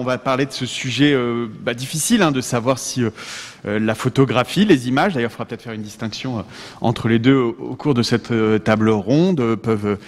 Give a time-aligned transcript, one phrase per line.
[0.00, 3.10] On va parler de ce sujet euh, bah, difficile hein, de savoir si euh,
[3.66, 6.42] euh, la photographie, les images, d'ailleurs il faudra peut-être faire une distinction
[6.80, 8.32] entre les deux au, cours de cette
[8.64, 9.98] table ronde, peuvent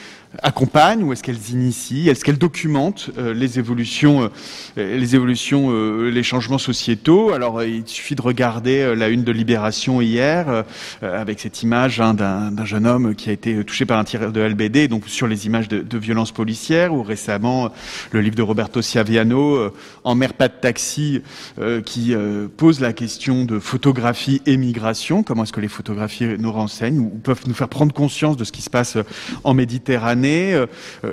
[0.42, 4.30] accompagnent ou est-ce qu'elles initient, est-ce qu'elles documentent les évolutions,
[4.77, 5.70] les évolutions,
[6.00, 7.32] les changements sociétaux?
[7.32, 10.64] Alors il suffit de regarder la une de Libération hier
[11.02, 14.41] avec cette image hein, d'un jeune homme qui a été touché par un tir de
[14.41, 17.70] LBD, donc sur les images de, de violences policières ou récemment
[18.10, 19.73] le livre de Roberto Ciaviano
[20.05, 21.23] en mer pas de taxi
[21.59, 25.23] euh, qui euh, pose la question de photographie et migration.
[25.23, 28.52] Comment est-ce que les photographies nous renseignent ou peuvent nous faire prendre conscience de ce
[28.52, 28.96] qui se passe
[29.45, 30.66] en Méditerranée, euh,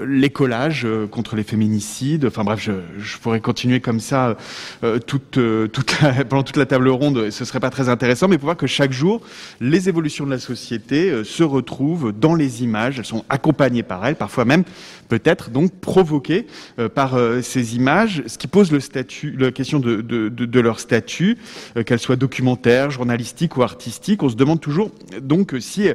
[0.06, 2.26] les collages contre les féminicides.
[2.26, 2.60] Enfin bref,
[2.98, 4.38] je, pourrais continuer comme ça
[4.82, 7.30] pendant toute la table ronde.
[7.30, 9.22] Ce serait pas très intéressant, mais pour voir que chaque jour,
[9.60, 13.00] les évolutions de la société se retrouvent dans les images.
[13.00, 14.64] Elles sont accompagnées par elles, parfois même
[15.08, 16.46] peut-être donc provoquées
[16.94, 21.38] par ces images, ce qui pose la question de, leur statut,
[21.78, 24.24] euh, qu'elle soit documentaire, journalistique ou artistique.
[24.24, 25.90] On se demande toujours donc si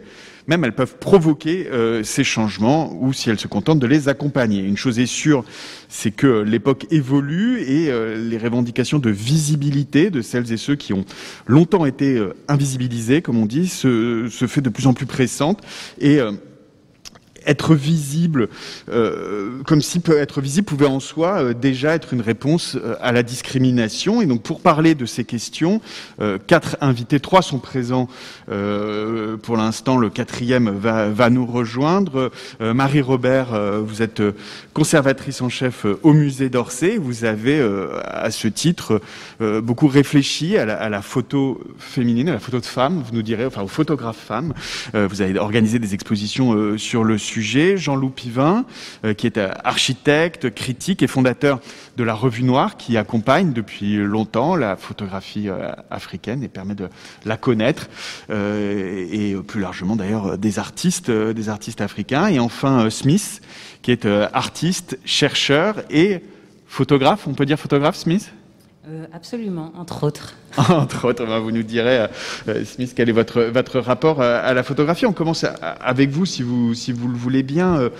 [0.47, 4.63] même elles peuvent provoquer euh, ces changements ou si elles se contentent de les accompagner.
[4.63, 5.45] Une chose est sûre,
[5.89, 10.93] c'est que l'époque évolue et euh, les revendications de visibilité de celles et ceux qui
[10.93, 11.05] ont
[11.47, 15.61] longtemps été invisibilisés, comme on dit, se, se fait de plus en plus pressante
[16.01, 16.21] et
[17.47, 18.49] être visible,
[18.91, 23.13] euh, comme si être visible pouvait en soi euh, déjà être une réponse euh, à
[23.13, 24.21] la discrimination.
[24.21, 25.81] Et donc, pour parler de ces questions,
[26.47, 28.09] quatre invités, trois sont présents
[28.47, 29.97] pour l'instant.
[29.97, 32.31] Le quatrième va, va nous rejoindre.
[32.61, 33.49] Marie Robert,
[33.83, 34.23] vous êtes
[34.73, 36.99] conservatrice en chef au musée d'Orsay.
[36.99, 37.61] Vous avez,
[38.05, 39.01] à ce titre,
[39.41, 43.03] beaucoup réfléchi à la, à la, photo féminine, à la photo de femme.
[43.05, 44.55] Vous nous direz, enfin, aux photographes femmes.
[44.93, 48.65] vous avez organisé des expositions sur le sujet Jean-Loup Pivin,
[49.05, 51.61] euh, qui est euh, architecte, critique et fondateur
[51.97, 56.89] de la Revue Noire, qui accompagne depuis longtemps la photographie euh, africaine et permet de
[57.25, 57.89] la connaître,
[58.31, 62.29] et plus largement d'ailleurs des artistes, des artistes africains.
[62.29, 63.41] Et enfin Smith,
[63.83, 66.23] qui est artiste, chercheur et
[66.67, 67.27] photographe.
[67.27, 68.33] On peut dire photographe, Smith?
[68.87, 70.35] Euh, absolument, entre autres.
[70.59, 72.07] entre autres, ben, vous nous direz, euh,
[72.49, 75.07] euh, Smith, quel est votre, votre rapport à, la photographie.
[75.07, 75.47] On commence
[75.81, 77.91] avec vous, si vous, si vous le voulez bien.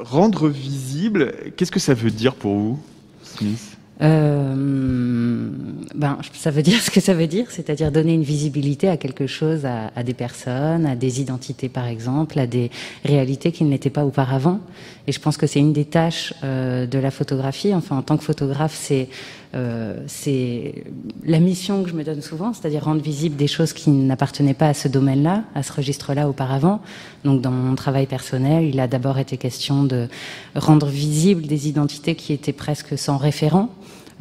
[0.00, 2.80] rendre visible, qu'est-ce que ça veut dire pour vous,
[3.24, 3.76] Smith?
[4.00, 9.26] Ben, ça veut dire ce que ça veut dire, c'est-à-dire donner une visibilité à quelque
[9.26, 12.70] chose, à, à, des personnes, à des identités par exemple, à des
[13.04, 14.60] réalités qui ne l'étaient pas auparavant.
[15.06, 17.74] Et je pense que c'est une des tâches euh, de la photographie.
[17.74, 19.08] Enfin, en tant que photographe, c'est
[19.54, 20.84] euh, c'est
[21.24, 24.68] la mission que je me donne souvent, c'est-à-dire rendre visible des choses qui n'appartenaient pas
[24.68, 26.80] à ce domaine-là, à ce registre-là auparavant.
[27.24, 30.08] Donc, dans mon travail personnel, il a d'abord été question de
[30.54, 33.68] rendre visible des identités qui étaient presque sans référent.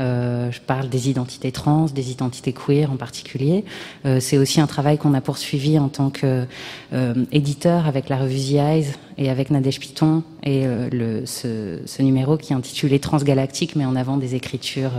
[0.02, 3.64] Euh, je parle des identités trans, des identités queer en particulier.
[4.06, 8.40] Euh, c'est aussi un travail qu'on a poursuivi en tant qu'éditeur euh, avec la revue
[8.40, 13.76] The Eyes et avec Nadège Piton et le, ce, ce, numéro qui est intitulé Transgalactique,
[13.76, 14.94] mais en avant des écritures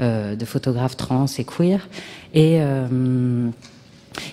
[0.00, 1.88] de photographes trans et queer.
[2.34, 2.58] Et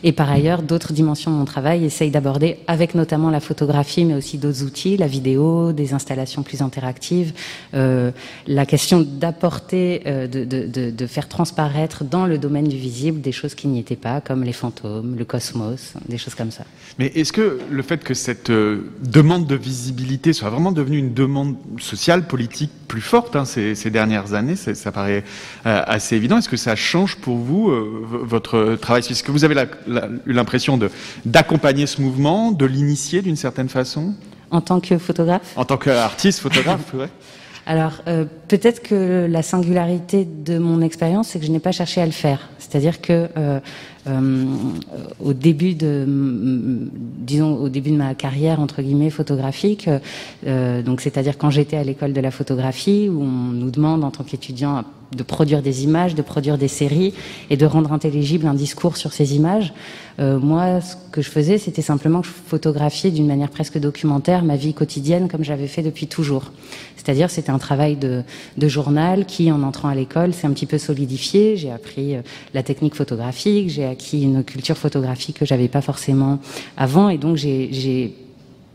[0.04, 4.14] et par ailleurs, d'autres dimensions de mon travail essayent d'aborder, avec notamment la photographie, mais
[4.14, 7.34] aussi d'autres outils, la vidéo, des installations plus interactives,
[7.74, 8.12] euh,
[8.48, 13.68] la question d'apporter, euh, de, faire transparaître dans le domaine du visible des choses qui
[13.68, 16.64] n'y étaient pas, comme les fantômes, le cosmos, des choses comme ça.
[17.00, 21.14] Mais est-ce que le fait que cette euh, demande de visibilité soit vraiment devenue une
[21.14, 25.24] demande sociale, politique plus forte hein, ces, ces, dernières années, ça paraît
[25.66, 29.46] euh, assez évident, est-ce que ça change pour vous euh, votre travail Est-ce que vous
[29.46, 29.56] avez
[30.26, 30.78] eu l'impression
[31.24, 34.16] d'accompagner ce mouvement, de l'initier d'une certaine façon?
[34.52, 35.54] En tant que photographe?
[35.56, 37.06] En tant qu'artiste, photographe, oui.
[37.70, 42.02] Alors, euh, peut-être que la singularité de mon expérience, c'est que je n'ai pas cherché
[42.02, 42.50] à le faire.
[42.58, 43.60] C'est-à-dire que euh,
[44.08, 44.46] euh,
[45.24, 46.04] au début de,
[46.92, 49.88] disons, au début de ma carrière entre guillemets photographique,
[50.48, 54.24] donc c'est-à-dire quand j'étais à l'école de la photographie, où on nous demande en tant
[54.24, 54.84] qu'étudiant
[55.16, 57.14] de produire des images, de produire des séries
[57.50, 59.74] et de rendre intelligible un discours sur ces images.
[60.20, 64.44] Euh, moi, ce que je faisais, c'était simplement que je photographiais d'une manière presque documentaire
[64.44, 66.52] ma vie quotidienne comme j'avais fait depuis toujours.
[66.96, 68.24] C'est-à-dire, c'était un travail de,
[68.58, 71.58] de, journal qui, en entrant à l'école, s'est un petit peu solidifié.
[71.58, 72.22] J'ai appris euh,
[72.54, 76.40] la technique photographique, j'ai acquis une culture photographique que j'avais pas forcément
[76.78, 78.14] avant, et donc j'ai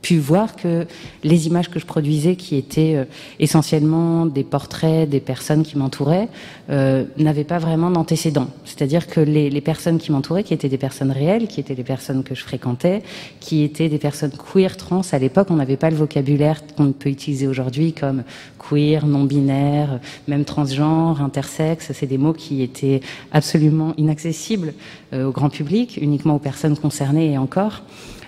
[0.05, 0.87] pu voir que
[1.23, 3.05] les images que je produisais, qui étaient euh,
[3.41, 6.29] essentiellement des portraits des personnes qui m'entouraient,
[6.69, 8.49] euh, n'avaient pas vraiment d'antécédents.
[8.67, 11.85] C'est-à-dire que les, les, personnes qui m'entouraient, qui étaient des personnes réelles, qui étaient les
[11.85, 13.03] personnes que je fréquentais,
[13.41, 17.09] qui étaient des personnes queer, trans, à l'époque, on n'avait pas le vocabulaire qu'on peut
[17.09, 18.25] utiliser aujourd'hui comme
[18.59, 21.93] queer, non-binaire, même transgenre, intersexe.
[21.95, 23.01] C'est des mots qui étaient
[23.33, 24.75] absolument inaccessibles
[25.15, 27.83] euh, au grand public, uniquement aux personnes concernées et encore.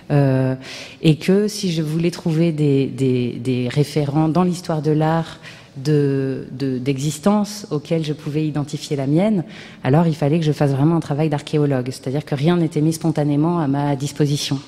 [0.09, 0.55] Euh,
[1.01, 5.39] et que si je voulais trouver des, des, des référents dans l'histoire de l'art
[5.77, 9.43] d'existence de, auxquels je pouvais identifier la mienne,
[9.83, 12.93] alors il fallait que je fasse vraiment un travail d'archéologue, c'est-à-dire que rien n'était mis
[12.93, 14.59] spontanément à ma disposition.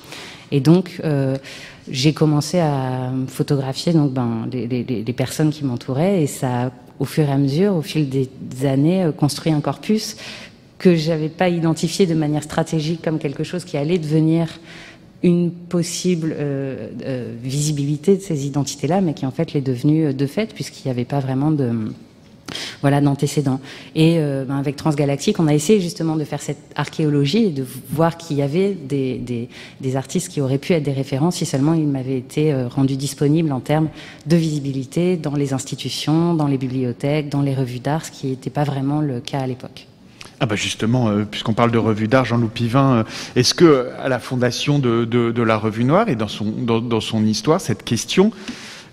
[0.52, 1.36] Et donc, euh,
[1.90, 6.70] j'ai commencé à photographier donc ben, les, les, les personnes qui m'entouraient, et ça
[7.00, 8.28] au fur et à mesure, au fil des
[8.66, 10.16] années, euh, construit un corpus
[10.78, 14.48] que j'avais pas identifié de manière stratégique comme quelque chose qui allait devenir
[15.22, 20.12] une possible euh, euh, visibilité de ces identités-là, mais qui en fait l'est devenue euh,
[20.12, 21.70] de fait, puisqu'il n'y avait pas vraiment de
[22.80, 23.60] voilà d'antécédents.
[23.94, 28.16] Et ben avec Transgalactique, on a essayé justement de faire cette archéologie et de voir
[28.16, 29.48] qu'il y avait des, des,
[29.80, 33.52] des, artistes qui auraient pu être des références si seulement ils m'avaient été rendus disponibles
[33.52, 33.88] en termes
[34.26, 38.50] de visibilité dans les institutions, dans les bibliothèques, dans les revues d'art, ce qui n'était
[38.50, 39.86] pas vraiment le cas à l'époque.
[40.42, 43.04] Ah bah justement, euh, puisqu'on parle de revue d'art, Jean-Loup Pivin, euh,
[43.36, 48.32] est-ce que à la fondation de, la revue Noire et dans son, histoire, cette question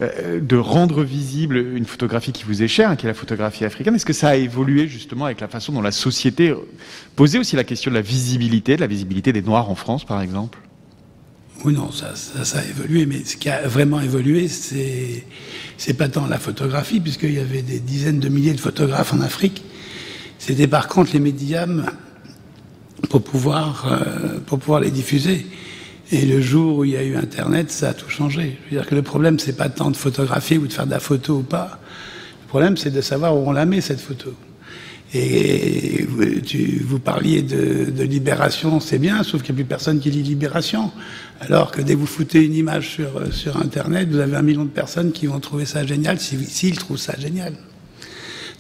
[0.02, 3.64] euh, de rendre visible une photographie qui vous est chère, hein, qui est la photographie
[3.64, 6.54] africaine, est-ce que ça a évolué justement avec la façon dont la société
[7.16, 10.22] posait aussi la question de la visibilité, de la visibilité des Noirs en France, par
[10.22, 10.60] exemple?
[11.64, 15.26] Oui, non, ça, ça, ça, a évolué, mais ce qui a vraiment évolué, c'est,
[15.78, 19.22] c'est pas tant la photographie, puisqu'il y avait des dizaines de milliers de photographes en
[19.22, 19.64] Afrique,
[20.40, 21.86] c'était par contre les médiums
[23.10, 25.46] pour pouvoir, euh, pour pouvoir les diffuser.
[26.12, 28.58] Et le jour où il y a eu Internet, ça a tout changé.
[28.66, 30.92] Je veux dire que le problème, c'est pas tant de photographier ou de faire de
[30.92, 31.80] la photo ou pas.
[32.44, 34.34] Le problème, c'est de savoir où on la met, cette photo.
[35.14, 39.70] Et vous, tu, vous parliez de, de libération, c'est bien, sauf qu'il n'y a plus
[39.70, 40.92] personne qui lit libération.
[41.42, 44.64] Alors que dès que vous foutez une image sur, sur Internet, vous avez un million
[44.64, 47.54] de personnes qui vont trouver ça génial, s'ils si, si trouvent ça génial.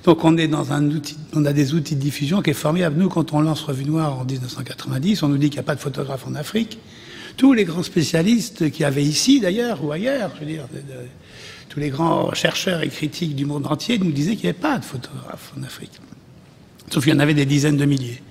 [0.08, 2.96] Donc on est dans un outil, on a des outils de diffusion qui est formidable.
[2.98, 5.76] Nous, quand on lance Revue Noire en 1990, on nous dit qu'il n'y a pas
[5.76, 6.80] de photographe en Afrique.
[7.36, 10.66] Tous les grands spécialistes qui avaient ici d'ailleurs ou ailleurs, je veux dire,
[11.68, 14.78] tous les grands chercheurs et critiques du monde entier nous disaient qu'il n'y avait pas
[14.78, 16.00] de photographe en Afrique.
[16.90, 18.22] Sauf qu'il y en avait des dizaines de milliers.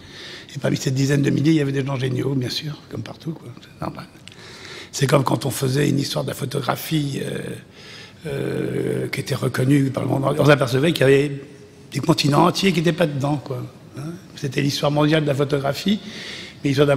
[0.54, 3.02] Et parmi ces dizaines de milliers, il y avait des gens géniaux, bien sûr, comme
[3.02, 3.48] partout, quoi.
[3.60, 4.06] C'est normal.
[4.92, 7.40] C'est comme quand on faisait une histoire de la photographie euh,
[8.26, 10.36] euh, qui était reconnue par le monde.
[10.38, 11.32] On s'apercevait qu'il y avait
[11.92, 13.40] des continents entiers qui n'étaient pas dedans.
[13.42, 13.62] Quoi.
[13.98, 15.98] Hein C'était l'histoire mondiale de la photographie,
[16.62, 16.96] mais l'histoire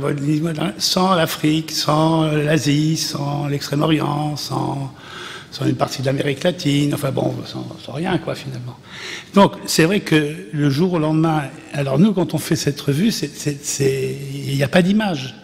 [0.78, 4.94] sans l'Afrique, sans l'Asie, sans l'Extrême-Orient, sans,
[5.66, 8.78] une partie de l'Amérique latine, enfin bon, sans, sans rien, quoi, finalement.
[9.34, 11.44] Donc, c'est vrai que le jour au lendemain,
[11.74, 13.12] alors nous, quand on fait cette revue,
[13.80, 15.36] il n'y a pas d'image.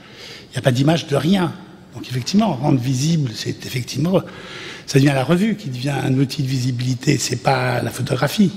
[0.49, 1.53] Il n'y a pas d'image de rien.
[1.93, 4.21] Donc, effectivement, rendre visible, c'est effectivement,
[4.85, 8.51] ça devient la revue qui devient un outil de visibilité, c'est pas la photographie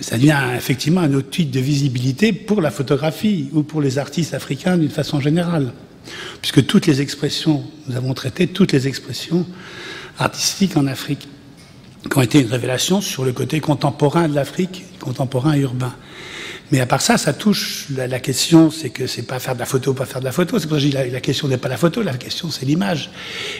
[0.00, 4.76] ça devient effectivement un outil de visibilité pour la photographie ou pour les artistes africains
[4.76, 5.72] d'une façon générale.
[6.40, 9.46] Puisque toutes les expressions, nous avons traité toutes les expressions
[10.18, 11.28] artistiques en Afrique,
[12.10, 15.94] qui ont été une révélation sur le côté contemporain de l'Afrique, contemporain et urbain.
[16.72, 19.66] Mais à part ça, ça touche la, question, c'est que c'est pas faire de la
[19.66, 20.58] photo, pas faire de la photo.
[20.58, 22.48] C'est pour ça que je dis la, la question n'est pas la photo, la question
[22.50, 23.10] c'est l'image.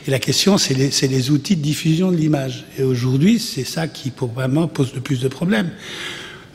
[0.06, 2.64] Et la question c'est les, les, outils de diffusion de l'image.
[2.78, 5.70] Et aujourd'hui, c'est ça qui pour vraiment pose le plus de problèmes.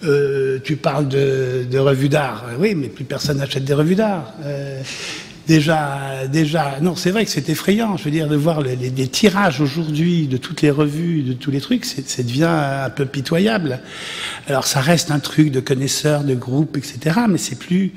[0.03, 2.45] Euh, tu parles de, revues d'art.
[2.59, 4.33] Oui, mais plus personne n'achète des revues d'art.
[4.43, 4.81] Euh,
[5.47, 7.97] déjà, déjà, non, c'est vrai que c'est effrayant.
[7.97, 11.61] Je veux dire, de voir les tirages aujourd'hui de toutes les revues, de tous les
[11.61, 13.79] trucs, ça devient un peu pitoyable.
[14.47, 17.21] Alors, ça reste un truc de connaisseurs, de groupes, etc.
[17.29, 17.93] Mais c'est plus.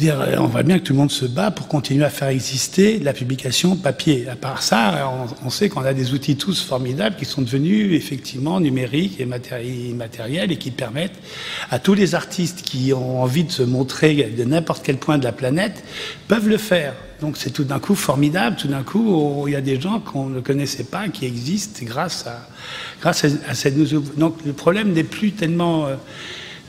[0.00, 2.98] Dire, on voit bien que tout le monde se bat pour continuer à faire exister
[3.00, 4.26] la publication papier.
[4.30, 7.92] À part ça, on, on sait qu'on a des outils tous formidables qui sont devenus
[7.92, 11.20] effectivement numériques et matériels et qui permettent
[11.70, 15.24] à tous les artistes qui ont envie de se montrer de n'importe quel point de
[15.24, 15.84] la planète
[16.28, 16.94] peuvent le faire.
[17.20, 18.56] Donc c'est tout d'un coup formidable.
[18.56, 21.84] Tout d'un coup, oh, il y a des gens qu'on ne connaissait pas qui existent
[21.84, 24.02] grâce à cette nouveau.
[24.16, 25.96] Donc le problème n'est plus tellement euh,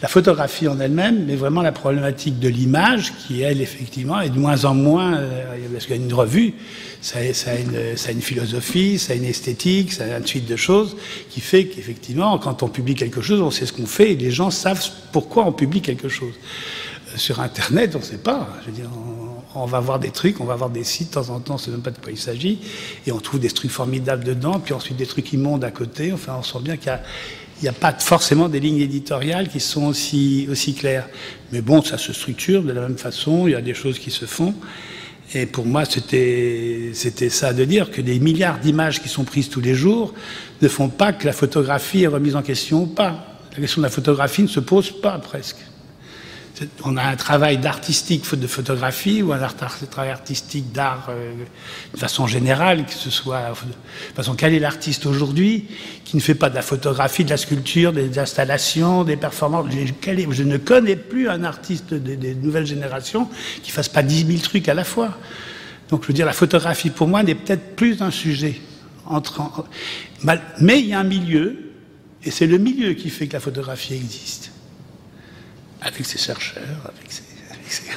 [0.01, 4.39] la photographie en elle-même, mais vraiment la problématique de l'image, qui elle, effectivement, est de
[4.39, 6.55] moins en moins, euh, parce qu'il y a une revue,
[7.01, 10.47] ça, a une, ça a une philosophie, ça a une esthétique, ça a une suite
[10.47, 10.95] de choses,
[11.29, 14.31] qui fait qu'effectivement, quand on publie quelque chose, on sait ce qu'on fait, et les
[14.31, 16.33] gens savent pourquoi on publie quelque chose.
[17.15, 18.47] sur Internet, on ne sait pas.
[18.61, 18.89] Je veux dire,
[19.53, 21.57] on, va voir des trucs, on va voir des sites, de temps en temps, on
[21.57, 22.59] ne sait même pas de quoi il s'agit,
[23.05, 26.13] et on trouve des trucs formidables dedans, puis ensuite des trucs immondes à côté.
[26.13, 26.91] Enfin, on sent bien qu'il
[27.63, 31.07] n'y a, pas forcément des lignes éditoriales qui sont aussi, aussi claires.
[31.51, 34.11] Mais bon, ça se structure de la même façon, il y a des choses qui
[34.11, 34.53] se font.
[35.33, 39.61] Et pour moi, c'était ça de dire que des milliards d'images qui sont prises tous
[39.61, 40.13] les jours
[40.61, 43.39] ne font pas que la photographie est remise en question ou pas.
[43.53, 45.57] La question de la photographie ne se pose pas presque
[46.83, 49.39] on a un travail d'artistique de photographie ou un
[49.89, 51.33] travail artistique d'art euh,
[51.93, 55.67] de façon générale, que ce soit de façon quel est l'artiste aujourd'hui
[56.05, 59.67] qui ne fait pas de la photographie, de la sculpture, des installations, des performances?
[59.71, 63.29] Je ne connais plus un artiste des, nouvelles générations
[63.63, 65.17] qui fasse pas 10 000 trucs à la fois.
[65.89, 68.61] Donc je veux dire, la photographie pour moi n'est peut-être plus un sujet.
[70.59, 71.71] Mais il y a un milieu,
[72.23, 74.51] et c'est le milieu qui fait que la photographie existe
[75.81, 77.23] avec ses chercheurs, avec ses,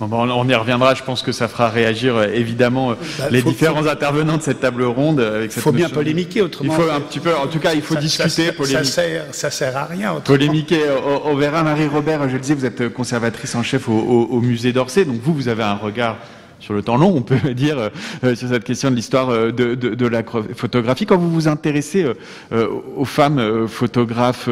[0.00, 0.94] Bon, on y reviendra.
[0.94, 4.60] Je pense que ça fera réagir euh, évidemment euh, bah, les différents intervenants de cette
[4.60, 5.24] table ronde.
[5.42, 6.74] Il faut bien polémiquer autrement.
[6.76, 8.28] Il faut un petit peu, en tout cas, il faut discuter.
[8.28, 10.10] Ça, ça, sert, ça sert à rien.
[10.10, 10.36] Autrement.
[10.36, 10.80] Polémiquer.
[11.24, 12.28] On, verra Marie Robert.
[12.28, 15.48] Je le disais, vous êtes conservatrice en chef au, au musée d'Orsay, donc vous, vous
[15.48, 16.18] avez un regard
[16.60, 17.90] sur le temps long, on peut dire,
[18.24, 21.06] euh, sur cette question de l'histoire euh, de, la photographie.
[21.06, 22.04] Quand vous vous intéressez
[22.52, 24.48] euh, aux femmes photographes,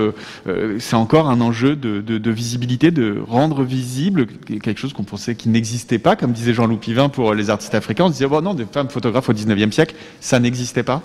[0.79, 5.99] c'est encore un enjeu de, visibilité, de rendre visible quelque chose qu'on pensait qui n'existait
[5.99, 8.05] pas, comme disait Jean-Loup Pivin pour les artistes africains.
[8.05, 11.03] On disait, bon non, des femmes photographes au 19e siècle, ça n'existait pas.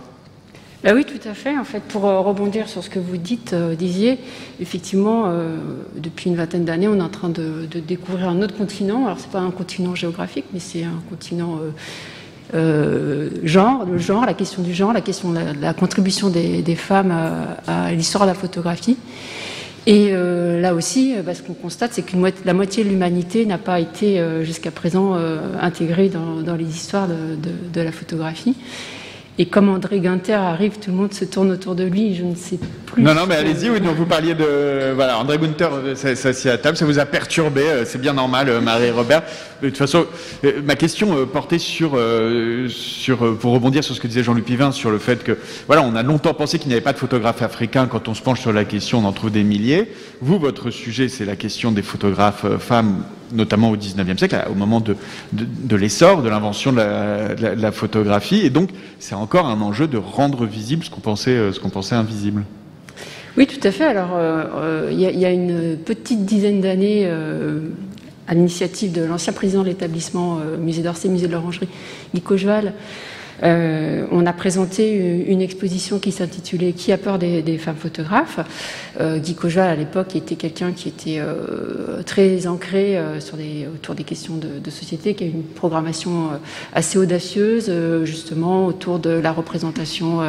[0.83, 1.57] Bah oui, tout à fait.
[1.57, 4.19] En fait, pour euh, rebondir sur ce que vous dites, euh, disiez,
[4.61, 5.57] effectivement, euh,
[5.95, 9.05] depuis une vingtaine d'années, on est en train de, découvrir un autre continent.
[9.05, 11.59] Alors, c'est pas un continent géographique, mais c'est un continent
[12.53, 17.13] genre, le genre, la question du genre, la question de la, contribution des, femmes
[17.67, 18.97] à, l'histoire de la photographie.
[19.85, 22.15] Et là aussi, bah, ce qu'on constate, c'est que
[22.45, 25.15] la moitié de l'humanité n'a pas été jusqu'à présent
[25.59, 28.55] intégrée dans, les histoires de la photographie.
[29.39, 32.33] Et comme André Guinter arrive, tout le monde se tourne autour de lui, je ne
[32.33, 33.03] sais plus.
[33.03, 34.93] Non, non, mais allez-y, oui, donc vous parliez de.
[34.95, 38.49] Voilà, André Guinter, ça, c'est à table, ça vous a perturbé, euh, c'est bien normal,
[38.49, 39.21] euh, Marie-Robert.
[39.61, 40.07] De toute façon,
[40.43, 41.99] euh, ma question portait sur,
[42.67, 45.95] sur, pour rebondir sur ce que disait Jean-Luc Pivin, sur le fait que, voilà, on
[45.95, 47.85] a longtemps pensé qu'il n'y avait pas de photographes africains.
[47.85, 49.91] Quand on se penche sur la question, on en trouve des milliers.
[50.19, 54.81] Vous, votre sujet, c'est la question des photographes femmes notamment au XIXe siècle, au moment
[54.81, 58.45] de, l'essor, de l'invention de, la, photographie.
[58.45, 58.69] Et donc,
[58.99, 61.51] c'est encore un enjeu de rendre visible ce qu'on pensait, euh,
[61.91, 62.43] invisible.
[63.37, 63.85] Oui, tout à fait.
[63.85, 67.09] Alors, euh, euh, il y, a une petite dizaine d'années,
[68.27, 71.69] à l'initiative de l'ancien président de l'établissement Musée d'Orsay, Musée de l'Orangerie,
[72.13, 72.73] Nico Joal,
[73.43, 74.95] euh, on a présenté
[75.27, 78.39] une exposition qui s'intitulait Qui a peur des, femmes photographes.
[78.99, 83.95] Euh, Guy Cojal, à l'époque, était quelqu'un qui était euh, très ancré sur des, autour
[83.95, 86.29] des questions de, société, qui a une programmation
[86.73, 87.71] assez audacieuse,
[88.03, 90.19] justement, autour de la représentation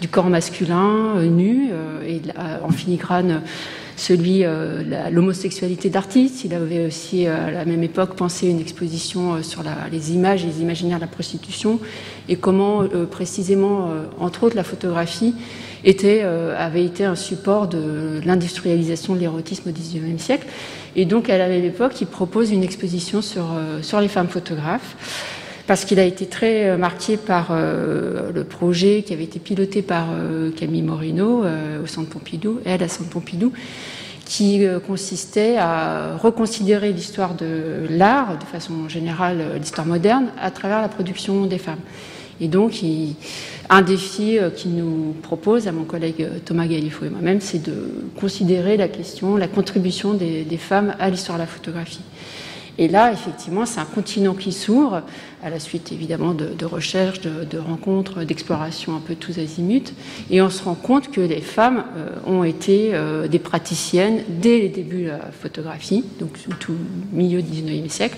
[0.00, 1.70] du corps masculin nu
[2.06, 2.20] et
[2.62, 3.42] en filigrane
[4.00, 6.44] celui euh, l'homosexualité d'artistes.
[6.44, 10.42] Il avait aussi euh, à la même époque pensé une exposition euh, sur les images
[10.42, 11.80] et les imaginaires de la prostitution
[12.28, 13.90] et comment précisément,
[14.20, 15.34] entre autres, la photographie
[15.84, 20.46] était, avait été un support de l'industrialisation de l'érotisme au XIXe siècle.
[20.94, 23.46] Et donc, à la même époque, il propose une exposition sur,
[23.82, 25.39] sur les femmes photographes
[25.70, 30.08] parce qu'il a été très marqué par le projet qui avait été piloté par
[30.56, 31.44] Camille Morino
[31.80, 33.52] au Centre Pompidou, elle à Centre Pompidou,
[34.30, 40.52] qui euh, consistait à reconsidérer l'histoire de l'art, de façon générale euh, l'histoire moderne, à
[40.52, 41.80] travers la production des femmes.
[42.40, 42.80] Et donc,
[43.68, 47.74] un défi euh, qu'il nous propose à mon collègue Thomas Galifo et moi-même, c'est de
[48.20, 52.00] considérer la question, la contribution des femmes à l'histoire de la photographie.
[52.78, 55.02] Et là, effectivement, c'est un continent qui s'ouvre,
[55.42, 59.92] à la suite évidemment de, recherches, de, rencontres, d'explorations un peu tous azimuts.
[60.30, 64.60] Et on se rend compte que les femmes euh, ont été euh, des praticiennes dès
[64.60, 66.76] les débuts de la photographie, donc tout
[67.12, 68.16] milieu du XIXe siècle,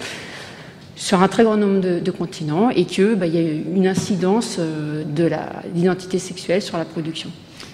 [0.97, 5.02] sur un très grand nombre de, continents, et qu'il bah, y a une incidence euh,
[5.04, 5.28] de
[5.75, 7.30] l'identité sexuelle sur la production.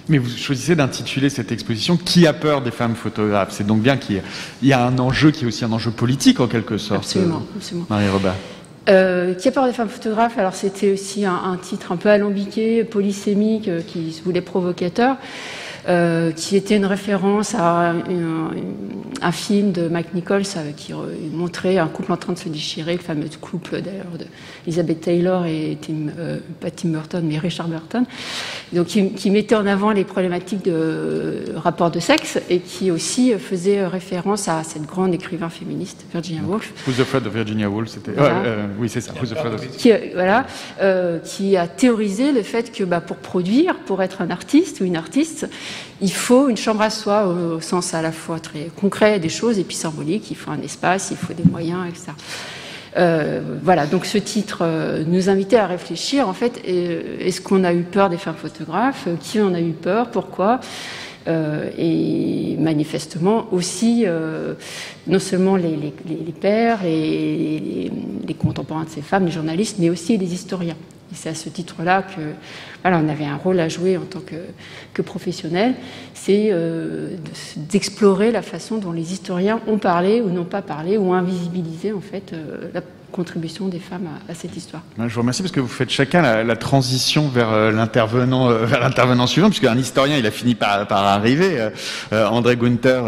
[0.09, 3.53] Mais vous choisissez d'intituler cette exposition Qui a peur des femmes photographes?
[3.53, 4.23] C'est donc bien qu'il
[4.63, 7.05] y, a un enjeu qui est aussi un enjeu politique en quelque sorte.
[7.05, 7.87] Absolument, absolument.
[7.91, 8.35] Marie-Robert.
[8.89, 12.85] Euh, qui a peur des femmes photographes Alors c'était aussi un, titre un peu alambiqué,
[12.85, 15.17] polysémique, euh, qui se voulait provocateur.
[15.89, 17.95] Euh, qui était une référence à
[19.23, 20.93] un, film de Mike Nichols euh, qui
[21.33, 24.19] montrait un couple en train de se déchirer, le fameux couple d'ailleurs
[24.67, 26.13] d'Elizabeth Taylor et Tim,
[26.61, 28.05] pas Tim Burton, mais Richard Burton,
[28.73, 33.87] donc qui, mettait en avant les problématiques de rapport de sexe et qui aussi faisait
[33.87, 36.73] référence à cette grande écrivain féministe, Virginia Woolf.
[36.87, 38.13] Who's Afraid of Virginia Woolf, c'était.
[38.79, 39.13] oui, c'est ça.
[39.21, 39.77] Who's Afraid of...
[39.77, 40.47] Qui, voilà,
[41.25, 44.97] qui a théorisé le fait que bah, pour produire, pour être un artiste ou une
[44.97, 45.49] artiste,
[46.01, 49.59] il faut une chambre à soi au, sens à la fois très concret des choses
[49.59, 50.31] et puis symbolique.
[50.31, 52.13] Il faut un espace, il faut des moyens, etc.
[52.97, 57.73] Euh, voilà, donc ce titre euh, nous invitait à réfléchir en fait, est-ce qu'on a
[57.73, 59.09] eu peur des femmes photographes?
[59.21, 60.11] Qui en a eu peur?
[60.11, 60.61] Pourquoi?
[61.27, 64.07] Euh, et manifestement aussi
[65.07, 65.93] non seulement les,
[66.41, 67.91] pères, les,
[68.39, 70.77] contemporains de ces femmes, les journalistes, mais aussi les historiens.
[71.11, 72.21] Et c'est à ce titre-là que
[72.83, 74.37] voilà, on avait un rôle à jouer en tant que,
[74.93, 75.75] que professionnel,
[76.15, 77.17] c'est euh,
[77.57, 82.01] d'explorer la façon dont les historiens ont parlé ou n'ont pas parlé ou invisibilisé en
[82.01, 84.83] fait euh, la contribution des femmes à, cette histoire.
[84.99, 88.81] Je vous remercie parce que vous faites chacun la, transition vers euh, l'intervenant euh, vers
[88.81, 91.69] l'intervenant suivant, puisqu'un historien il a fini par, arriver.
[92.13, 93.05] Euh, André Gunther,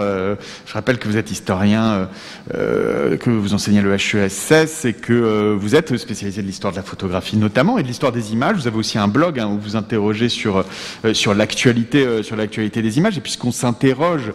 [0.66, 2.09] je rappelle que vous êtes historien,
[2.52, 7.37] que vous enseignez le HESS et que vous êtes spécialisé de l'histoire de la photographie
[7.37, 8.57] notamment et de l'histoire des images.
[8.57, 10.64] Vous avez aussi un blog hein, où vous interrogez sur
[11.12, 13.19] sur l'actualité sur l'actualité des images.
[13.19, 14.33] Et puisqu'on s'interroge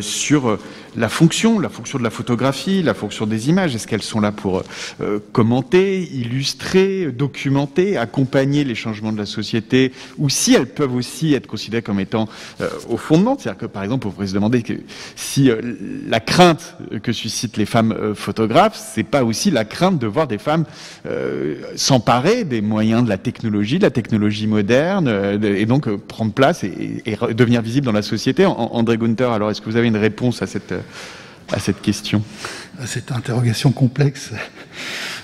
[0.00, 0.58] sur
[0.96, 4.32] la fonction, la fonction de la photographie, la fonction des images, est-ce qu'elles sont là
[4.32, 4.62] pour
[5.00, 11.34] euh, commenter, illustrer, documenter, accompagner les changements de la société, ou si elles peuvent aussi
[11.34, 12.28] être considérées comme étant
[12.60, 14.74] euh, au fondement, c'est-à-dire que par exemple, on pourrait se demander que
[15.16, 15.60] si euh,
[16.08, 20.38] la crainte que suscitent les femmes photographes, c'est pas aussi la crainte de voir des
[20.38, 20.64] femmes
[21.76, 27.02] s'emparer des moyens de la technologie, de la technologie moderne, et donc prendre place et,
[27.34, 28.46] devenir visible dans la société.
[28.46, 30.74] André Gunther, alors est-ce que vous avez une réponse à cette
[31.52, 32.22] à cette question
[32.80, 34.30] À cette interrogation complexe.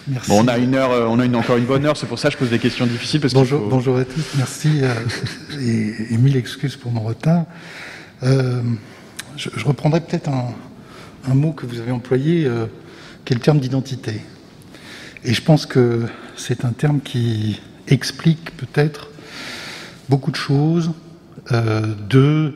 [0.08, 0.30] Merci.
[0.30, 2.18] Bon, on a une heure, euh, on a une, encore une bonne heure, c'est pour
[2.18, 3.20] ça que je pose des questions difficiles.
[3.20, 4.94] Parce bonjour, bonjour à tous, merci euh,
[5.60, 7.44] et, mille excuses pour mon retard.
[8.22, 8.62] Euh,
[9.36, 12.50] je, reprendrai peut-être un, mot que vous avez employé,
[13.24, 14.22] qui est le terme d'identité.
[15.24, 19.10] Et je pense que c'est un terme qui explique peut-être
[20.08, 20.92] beaucoup de choses
[21.50, 22.54] de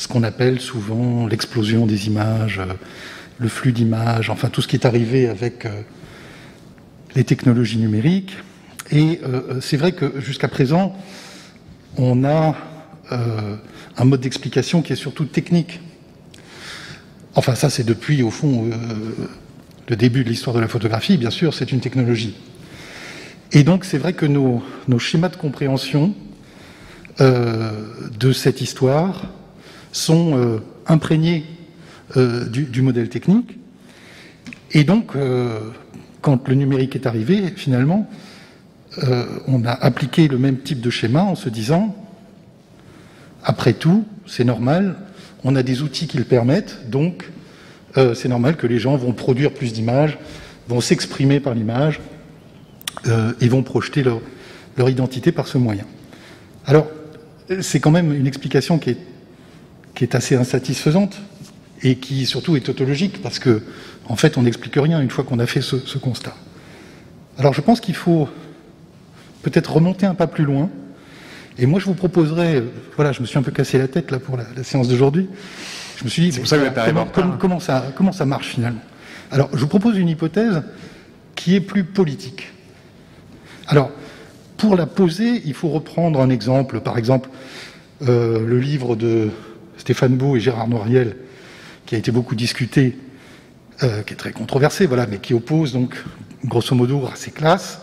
[0.00, 2.72] ce qu'on appelle souvent l'explosion des images, euh,
[3.38, 5.82] le flux d'images, enfin tout ce qui est arrivé avec euh,
[7.14, 8.34] les technologies numériques.
[8.90, 10.96] Et euh, c'est vrai que jusqu'à présent,
[11.98, 12.56] on a
[13.10, 15.80] un mode d'explication qui est surtout technique.
[17.34, 18.70] Enfin, ça, c'est depuis, au fond,
[19.88, 22.36] le début de l'histoire de la photographie, bien sûr, c'est une technologie.
[23.50, 24.62] Et donc, c'est vrai que nos,
[24.98, 26.14] schémas de compréhension
[27.18, 29.24] de cette histoire
[29.92, 31.44] sont euh, imprégnés
[32.16, 33.58] euh, du, modèle technique.
[34.72, 35.60] Et donc, euh,
[36.20, 38.08] quand le numérique est arrivé, finalement,
[39.46, 41.94] on a appliqué le même type de schéma en se disant,
[43.44, 44.96] après tout, c'est normal,
[45.44, 47.30] on a des outils qui le permettent, donc
[47.94, 50.18] c'est normal que les gens vont produire plus d'images,
[50.66, 52.00] vont s'exprimer par l'image
[53.40, 54.20] et vont projeter leur,
[54.76, 55.84] leur identité par ce moyen.
[56.66, 56.88] Alors,
[57.60, 58.98] c'est quand même une explication qui est
[59.94, 61.20] qui est assez insatisfaisante
[61.82, 63.62] et qui surtout est tautologique parce que
[64.08, 66.34] en fait on n'explique rien une fois qu'on a fait ce, constat.
[67.38, 68.28] Alors je pense qu'il faut
[69.42, 70.68] peut-être remonter un pas plus loin.
[71.58, 72.62] Et moi je vous proposerais,
[72.96, 75.28] voilà, je me suis un peu cassé la tête là pour la, séance d'aujourd'hui.
[75.96, 76.40] Je me suis dit,
[77.38, 78.80] comment, ça, comment ça marche finalement?
[79.30, 80.62] Alors je vous propose une hypothèse
[81.34, 82.52] qui est plus politique.
[83.66, 83.90] Alors
[84.56, 87.30] pour la poser, il faut reprendre un exemple, par exemple
[88.02, 89.30] euh, le livre de
[89.80, 91.16] Stéphane Beau et Gérard Noiriel,
[91.86, 92.98] qui a été beaucoup discuté,
[93.82, 95.96] euh, qui est très controversé, voilà, mais qui oppose donc
[96.44, 97.80] grosso modo à ces classes,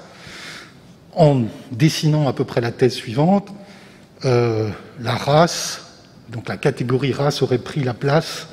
[1.15, 3.49] en dessinant à peu près la thèse suivante,
[4.25, 8.47] euh, la race, donc la catégorie race aurait pris la place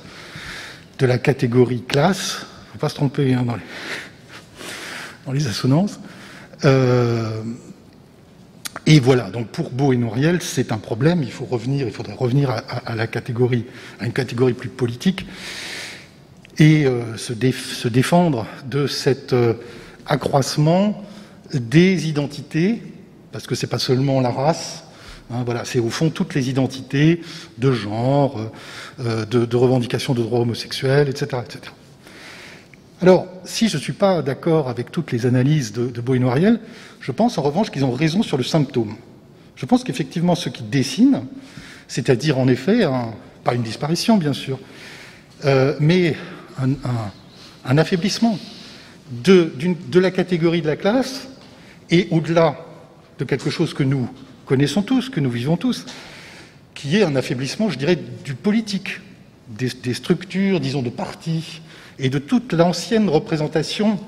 [0.99, 6.01] de la catégorie classe, il ne faut pas se tromper hein, dans, les, assonances,
[6.65, 7.43] euh,
[8.87, 11.23] et voilà, donc pour Beau et Nouriel, c'est un problème.
[11.23, 13.65] Il faut revenir, il faudrait revenir à, la catégorie,
[13.99, 15.27] à une catégorie plus politique,
[16.59, 19.55] et euh, se, défendre de cet euh,
[20.07, 21.03] accroissement
[21.55, 22.83] des identités,
[23.33, 24.85] parce que c'est pas seulement la race.
[25.31, 27.23] Hein, voilà, c'est au fond toutes les identités
[27.57, 28.39] de genre,
[29.01, 31.73] euh, de, de, revendication de droits homosexuels, etc., etc.
[33.01, 36.19] Alors, si je ne suis pas d'accord avec toutes les analyses de, de Beau et
[36.19, 36.61] Noiriel,
[37.05, 38.97] je pense en revanche qu'ils ont raison sur le symptôme.
[39.57, 41.21] Je pense qu'effectivement, ceux qui dessinent
[41.87, 42.87] c'est-à-dire en effet,
[43.45, 44.59] pas une disparition bien sûr,
[45.45, 46.17] euh, mais
[47.67, 48.39] un, affaiblissement
[49.11, 49.53] de,
[49.91, 51.29] de, la catégorie de la classe
[51.91, 52.57] et au-delà
[53.19, 54.09] de quelque chose que nous
[54.47, 55.85] connaissons tous, que nous vivons tous,
[56.75, 59.01] qui est un affaiblissement, je dirais, du politique,
[59.51, 61.61] des, des structures, disons, de partis,
[61.99, 64.01] et de toute l'ancienne représentation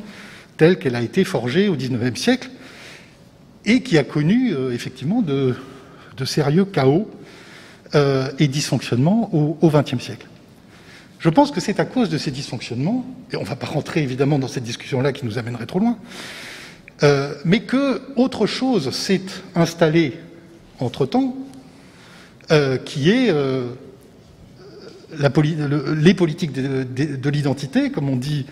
[0.56, 2.48] telle qu'elle a été forgée au XIXe siècle,
[3.66, 5.54] et qui a connu euh, effectivement de,
[6.24, 7.10] sérieux chaos
[7.94, 10.26] euh, et dysfonctionnements au XXe siècle.
[11.18, 14.02] Je pense que c'est à cause de ces dysfonctionnements, et on ne va pas rentrer
[14.02, 15.98] évidemment dans cette discussion-là qui nous amènerait trop loin,
[17.02, 19.22] euh, mais que autre chose s'est
[19.54, 20.14] installée
[20.78, 21.36] entre-temps,
[22.84, 23.32] qui est
[25.18, 25.30] la
[25.96, 28.46] les politiques de, l'identité, comme on dit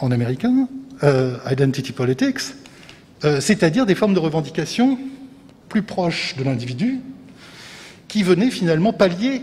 [0.00, 0.66] en américain,
[1.48, 2.40] identity politics,
[3.24, 4.98] euh, c'est-à-dire des formes de revendication
[5.68, 7.00] plus proches de l'individu,
[8.08, 9.42] qui venaient finalement pallier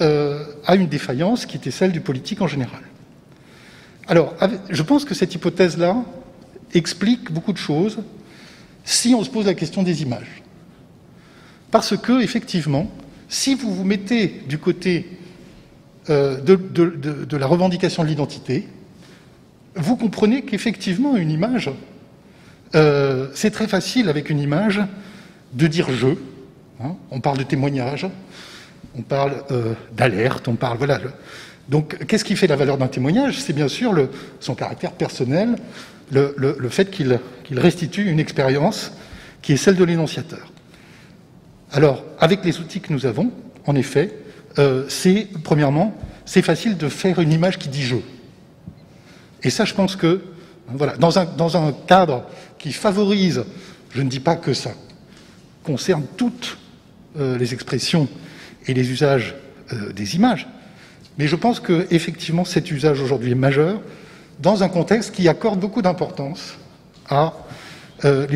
[0.00, 2.80] euh, à une défaillance qui était celle du politique en général.
[4.08, 4.34] Alors,
[4.68, 5.96] je pense que cette hypothèse-là
[6.74, 7.98] explique beaucoup de choses
[8.84, 10.42] si on se pose la question des images.
[11.70, 12.90] Parce que, effectivement,
[13.28, 15.18] si vous vous mettez du côté
[16.10, 18.68] euh, de, la revendication de l'identité,
[19.74, 21.70] vous comprenez qu'effectivement, une image,
[22.74, 24.80] euh, c'est très facile avec une image
[25.52, 26.08] de dire je.
[26.82, 26.96] Hein.
[27.10, 28.06] on parle de témoignage,
[28.96, 30.78] on parle euh, d'alerte, on parle.
[30.78, 31.00] Voilà.
[31.68, 33.38] Donc, qu'est-ce qui fait la valeur d'un témoignage?
[33.38, 33.94] C'est bien sûr
[34.40, 35.56] son caractère personnel,
[36.10, 37.18] le, fait qu'il
[37.52, 38.92] restitue une expérience
[39.40, 40.52] qui est celle de l'énonciateur.
[41.72, 43.30] Alors, avec les outils que nous avons,
[43.66, 44.12] en effet,
[44.58, 47.96] euh, c'est, premièrement, c'est facile de faire une image qui dit je.
[49.42, 50.22] Et ça, je pense que,
[50.68, 52.24] voilà, dans un cadre
[52.64, 53.44] qui favorise,
[53.94, 54.70] je ne dis pas que ça
[55.64, 56.56] concerne toutes
[57.18, 58.08] euh, les expressions
[58.66, 59.34] et les usages
[59.74, 60.48] euh, des images,
[61.18, 63.82] mais je pense que effectivement cet usage aujourd'hui est majeur
[64.40, 66.54] dans un contexte qui accorde beaucoup d'importance
[67.10, 67.34] à,
[68.06, 68.26] euh,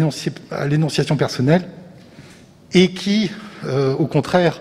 [0.68, 1.66] l'énonciation personnelle
[2.74, 3.30] et qui,
[3.98, 4.60] au contraire,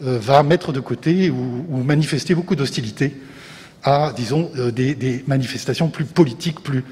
[0.00, 3.14] va mettre de côté ou, manifester beaucoup d'hostilité
[3.82, 6.82] à, disons, des, manifestations plus politiques, plus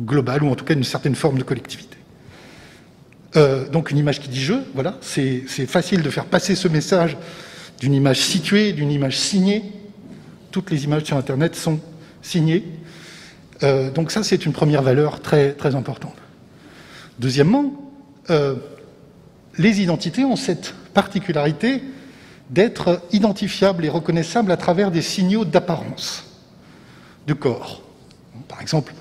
[0.00, 1.96] globale, ou en tout cas une certaine forme de collectivité.
[3.36, 7.16] Euh, donc une image qui dit je, voilà, c'est facile de faire passer ce message
[7.80, 9.64] d'une image située, d'une image signée.
[10.50, 11.80] Toutes les images sur Internet sont
[12.22, 12.64] signées.
[13.62, 16.16] Euh, donc ça, c'est une première valeur très, très importante.
[17.18, 17.92] Deuxièmement,
[18.30, 18.54] euh,
[19.58, 21.82] les identités ont cette particularité
[22.50, 26.24] d'être identifiables et reconnaissables à travers des signaux d'apparence
[27.26, 27.82] de corps.
[28.48, 28.94] Par exemple,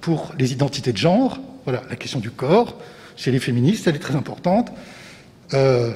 [0.00, 1.38] pour les identités de genre.
[1.64, 2.78] Voilà, la question du corps,
[3.16, 4.72] chez les féministes, elle est très importante.
[5.54, 5.92] Euh,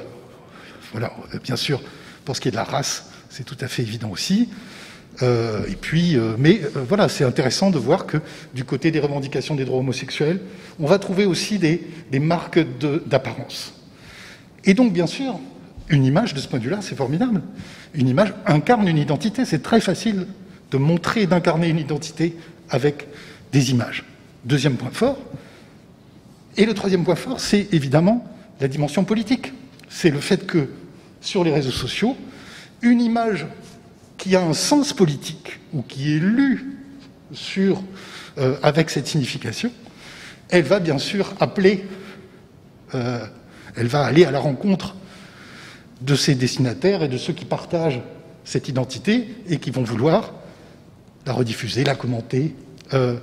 [0.93, 1.12] voilà,
[1.43, 1.83] bien sûr,
[2.25, 4.49] pour ce qui est de la race, c'est tout à fait évident aussi.
[5.23, 8.19] Euh, et puis, euh, mais voilà, c'est intéressant de voir que
[8.53, 10.40] du côté des revendications des droits homosexuels,
[10.81, 12.61] on va trouver aussi des, des marques
[13.07, 13.75] d'apparence.
[14.64, 15.38] Et donc, bien sûr,
[15.88, 17.43] une image de ce point de vue-là, c'est formidable.
[17.95, 19.45] Une image incarne une identité.
[19.45, 20.27] C'est très facile
[20.71, 22.37] de montrer et d'incarner une identité
[22.71, 23.07] avec
[23.55, 24.05] des images.
[24.45, 25.17] Deuxième point fort.
[26.57, 28.27] Et le troisième point fort, c'est évidemment
[28.61, 29.53] la dimension politique.
[29.88, 30.69] C'est le fait que
[31.21, 32.17] sur les réseaux sociaux,
[32.83, 33.47] une image
[34.19, 36.79] qui a un sens politique ou qui est lue
[37.33, 37.83] sur,
[38.38, 39.71] euh, avec cette signification,
[40.51, 41.87] elle va bien sûr appeler,
[42.95, 43.25] euh,
[43.77, 44.97] elle va aller à la rencontre
[46.01, 48.03] de ses destinataires et de ceux qui partagent
[48.45, 50.33] cette identité et qui vont vouloir
[51.25, 52.55] la rediffuser, la commenter,
[52.93, 53.17] euh,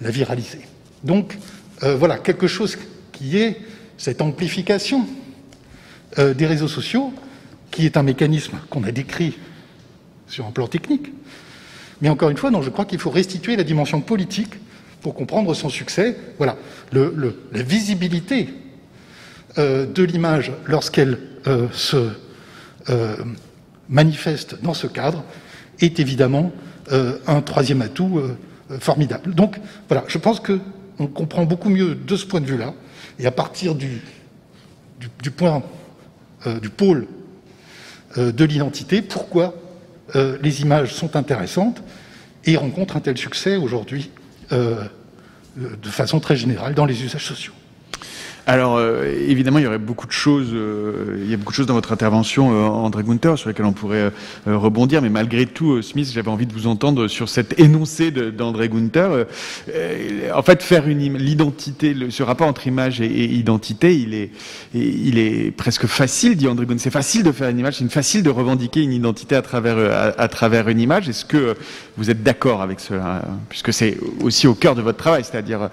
[0.00, 0.60] la viraliser.
[1.02, 1.36] Donc
[1.82, 2.76] euh, voilà, quelque chose
[3.12, 3.60] qui est
[3.98, 5.06] cette amplification
[6.18, 7.12] euh, des réseaux sociaux,
[7.70, 9.36] qui est un mécanisme qu'on a décrit
[10.28, 11.12] sur un plan technique.
[12.00, 14.54] Mais encore une fois, non, je crois qu'il faut restituer la dimension politique
[15.00, 16.16] pour comprendre son succès.
[16.38, 16.56] Voilà,
[16.92, 18.48] la visibilité
[19.58, 21.18] euh, de l'image lorsqu'elle
[21.72, 22.08] se
[23.90, 25.24] manifeste dans ce cadre
[25.80, 26.52] est évidemment
[26.90, 28.20] un troisième atout
[28.80, 29.34] formidable.
[29.34, 32.74] Donc voilà, je pense qu'on comprend beaucoup mieux de ce point de vue-là,
[33.18, 34.02] et à partir du,
[35.22, 35.62] du, point,
[36.46, 37.06] euh, du pôle
[38.16, 39.54] euh, de l'identité, pourquoi
[40.42, 41.82] les images sont intéressantes
[42.44, 44.10] et rencontrent un tel succès aujourd'hui
[44.52, 47.54] de façon très générale dans les usages sociaux.
[48.46, 50.50] Alors euh, évidemment, il y aurait beaucoup de choses.
[50.52, 53.64] Euh, il y a beaucoup de choses dans votre intervention, euh, André Gunther, sur lesquelles
[53.64, 54.12] on pourrait
[54.46, 55.00] rebondir.
[55.00, 59.26] Mais malgré tout, Smith, j'avais envie de vous entendre sur cet énoncé d'André Gunther.
[60.34, 64.30] en fait, faire une l'identité, ce rapport entre image et, identité, il est,
[64.74, 66.80] il est presque facile, dit André Gunther.
[66.80, 70.28] C'est facile de faire une image, c'est facile de revendiquer une identité à travers à,
[70.28, 71.08] travers une image.
[71.08, 71.56] Est-ce que
[71.96, 75.70] vous êtes d'accord avec cela, puisque c'est aussi au cœur de votre travail, c'est-à-dire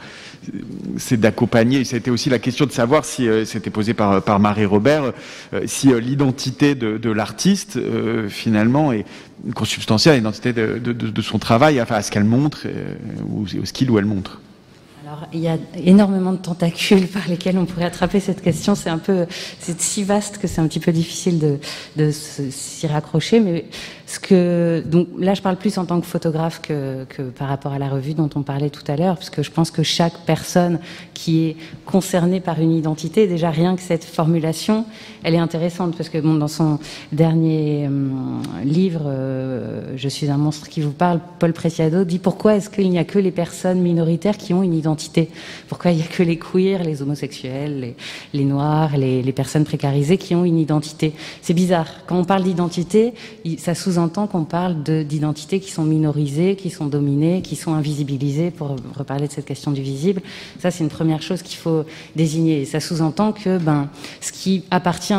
[0.97, 1.83] c'est d'accompagner.
[1.83, 5.13] C'était aussi la question de savoir si euh, c'était posé par, Marie Robert,
[5.53, 7.77] euh, si euh, l'identité de, l'artiste
[8.29, 9.05] finalement est
[9.53, 12.67] consubstantielle à l'identité de, son travail, enfin à ce qu'elle montre
[13.29, 14.39] ou au qu'il ou elle montre.
[15.05, 18.75] Alors, il y a énormément de tentacules par lesquels on pourrait attraper cette question.
[18.75, 19.25] C'est un peu,
[19.59, 21.59] c'est si vaste que c'est un petit peu difficile
[21.97, 23.41] de s'y raccrocher.
[23.41, 23.65] Mais
[24.85, 27.89] donc là, je parle plus en tant que photographe que, que par rapport à la
[27.89, 30.79] revue dont on parlait tout à l'heure, parce que je pense que chaque personne
[31.13, 34.85] qui est concernée par une identité, déjà rien que cette formulation,
[35.23, 36.79] elle est intéressante, parce que bon, dans son
[37.11, 42.55] dernier euh, livre, euh, Je suis un monstre qui vous parle, Paul Preciado dit pourquoi
[42.55, 45.29] est-ce qu'il n'y a que les personnes minoritaires qui ont une identité?
[45.67, 47.95] Pourquoi il n'y a que les queers, les homosexuels, les,
[48.33, 51.13] les noirs, les, les personnes précarisées qui ont une identité?
[51.41, 51.87] C'est bizarre.
[52.07, 53.13] Quand on parle d'identité,
[53.57, 58.51] ça sous entend qu'on parle d'identités qui sont minorisées, qui sont dominées, qui sont invisibilisées,
[58.51, 60.21] pour reparler de cette question du visible.
[60.59, 61.85] Ça, c'est une première chose qu'il faut
[62.15, 62.65] désigner.
[62.65, 65.13] Ça sous-entend que ben, ce qui appartient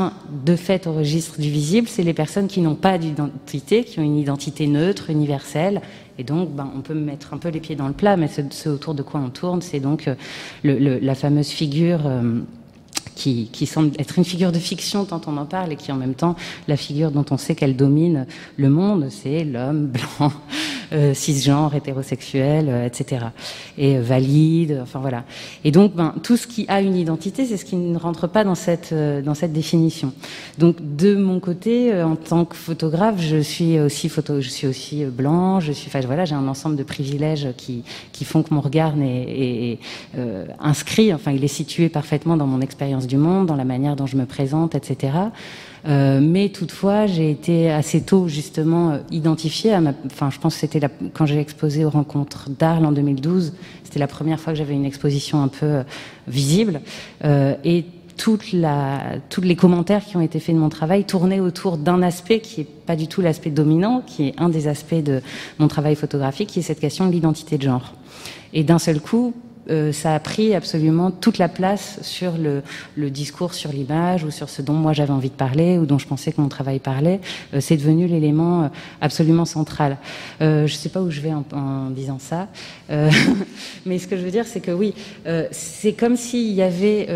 [0.45, 4.05] de fait au registre du visible, c'est les personnes qui n'ont pas d'identité, qui ont
[4.05, 5.81] une identité neutre, universelle.
[6.19, 8.69] Et donc, ben, on peut mettre un peu les pieds dans le plat, mais ce,
[8.69, 12.07] autour de quoi on tourne, c'est donc euh, la fameuse figure.
[12.07, 12.41] Euh,
[13.23, 15.97] qui, qui, semble être une figure de fiction tant on en parle et qui en
[15.97, 16.35] même temps
[16.67, 19.87] la figure dont on sait qu'elle domine le monde, c'est l'homme
[20.19, 20.33] blanc,
[20.93, 23.27] euh, cisgenre, hétérosexuel, euh, etc.
[23.79, 25.25] Et euh, valide, enfin voilà.
[25.63, 28.43] Et donc, ben, tout ce qui a une identité, c'est ce qui ne rentre pas
[28.43, 30.13] dans cette euh, dans cette définition.
[30.59, 35.05] Donc, de mon côté, en tant que photographe, je suis aussi photo, je suis aussi
[35.05, 38.61] blanc, je suis, enfin voilà, j'ai un ensemble de privilèges qui qui font que mon
[38.61, 39.79] regard est, est
[40.61, 44.17] inscrit, enfin, il est situé parfaitement dans mon expérience monde, dans la manière dont je
[44.17, 45.13] me présente, etc.
[45.87, 49.75] Euh, mais toutefois, j'ai été assez tôt justement euh, identifiée.
[50.07, 50.81] Enfin, je pense que c'était
[51.13, 53.55] quand j'ai exposé aux rencontres d'Arles en 2012.
[53.83, 55.83] C'était la première fois que j'avais une exposition un peu euh,
[56.29, 56.81] visible
[57.25, 57.85] et
[58.17, 58.55] toute
[59.31, 62.61] tous les commentaires qui ont été faits de mon travail tournaient autour d'un aspect qui
[62.61, 65.23] est pas du tout l'aspect dominant, qui est un des aspects de
[65.59, 67.95] mon travail photographique, qui est cette question de l'identité de genre.
[68.53, 69.35] Et d'un seul coup,
[69.71, 72.63] euh, ça a pris absolument toute la place sur le,
[72.97, 75.99] le discours sur l'image ou sur ce dont moi j'avais envie de parler ou dont
[75.99, 77.21] je pensais que mon travail parlait.
[77.55, 78.69] Euh, c'est devenu l'élément euh,
[79.01, 79.99] absolument central.
[80.41, 82.49] je ne sais pas où je vais en, en disant ça,
[83.87, 84.95] mais ce que je veux dire, c'est que oui,
[85.51, 87.09] c'est comme s'il y avait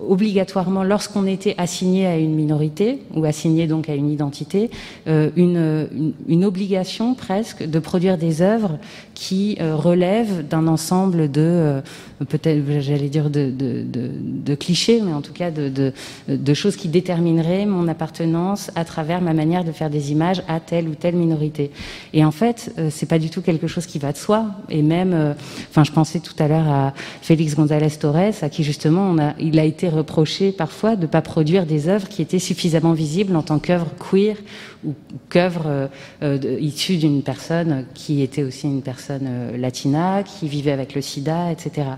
[0.00, 4.70] obligatoirement, lorsqu'on était assigné à une minorité ou assigné donc à une identité,
[5.06, 8.78] une, une, une, obligation presque de produire des œuvres
[9.18, 11.80] qui relèvent d'un ensemble de
[12.20, 16.76] euh, peut-être, j'allais dire, de, de, de, de, clichés, mais en tout cas de, choses
[16.76, 20.94] qui détermineraient mon appartenance à travers ma manière de faire des images à telle ou
[20.94, 21.70] telle minorité.
[22.12, 24.46] Et en fait, euh, c'est pas du tout quelque chose qui va de soi.
[24.70, 25.34] Et même, euh,
[25.70, 29.34] enfin, je pensais tout à l'heure à Félix González Torres, à qui justement on a,
[29.40, 33.42] il a été reproché parfois de pas produire des œuvres qui étaient suffisamment visibles en
[33.42, 34.36] tant qu'œuvre queer
[34.84, 34.94] ou
[35.28, 35.88] qu'œuvre euh,
[36.22, 41.00] euh issue d'une personne qui était aussi une personne euh, latina, qui vivait avec le
[41.00, 41.88] sida, etc.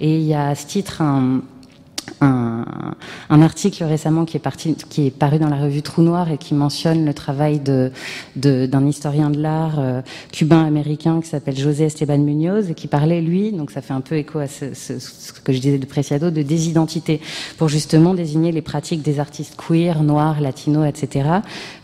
[0.00, 1.42] Et il y a à ce titre un,
[2.20, 2.64] un,
[3.30, 6.38] un, article récemment qui est, parti, qui est paru dans la revue Trou Noir et
[6.38, 7.90] qui mentionne le travail de,
[8.36, 13.52] d'un historien de l'art euh, cubain-américain qui s'appelle José Esteban Munoz et qui parlait, lui,
[13.52, 16.42] donc ça fait un peu écho à ce, ce, que je disais de Preciado, de
[16.42, 17.20] désidentité,
[17.56, 21.28] pour justement désigner les pratiques des artistes queer, noirs, latinos, etc.,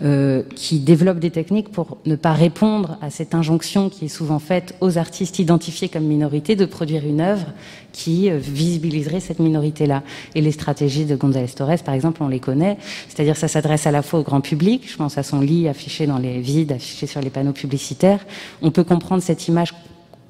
[0.03, 4.39] euh, qui développent des techniques pour ne pas répondre à cette injonction qui est souvent
[4.39, 7.47] faite aux artistes identifiés comme minorité de produire une œuvre
[7.93, 10.03] qui euh, visibiliserait cette minorité-là.
[10.35, 12.77] Et les stratégies de González Torres, par exemple, on les connaît.
[13.09, 14.85] C'est-à-dire, ça s'adresse à la fois au grand public.
[14.91, 18.25] Je pense à son lit affiché dans les vides, affiché sur les panneaux publicitaires.
[18.63, 19.73] On peut comprendre cette image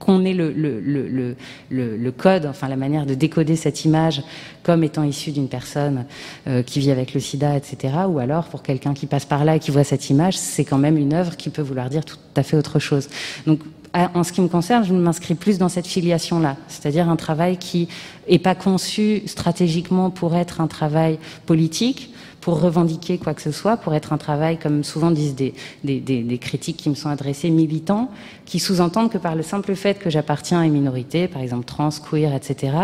[0.05, 4.23] qu'on ait le, code, enfin la manière de décoder cette image
[4.63, 6.05] comme étant issue d'une personne
[6.47, 7.95] euh, qui vit avec le sida, etc.
[8.09, 10.79] Ou alors pour quelqu'un qui passe par là et qui voit cette image, c'est quand
[10.79, 13.09] même une œuvre qui peut vouloir dire tout à fait autre chose.
[13.47, 13.61] Donc
[13.95, 17.89] en ce qui me concerne, je m'inscris plus dans cette filiation-là, c'est-à-dire un travail qui
[18.29, 22.11] n'est pas conçu stratégiquement pour être un travail politique,
[22.45, 25.99] pour revendiquer quoi que ce soit, pour être un travail, comme souvent disent des, des,
[25.99, 28.11] des, critiques qui me sont adressées, militants,
[28.45, 31.89] qui sous-entendent que par le simple fait que j'appartiens à une minorité, par exemple trans,
[31.89, 32.75] queer, etc.,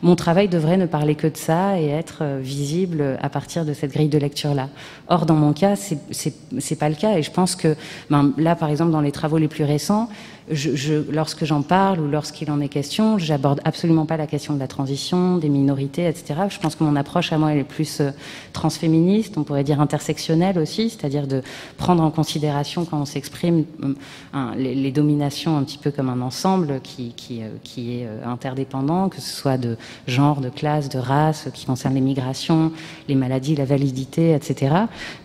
[0.00, 3.74] mon travail devrait ne parler que de ça et être euh, visible à partir de
[3.74, 4.70] cette grille de lecture-là.
[5.08, 7.76] Or, dans mon cas, c'est pas le cas, et je pense que
[8.08, 10.08] ben, là, par exemple, dans les travaux les plus récents,
[10.50, 14.58] je, lorsque j'en parle ou lorsqu'il en est question, j'aborde absolument pas la question de
[14.58, 16.40] la transition, des minorités, etc.
[16.48, 18.10] Je pense que mon approche à moi elle est plus euh,
[18.52, 21.42] transféministe, on pourrait dire intersectionnelle aussi, c'est-à-dire de
[21.76, 26.80] prendre en considération quand on s'exprime euh, les, dominations un petit peu comme un ensemble
[26.82, 31.48] qui, qui, euh, qui est interdépendant, que ce soit de genre, de classe, de race,
[31.54, 32.72] qui concerne les migrations,
[33.08, 34.74] les maladies, la validité, etc.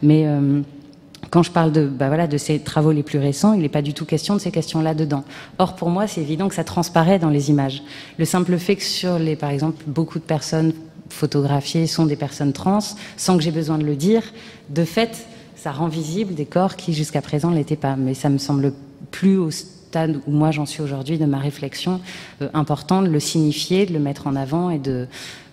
[0.03, 0.27] Mais
[1.29, 3.81] quand je parle de, bah voilà, de ces travaux les plus récents, il n'est pas
[3.81, 5.23] du tout question de ces questions-là dedans.
[5.59, 7.83] Or, pour moi, c'est évident que ça transparaît dans les images.
[8.17, 10.73] Le simple fait que sur les, par exemple, beaucoup de personnes
[11.09, 12.79] photographiées sont des personnes trans,
[13.17, 14.23] sans que j'ai besoin de le dire,
[14.69, 17.95] de fait, ça rend visible des corps qui jusqu'à présent ne l'étaient pas.
[17.95, 18.73] Mais ça me semble
[19.11, 22.01] plus au stade où moi j'en suis aujourd'hui de ma réflexion
[22.41, 25.07] euh, important de le signifier, de le mettre en avant et de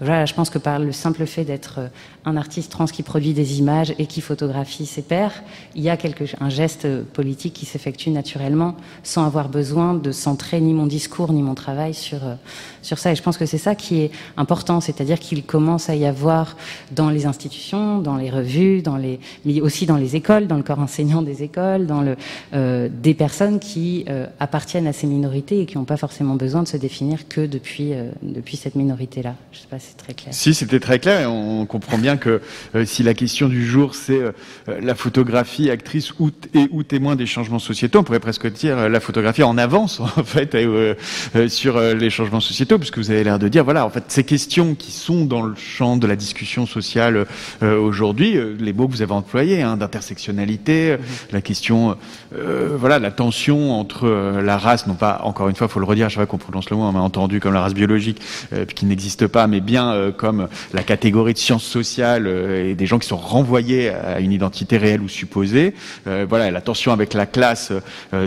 [0.05, 1.89] voilà, je pense que par le simple fait d'être euh,
[2.25, 5.45] un artiste trans qui produit des images et qui photographie ses pairs,
[5.77, 10.61] il y a quelque, un geste politique qui s'effectue naturellement sans avoir besoin de centrer
[10.61, 12.35] ni mon discours ni mon travail sur, euh,
[12.83, 13.13] sur ça.
[13.13, 16.57] Et je pense que c'est ça qui est important, c'est-à-dire qu'il commence à y avoir
[16.91, 20.65] dans les institutions, dans les revues, dans les, mais aussi dans les écoles, dans le
[20.65, 22.17] corps enseignant des écoles, dans le,
[22.55, 24.05] euh, des personnes qui
[24.41, 27.93] appartiennent à ces minorités et qui n'ont pas forcément besoin de se définir que depuis,
[28.23, 29.35] depuis cette minorité-là.
[29.53, 29.92] Je sais pas si
[30.31, 32.41] Si, c'était très clair et on comprend bien que
[32.75, 34.33] euh, si la question du jour c'est euh,
[34.81, 38.89] la photographie actrice ou et ou témoin des changements sociétaux, on pourrait presque dire euh,
[38.89, 40.57] la photographie en avance en fait
[41.49, 44.75] sur les changements sociétaux, puisque vous avez l'air de dire voilà en fait ces questions
[44.75, 47.27] qui sont dans le champ de la discussion sociale
[47.63, 50.97] aujourd'hui, les mots que vous avez employés hein, d'intersectionnalité,
[51.33, 51.97] la question
[52.33, 54.09] voilà la tension entre
[54.43, 56.71] la race, non pas encore une fois, faut le redire, je sais pas qu'on prononce
[56.71, 58.21] le mot, on m'a entendu comme la race biologique
[58.75, 62.87] qui n'existe pas, mais bien euh, comme la catégorie de sciences sociales euh, et des
[62.87, 65.75] gens qui sont renvoyés à une identité réelle ou supposée.
[66.07, 67.73] Euh, voilà, la tension avec la classe,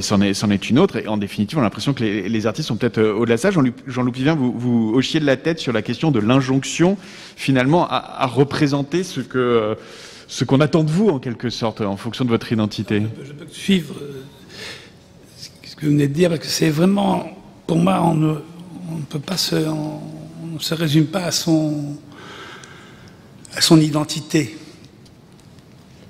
[0.02, 0.98] c'en est, une autre.
[0.98, 3.52] Et en définitive, on a l'impression que les, artistes sont peut-être au-delà de ça.
[3.52, 6.98] Jean-Luc Vivien, vous, hochiez de la tête sur la question de l'injonction,
[7.36, 9.22] finalement, à, représenter ce
[10.44, 13.02] qu'on attend de vous en quelque sorte en fonction de votre identité.
[13.24, 13.96] Je peux, suivre
[15.38, 17.28] ce que vous venez de dire parce que c'est vraiment
[17.68, 18.36] pour moi on ne,
[19.10, 19.56] peut pas se
[20.56, 21.98] ne se résume pas à son,
[23.56, 24.58] à son identité.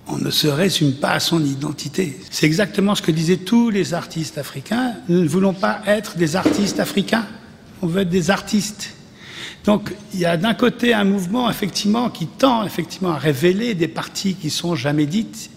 [0.08, 2.20] On ne se résume pas à son identité.
[2.30, 4.94] C'est exactement ce que disaient tous les artistes africains.
[5.10, 7.26] Nous ne voulons pas être des artistes africains.
[7.82, 8.92] On veut être des artistes.
[9.64, 13.88] Donc, il y a d'un côté un mouvement, effectivement, qui tend, effectivement, à révéler des
[13.88, 15.50] parties qui sont jamais dites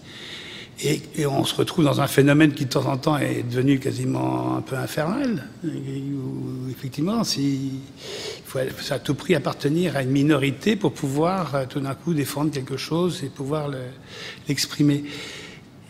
[0.81, 4.57] et, on se retrouve dans un phénomène qui de temps en temps est devenu quasiment
[4.57, 5.49] un peu infernal.
[5.64, 7.81] Où, effectivement, il
[8.45, 8.59] faut
[8.91, 12.77] à tout prix appartenir à une minorité pour pouvoir euh, tout d'un coup défendre quelque
[12.77, 13.71] chose et pouvoir
[14.47, 15.05] l'exprimer.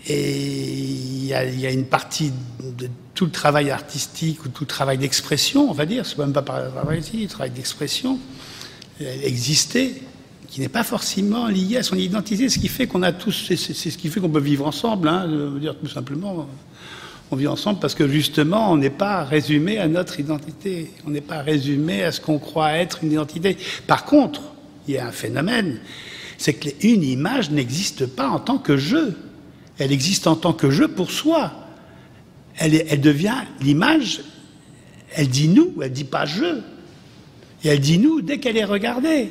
[0.06, 4.96] et il y, a, une partie de tout le travail artistique ou tout le travail
[4.96, 8.18] d'expression, on va dire, c'est même pas par travail ici, le travail d'expression,
[9.00, 10.02] exister
[10.60, 13.98] n'est pas forcément lié à son identité, ce qui fait qu'on a tous, c'est ce
[13.98, 15.26] qui fait qu'on peut vivre ensemble, hein,
[15.60, 16.48] dire tout simplement,
[17.30, 21.20] on vit ensemble parce que justement, on n'est pas résumé à notre identité, on n'est
[21.20, 23.56] pas résumé à ce qu'on croit être une identité.
[23.86, 24.42] Par contre,
[24.86, 25.80] il y a un phénomène,
[26.38, 29.16] c'est qu'une image n'existe pas en tant que jeu,
[29.78, 31.52] elle existe en tant que jeu pour soi.
[32.56, 34.22] Elle, elle devient l'image,
[35.14, 36.60] elle dit nous, elle dit pas je,
[37.64, 39.30] et elle dit nous dès qu'elle est regardée.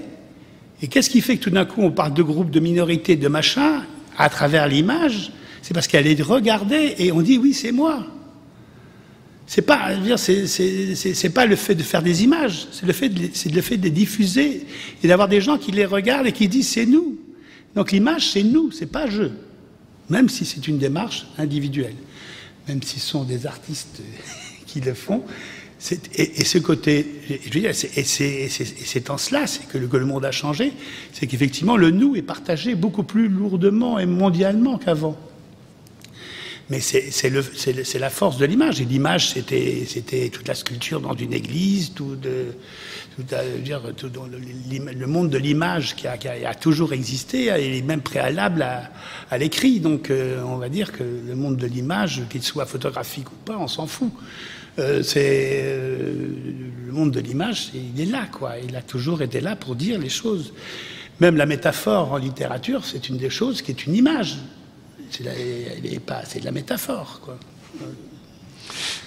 [0.81, 3.27] Et qu'est-ce qui fait que tout d'un coup on parle de groupes, de minorités, de
[3.27, 3.83] machin,
[4.17, 5.31] à travers l'image?
[5.61, 8.05] C'est parce qu'elle est regardée et on dit oui, c'est moi.
[9.49, 13.61] C'est pas, c'est pas le fait de faire des images, c'est le fait, c'est le
[13.61, 14.65] fait de les diffuser
[15.01, 17.17] et d'avoir des gens qui les regardent et qui disent c'est nous.
[17.73, 19.23] Donc l'image c'est nous, c'est pas je.
[20.09, 21.95] Même si c'est une démarche individuelle,
[22.67, 24.01] même si ce sont des artistes
[24.65, 25.23] qui le font,
[26.15, 27.05] et, ce côté,
[28.03, 30.73] c'est en cela que le, monde a changé,
[31.13, 35.15] c'est qu'effectivement le nous est partagé beaucoup plus lourdement et mondialement qu'avant.
[36.69, 38.81] Mais c'est la force de l'image.
[38.81, 42.55] Et l'image, c'était toute la sculpture dans une église, tout, le,
[45.05, 48.89] monde de l'image qui, a, toujours existé et est même préalable à,
[49.29, 49.79] à l'écrit.
[49.79, 53.57] Donc euh, on va dire que le monde de l'image, qu'il soit photographique ou pas,
[53.59, 54.11] on s'en fout.
[54.79, 56.35] Euh, c'est euh,
[56.85, 58.53] le monde de l'image, il est là, quoi.
[58.67, 60.53] Il a toujours été là pour dire les choses.
[61.19, 64.37] Même la métaphore en littérature, c'est une des choses qui est une image.
[65.09, 67.21] C'est de la métaphore.
[67.23, 67.39] Quoi.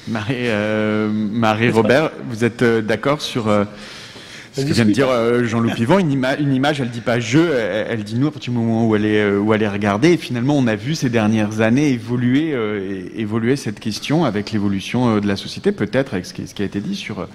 [0.08, 3.48] Marie, euh, Marie Robert, vous êtes d'accord sur
[4.60, 5.08] ce que vient de dire
[5.44, 8.58] Jean-Loup Pivant une, une, image, elle dit pas je, elle, dit nous à partir du
[8.58, 10.12] moment où elle est, où elle est regardée.
[10.12, 12.54] Et finalement, on a vu ces dernières années évoluer,
[13.16, 16.64] évoluer cette question avec l'évolution de la société, peut-être avec ce qui, ce qui, a
[16.64, 17.26] été dit sur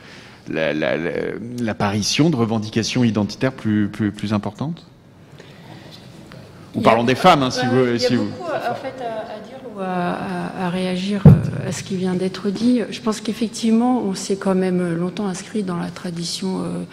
[0.50, 4.86] l'apparition de revendications identitaires plus, plus, plus importantes
[6.76, 7.86] Ou parlons des femmes, hein, si vous.
[7.86, 11.96] Il y a beaucoup, en fait, à, dire ou à, réagir euh, à ce qui
[11.96, 12.82] vient d'être dit.
[12.90, 16.64] Je pense qu'effectivement, on s'est quand même longtemps inscrit dans la tradition.
[16.64, 16.84] Euh,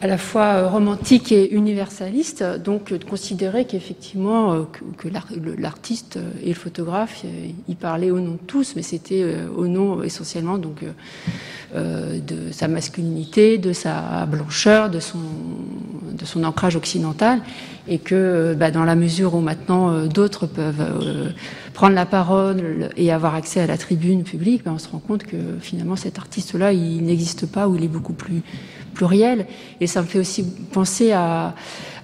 [0.00, 4.66] à la fois euh, romantique et universaliste, donc de considérer qu'effectivement
[4.96, 5.08] que,
[5.58, 7.24] l'artiste et le photographe,
[7.68, 9.24] il parlait au nom de tous, mais c'était
[9.56, 10.82] au nom essentiellement donc
[11.74, 15.18] euh, de sa masculinité, de sa blancheur, de son,
[16.12, 17.40] de son ancrage occidental,
[17.88, 21.30] et que bah, dans la mesure où maintenant euh, d'autres peuvent euh,
[21.74, 25.24] prendre la parole et avoir accès à la tribune publique, bah, on se rend compte
[25.24, 28.42] que finalement cet artiste-là, il n'existe pas, ou il est beaucoup plus
[28.96, 29.46] pluriel.
[29.80, 31.54] Et ça me fait aussi penser à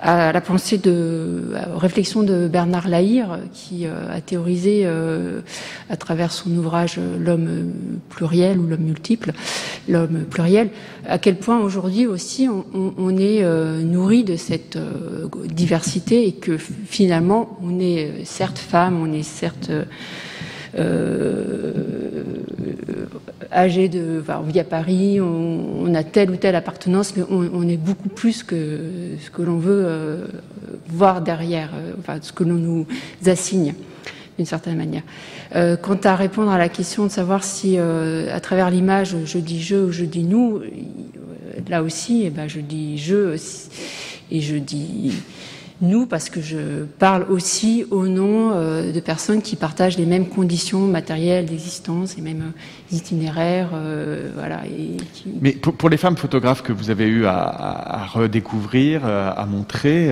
[0.03, 5.40] à la pensée de réflexion de Bernard Lahire, qui euh, a théorisé euh,
[5.88, 7.72] à travers son ouvrage L'homme
[8.09, 9.32] pluriel ou l'homme multiple,
[9.88, 10.70] l'homme pluriel,
[11.07, 12.64] à quel point aujourd'hui aussi on,
[12.99, 14.76] on est euh, nourri de cette
[15.47, 19.70] diversité et que finalement on est certes femme, on est certes
[20.79, 21.73] euh,
[23.53, 27.68] âgé de, enfin, on vit à Paris, on, a telle ou telle appartenance, mais on,
[27.68, 28.79] est beaucoup plus que
[29.23, 30.25] ce que l'on veut euh,
[30.89, 32.87] voir derrière, euh, enfin, ce que l'on nous
[33.27, 33.75] assigne
[34.39, 35.03] d'une certaine manière.
[35.55, 39.61] Euh, quant à répondre à la question de savoir si, à travers l'image, je dis
[39.61, 40.62] je ou je dis nous,
[41.68, 43.37] là aussi, eh ben, je dis je
[44.31, 45.12] et je dis
[45.83, 50.28] nous parce que je parle aussi au nom euh, de personnes qui partagent les mêmes
[50.28, 52.53] conditions matérielles d'existence, les mêmes
[52.93, 54.61] itinéraires, euh, voilà.
[54.66, 54.97] Et
[55.40, 60.11] Mais pour, les femmes photographes que vous avez eu à, redécouvrir, à montrer,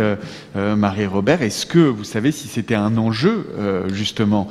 [0.55, 3.47] Marie Robert, est-ce que vous savez si c'était un enjeu
[3.93, 4.49] justement,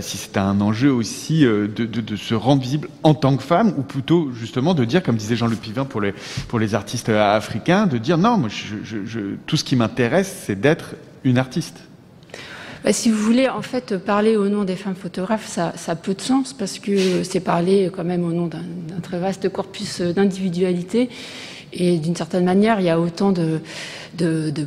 [0.00, 4.30] si c'était un enjeu aussi de, se rendre visible en tant que femme, ou plutôt
[4.32, 6.00] justement de dire, comme disait Jean-Luc Pivin pour
[6.58, 10.94] les artistes africains, de dire non, moi je, tout ce qui m'intéresse c'est d'être
[11.24, 11.80] une artiste.
[12.84, 16.12] Bah, si vous voulez, en fait, parler au nom des femmes photographes, ça, a peu
[16.12, 21.08] de sens parce que c'est parler quand même au nom d'un très vaste corpus d'individualité.
[21.72, 23.60] Et d'une certaine manière, il y a autant de,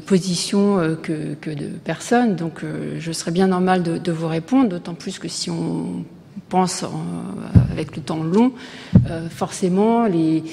[0.07, 2.35] positions euh, que, de personnes.
[2.35, 6.03] Donc, euh, je serais bien normal de, de vous répondre, d'autant plus que si on
[6.49, 6.83] pense
[7.77, 8.51] avec le temps long,
[9.09, 10.43] euh, forcément, les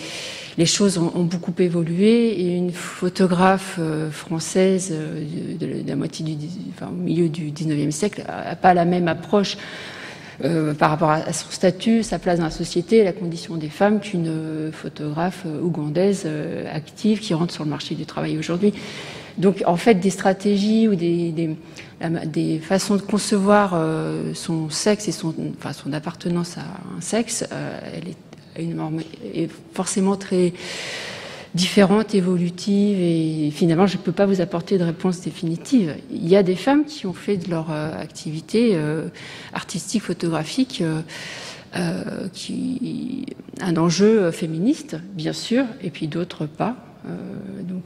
[0.67, 5.25] choses ont, beaucoup évolué et une photographe euh, française euh,
[5.59, 9.57] de, la moitié du, enfin, au milieu du 19e siècle n'a pas la même approche
[10.81, 14.73] par rapport à, son statut, sa place dans la société la condition des femmes qu'une
[14.73, 16.29] photographe ougandaise
[16.73, 18.75] active qui rentre sur le marché du travail aujourd'hui.
[19.39, 21.57] Donc en fait, des stratégies ou des,
[22.63, 23.77] façons de concevoir
[24.35, 25.35] son sexe et son,
[25.93, 26.63] appartenance à
[26.97, 28.09] un sexe, elle
[29.35, 30.53] est forcément très
[31.55, 35.95] différente, évolutive, et finalement, je ne peux pas vous apporter de réponse définitive.
[36.11, 39.07] Il y a des femmes qui ont fait de leur euh, activité euh,
[39.53, 42.29] artistique, photographique, euh,
[43.61, 46.77] un enjeu féministe, bien sûr, et puis d'autres pas.
[47.69, 47.83] donc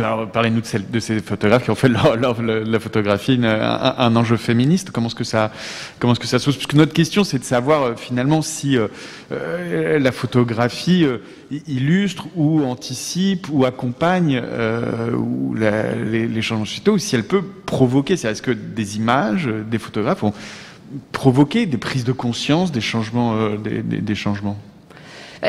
[0.00, 4.90] Parlez-nous de, de, ces photographes qui ont fait leur, la photographie un, enjeu féministe.
[4.90, 5.50] Comment est-ce que ça,
[5.98, 8.88] comment est-ce se Parce que notre question, c'est de savoir euh, finalement si euh,
[9.32, 11.06] euh, la photographie
[11.66, 14.42] illustre ou anticipe ou accompagne
[15.16, 18.14] ou les, changements sociétaux, ou si elle peut provoquer.
[18.14, 20.32] Est-ce que des images, des photographes ont
[21.12, 24.58] provoqué des prises de conscience, des changements, des, changements?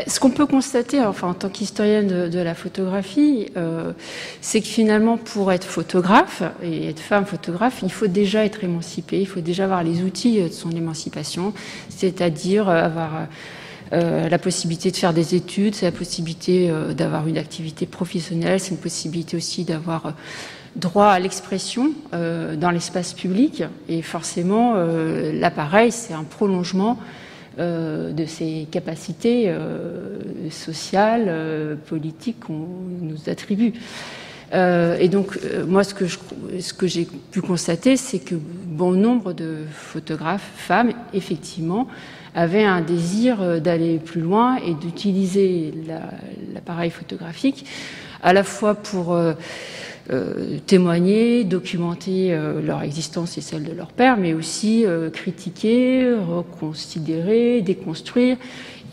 [0.06, 3.92] Ce qu'on peut constater, enfin en tant qu'historienne de, la photographie, euh,
[4.40, 9.20] c'est que finalement, pour être photographe et être femme photographe, il faut déjà être émancipée,
[9.20, 11.52] il faut déjà avoir les outils de son émancipation,
[11.88, 13.26] c'est-à-dire avoir
[13.92, 18.70] euh, la possibilité de faire des études, c'est la possibilité d'avoir une activité professionnelle, c'est
[18.70, 20.14] une possibilité aussi d'avoir
[20.76, 23.64] droit à l'expression dans l'espace public.
[23.88, 24.74] Et forcément,
[25.32, 27.27] l'appareil, c'est un prolongement euh,
[27.58, 30.18] de ces capacités euh,
[30.50, 32.66] sociales, euh, politiques qu'on
[33.00, 33.72] nous attribue.
[34.52, 39.56] et donc, moi, ce que, ce que j'ai pu constater, c'est que bon nombre de
[39.70, 41.86] photographes, femmes, effectivement,
[42.34, 45.74] avaient un désir d'aller plus loin et d'utiliser
[46.54, 47.66] l'appareil photographique
[48.22, 49.14] à la fois pour
[50.66, 58.36] témoigner, documenter leur existence et celle de leur père, mais aussi critiquer, reconsidérer, déconstruire.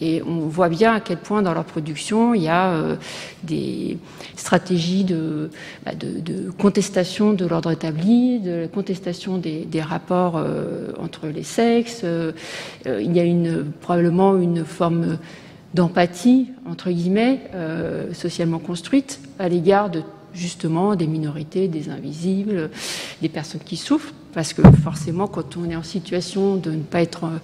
[0.02, 2.96] Et on voit bien à quel point dans leur production, il y a euh,
[3.44, 3.98] des
[4.36, 5.06] stratégies
[5.86, 12.02] bah, de, contestation de l'ordre établi, de contestation des, rapports euh, entre les sexes.
[12.04, 12.34] Euh,
[12.86, 15.18] il y a probablement une forme
[15.74, 17.42] d'empathie, entre guillemets,
[18.14, 20.04] socialement construite à l'égard de
[20.36, 22.70] justement des minorités, des invisibles,
[23.22, 27.02] des personnes qui souffrent parce que forcément, quand on est en situation de ne pas
[27.02, 27.38] être euh,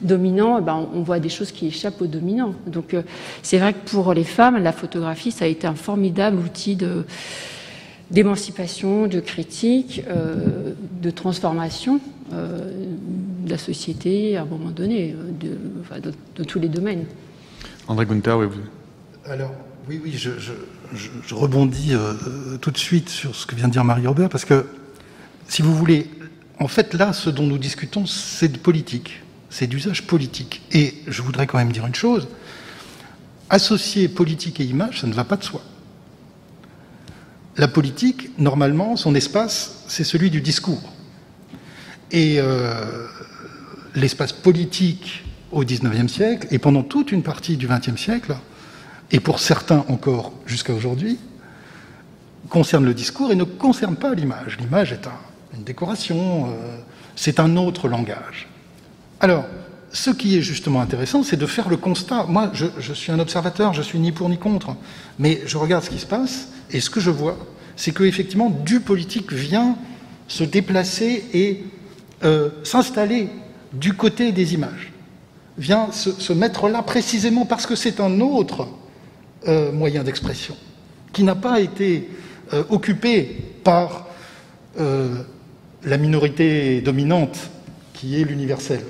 [0.00, 2.54] dominant, eh ben, on voit des choses qui échappent aux dominants.
[2.66, 3.02] Donc, euh,
[3.42, 7.04] c'est vrai que pour les femmes, la photographie, ça a été un formidable outil de
[8.10, 12.00] d'émancipation, de critique, euh, de transformation
[12.32, 17.04] de la société à un moment donné, de, tous les domaines.
[17.86, 18.46] André Gunther, oui.
[18.46, 19.30] Vous...
[19.30, 19.52] Alors,
[19.88, 20.52] oui, oui, je, je
[21.30, 21.92] rebondis
[22.60, 24.66] tout de suite sur ce que vient de dire Marie-Robert, parce que,
[25.48, 26.10] si vous voulez,
[26.58, 30.62] en fait, là, ce dont nous discutons, c'est de politique, c'est d'usage politique.
[30.72, 32.28] Et je voudrais quand même dire une chose,
[33.48, 35.62] associer politique et image, ça ne va pas de soi.
[37.56, 40.92] La politique, normalement, son espace, c'est celui du discours.
[42.12, 43.06] Et euh,
[43.94, 48.36] l'espace politique au XIXe siècle, et pendant toute une partie du XXe siècle,
[49.12, 51.18] et pour certains encore jusqu'à aujourd'hui,
[52.48, 54.58] concerne le discours et ne concerne pas l'image.
[54.58, 56.78] L'image est un, une décoration, euh,
[57.16, 58.48] c'est un autre langage.
[59.20, 59.44] Alors,
[59.92, 62.24] ce qui est justement intéressant, c'est de faire le constat.
[62.28, 64.76] Moi, je, suis un observateur, je suis ni pour ni contre,
[65.18, 67.36] mais je regarde ce qui se passe, et ce que je vois,
[67.76, 69.76] c'est qu'effectivement, du politique vient
[70.28, 71.64] se déplacer et
[72.22, 73.28] euh, s'installer
[73.72, 74.92] du côté des images,
[75.58, 78.68] vient se, mettre là précisément parce que c'est un autre
[79.48, 80.56] euh, moyen d'expression,
[81.12, 82.08] qui n'a pas été
[82.68, 84.08] occupé par
[84.76, 87.38] la minorité dominante
[88.00, 88.80] qui est l'universel.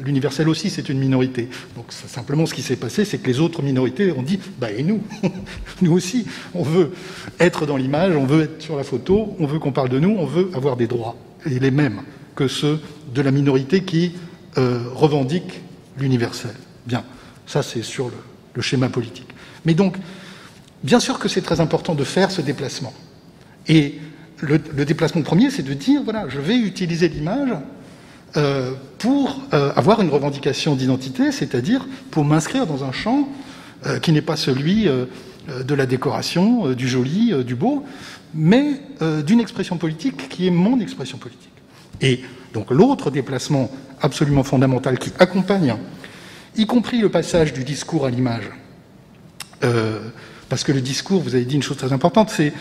[0.00, 1.48] L'universel aussi, c'est une minorité.
[1.76, 4.82] Donc simplement, ce qui s'est passé, c'est que les autres minorités ont dit, bah et
[4.82, 5.02] nous,
[5.82, 6.24] nous aussi,
[6.54, 6.92] on veut
[7.40, 10.16] être dans l'image, on veut être sur la photo, on veut qu'on parle de nous,
[10.18, 11.16] on veut avoir des droits,
[11.46, 12.02] et les mêmes
[12.34, 12.80] que ceux
[13.12, 14.12] de la minorité qui
[14.56, 15.60] euh, revendique
[15.98, 16.54] l'universel.
[16.86, 17.04] Bien,
[17.46, 18.10] ça c'est sur
[18.54, 19.33] le schéma politique.
[19.64, 19.96] Mais donc,
[20.82, 22.92] bien sûr que c'est très important de faire ce déplacement.
[23.68, 23.98] Et
[24.40, 27.54] le, déplacement premier, c'est de dire, voilà, je vais utiliser l'image
[28.36, 33.28] euh, pour euh, avoir une revendication d'identité, c'est-à-dire pour m'inscrire dans un champ
[33.86, 34.88] euh, qui n'est pas celui
[35.46, 37.84] de la décoration, du joli, du beau,
[38.32, 38.80] mais
[39.26, 41.50] d'une expression politique qui est mon expression politique.
[42.00, 42.22] Et
[42.54, 45.76] donc l'autre déplacement absolument fondamental qui accompagne,
[46.56, 48.50] y compris le passage du discours à l'image,
[49.60, 52.52] parce que le discours, vous avez dit une chose très importante, c'est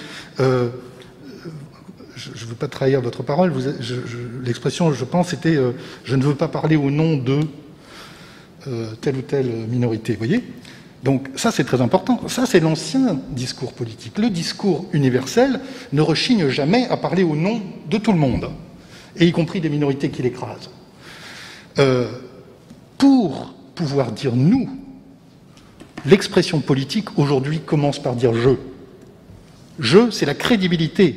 [2.15, 3.53] je ne veux pas trahir votre parole,
[4.43, 5.71] l'expression, je pense, était euh,
[6.03, 7.39] je ne veux pas parler au nom de
[8.67, 10.13] euh, telle ou telle minorité.
[10.13, 10.43] Vous voyez
[11.03, 12.21] Donc ça, c'est très important.
[12.27, 14.17] Ça, c'est l'ancien discours politique.
[14.17, 15.59] Le discours universel
[15.91, 18.49] ne rechigne jamais à parler au nom de tout le monde,
[19.17, 20.69] et y compris des minorités qui l'écrasent.
[21.79, 22.11] Euh,
[22.97, 24.69] pour pouvoir dire nous,
[26.05, 28.51] l'expression politique aujourd'hui commence par dire je.
[29.79, 31.15] Je, c'est la crédibilité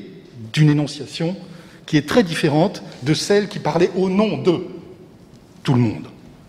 [0.52, 1.36] d'une énonciation
[1.84, 4.66] qui est très différente de celle qui parlait au nom de
[5.62, 6.06] tout le monde,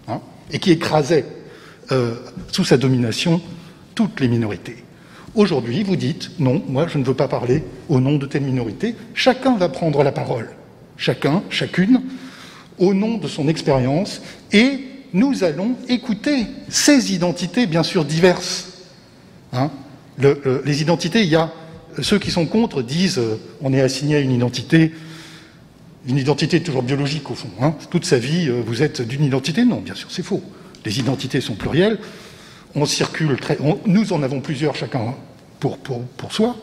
[0.07, 0.21] hein,
[0.51, 1.25] et qui écrasait
[1.91, 2.15] euh,
[2.51, 3.41] sous sa domination
[3.95, 4.77] toutes les minorités.
[5.35, 8.95] Aujourd'hui, vous dites non, moi je ne veux pas parler au nom de telle minorité.
[9.13, 10.49] Chacun va prendre la parole,
[10.97, 12.01] chacun, chacune,
[12.79, 14.21] au nom de son expérience,
[14.51, 14.79] et
[15.13, 18.69] nous allons écouter ces identités, bien sûr diverses.
[19.53, 19.71] Hein.
[20.19, 21.51] les identités, il y a
[22.01, 24.91] ceux qui sont contre disent euh, on est assigné à une identité,
[26.07, 27.49] une identité toujours biologique au fond.
[27.61, 27.73] Hein.
[27.89, 30.43] Toute sa vie, euh, vous êtes d'une identité Non, bien sûr, c'est faux.
[30.85, 31.97] Les identités sont plurielles.
[32.75, 35.15] On circule très, nous en avons plusieurs chacun
[35.59, 36.55] pour, pour, pour soi,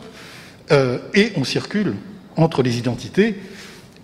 [0.71, 1.95] euh, et on circule
[2.37, 3.35] entre les identités.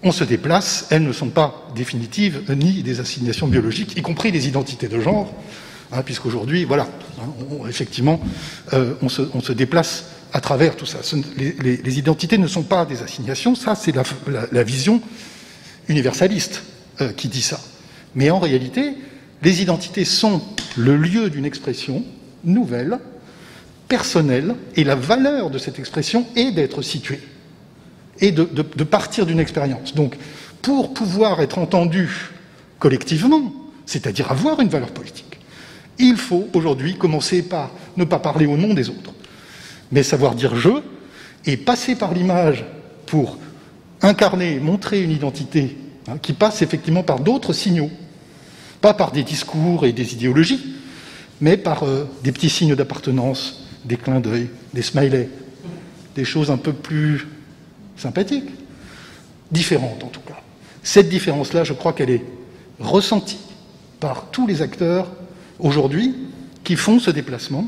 [0.04, 4.48] On se déplace, elles ne sont pas définitives ni des assignations biologiques, y compris les
[4.48, 5.32] identités de genre,
[5.92, 6.88] hein, puisqu'aujourd'hui, voilà,
[7.20, 8.20] hein, effectivement,
[8.74, 11.00] on, se, on se déplace à travers tout ça.
[11.38, 13.94] Les, identités ne sont pas des assignations, ça c'est
[14.52, 15.02] la, vision
[15.88, 16.64] universaliste
[17.02, 17.60] euh, qui dit ça.
[18.16, 18.94] Mais en réalité,
[19.42, 20.42] les identités sont
[20.78, 22.04] le lieu d'une expression
[22.44, 23.00] nouvelle,
[23.88, 27.20] personnelle, et la valeur de cette expression est d'être située
[28.20, 28.44] et de,
[28.84, 29.96] partir d'une expérience.
[29.96, 30.18] Donc,
[30.62, 32.10] pour pouvoir être entendu
[32.80, 33.54] collectivement,
[33.86, 35.40] c'est-à-dire avoir une valeur politique,
[35.98, 39.12] il faut aujourd'hui commencer par ne pas parler au nom des autres
[39.92, 40.70] mais savoir dire je
[41.46, 42.66] et passer par l'image
[43.06, 43.38] pour
[44.02, 47.92] incarner, montrer une identité hein, qui passe effectivement par d'autres signaux,
[48.80, 50.76] pas par des discours et des idéologies,
[51.40, 55.30] mais par euh, des petits signes d'appartenance, des clins d'œil, des smileys,
[56.16, 57.28] des choses un peu plus
[58.02, 58.50] sympathiques,
[59.52, 60.40] différentes en tout cas.
[60.84, 62.26] Cette différence-là, je crois qu'elle est
[62.80, 63.40] ressentie
[64.00, 65.08] par tous les acteurs
[65.60, 66.16] aujourd'hui
[66.64, 67.68] qui font ce déplacement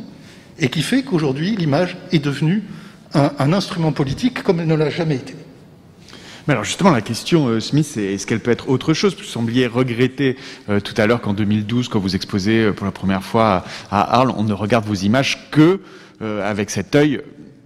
[0.59, 2.63] et qui fait qu'aujourd'hui l'image est devenue
[3.13, 5.35] un, instrument politique comme elle ne l'a jamais été.
[6.47, 9.15] Mais alors justement, la question, euh, Smith, est est-ce qu'elle peut être autre chose?
[9.15, 10.35] Vous sembliez regretter
[10.67, 14.19] euh, tout à l'heure qu'en 2012, quand vous exposez euh, pour la première fois à,
[14.19, 15.79] Arles, on ne regarde vos images que
[16.21, 17.19] avec cet œil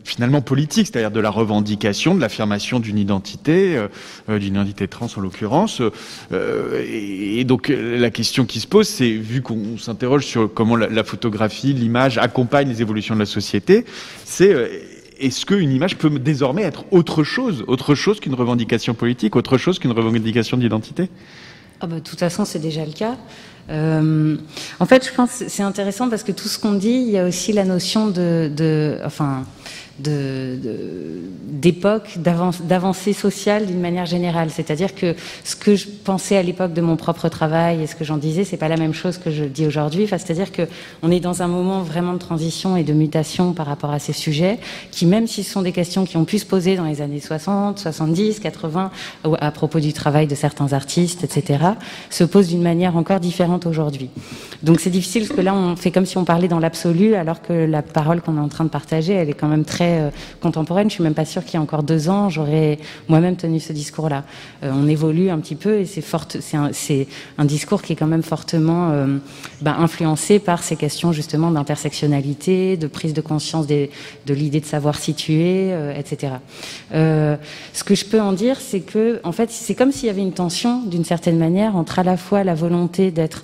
[0.07, 3.79] finalement politique, c'est-à-dire de la revendication, de l'affirmation d'une identité,
[4.27, 5.81] d'une identité trans en l'occurrence.
[6.31, 11.03] et, donc la question qui se pose, c'est vu qu'on s'interroge sur comment la, la
[11.03, 13.85] photographie, l'image accompagne les évolutions de la société,
[14.23, 14.53] c'est
[15.19, 19.79] est-ce qu'une image peut désormais être autre chose, autre chose qu'une revendication politique, autre chose
[19.79, 21.09] qu'une revendication d'identité?
[21.79, 23.17] Ah bah, De toute façon, c'est déjà le cas.
[23.69, 24.37] Euh,
[24.79, 27.17] en fait, je pense que c'est intéressant parce que tout ce qu'on dit, il y
[27.17, 29.43] a aussi la notion de, enfin,
[29.99, 34.49] d'époque, d'avancée sociale d'une manière générale.
[34.51, 38.03] C'est-à-dire que ce que je pensais à l'époque de mon propre travail et ce que
[38.03, 40.07] j'en disais, c'est pas la même chose que je dis aujourd'hui.
[40.07, 40.63] C'est-à-dire que
[41.01, 44.13] on est dans un moment vraiment de transition et de mutation par rapport à ces
[44.13, 44.59] sujets,
[44.91, 47.19] qui même si ce sont des questions qui ont pu se poser dans les années
[47.19, 48.91] 60, 70, 80,
[49.39, 51.59] à propos du travail de certains artistes, etc.,
[52.11, 54.09] se posent d'une manière encore différente aujourd'hui.
[54.63, 57.41] Donc c'est difficile parce que là, on fait comme si on parlait dans l'absolu, alors
[57.41, 60.09] que la parole qu'on est en train de partager, elle est quand même très euh,
[60.41, 60.89] contemporaine.
[60.89, 63.73] Je suis même pas sûre qu'il y a encore deux ans, j'aurais moi-même tenu ce
[63.73, 64.23] discours-là.
[64.63, 66.03] Euh, on évolue un petit peu et c'est
[67.37, 69.17] un, discours qui est quand même fortement euh,
[69.61, 73.89] ben, influencé par ces questions justement d'intersectionnalité, de prise de conscience de
[74.27, 76.33] l'idée de savoir situer, etc.
[76.91, 80.21] ce que je peux en dire, c'est que en fait, c'est comme s'il y avait
[80.21, 83.43] une tension d'une certaine manière entre à la fois la volonté d'être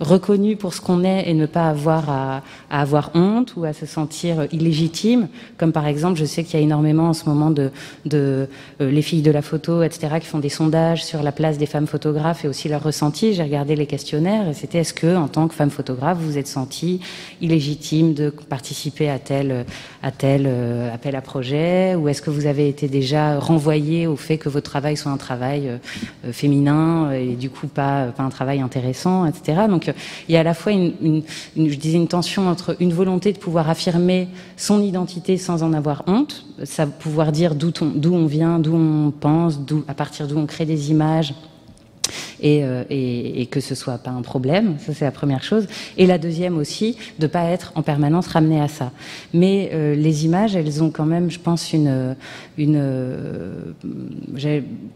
[0.00, 3.72] reconnu pour ce qu'on est et ne pas avoir à, à, avoir honte ou à
[3.72, 5.28] se sentir illégitime,
[5.58, 7.70] comme par exemple, je sais qu'il y a énormément en ce moment de,
[8.06, 8.48] de
[8.80, 11.66] euh, les filles de la photo, etc., qui font des sondages sur la place des
[11.66, 13.34] femmes photographes et aussi leur ressenti.
[13.34, 16.38] J'ai regardé les questionnaires et c'était est-ce que, en tant que femme photographe, vous vous
[16.38, 17.00] êtes sentie
[17.40, 19.66] illégitime de participer à tel,
[20.02, 24.16] à tel euh, appel à projet ou est-ce que vous avez été déjà renvoyé au
[24.16, 28.30] fait que votre travail soit un travail euh, féminin et du coup pas, pas un
[28.30, 29.62] travail intéressant, etc.
[29.68, 29.89] Donc
[30.28, 34.82] il y a à la fois une, tension entre une volonté de pouvoir affirmer son
[34.82, 37.72] identité sans en avoir honte, ça pouvoir dire d'où
[38.12, 41.34] on, vient, d'où on pense, à partir d'où on crée des images,
[42.42, 44.76] et, euh, et, que ce soit pas un problème.
[44.78, 45.66] Ça, c'est la première chose.
[45.96, 48.92] Et la deuxième aussi, de pas être en permanence ramené à ça.
[49.34, 52.14] Mais euh, les images, elles ont quand même, je pense, euh,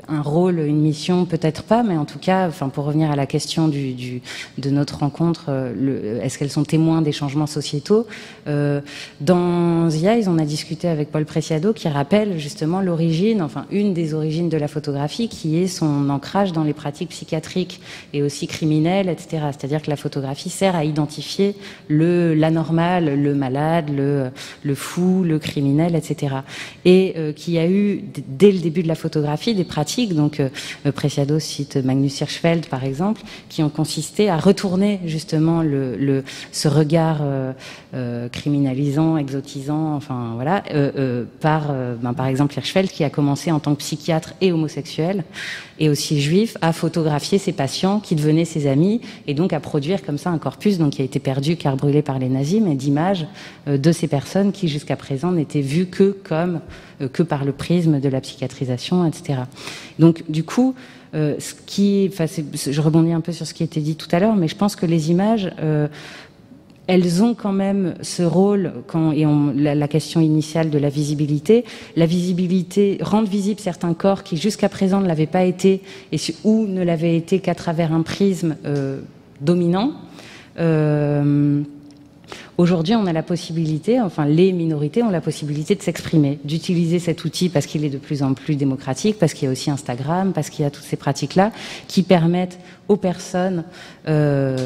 [0.08, 3.68] un rôle, une mission, peut-être pas, mais en tout cas, pour revenir à la question
[3.68, 5.50] de notre rencontre,
[6.22, 8.06] est-ce qu'elles sont témoins des changements sociétaux?
[8.46, 13.94] Dans ZIA, ils on a discuté avec Paul Preciado, qui rappelle justement l'origine, enfin, une
[13.94, 17.33] des origines de la photographie, qui est son ancrage dans les pratiques psychiatriques
[18.12, 19.44] et aussi criminelle, etc.
[19.52, 21.54] C'est-à-dire que la photographie sert à identifier
[21.88, 24.30] le l'anormal, le malade, le,
[24.62, 26.36] le fou, le criminel, etc.
[26.84, 30.48] Et euh, qui a eu dès le début de la photographie des pratiques, donc euh,
[30.92, 36.68] Preciado cite Magnus Hirschfeld par exemple, qui ont consisté à retourner justement le, le ce
[36.68, 37.52] regard euh,
[37.94, 41.72] euh criminalisant, exotisant, enfin voilà, euh, par
[42.02, 45.24] ben, par exemple Hirschfeld qui a commencé en tant que psychiatre et homosexuel
[45.78, 50.02] et aussi juif à photographier ses patients qui devenaient ses amis et donc à produire
[50.02, 52.74] comme ça un corpus donc qui a été perdu car brûlé par les nazis mais
[52.74, 53.26] d'images
[53.68, 56.60] euh, de ces personnes qui jusqu'à présent n'étaient vues que comme
[57.00, 59.40] euh, que par le prisme de la psychiatrisation etc.
[59.98, 60.74] Donc du coup
[61.14, 64.18] euh, ce qui, enfin, je rebondis un peu sur ce qui été dit tout à
[64.18, 65.86] l'heure, mais je pense que les images euh,
[66.86, 68.72] elles ont quand même ce rôle,
[69.14, 71.64] et on, la, question initiale de la visibilité,
[71.96, 75.80] la visibilité, rendre visible certains corps qui jusqu'à présent ne l'avaient pas été,
[76.12, 79.00] et, ou ne l'avaient été qu'à travers un prisme euh,
[79.40, 79.92] dominant.
[80.58, 81.62] Euh,
[82.56, 87.24] Aujourd'hui, on a la possibilité, enfin les minorités ont la possibilité de s'exprimer, d'utiliser cet
[87.24, 90.32] outil parce qu'il est de plus en plus démocratique, parce qu'il y a aussi Instagram,
[90.32, 91.50] parce qu'il y a toutes ces pratiques-là
[91.88, 93.64] qui permettent aux personnes
[94.08, 94.56] euh,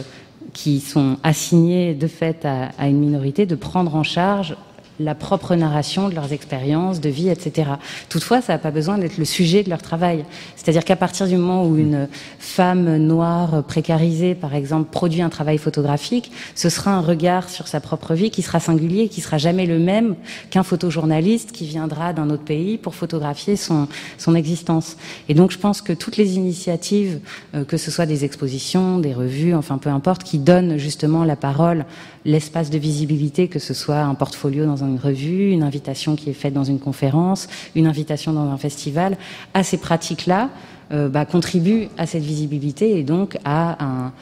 [0.58, 4.56] qui sont assignés de fait à, une minorité de prendre en charge
[5.00, 7.70] la propre narration de leurs expériences de vie, etc.
[8.08, 10.24] Toutefois, ça n'a pas besoin d'être le sujet de leur travail.
[10.56, 15.58] C'est-à-dire qu'à partir du moment où une femme noire précarisée, par exemple, produit un travail
[15.58, 19.66] photographique, ce sera un regard sur sa propre vie qui sera singulier, qui sera jamais
[19.66, 20.16] le même
[20.50, 23.88] qu'un photojournaliste qui viendra d'un autre pays pour photographier son,
[24.18, 24.96] son existence.
[25.28, 27.20] Et donc, je pense que toutes les initiatives,
[27.54, 31.36] euh, que ce soit des expositions, des revues, enfin peu importe, qui donnent justement la
[31.36, 31.84] parole,
[32.28, 36.34] l'espace de visibilité, que ce soit un portfolio dans une revue, une invitation qui est
[36.34, 39.16] faite dans une conférence, une invitation dans un festival,
[39.54, 40.50] à ces pratiques-là,
[40.92, 44.12] euh, bah, contribuent à cette visibilité et donc à,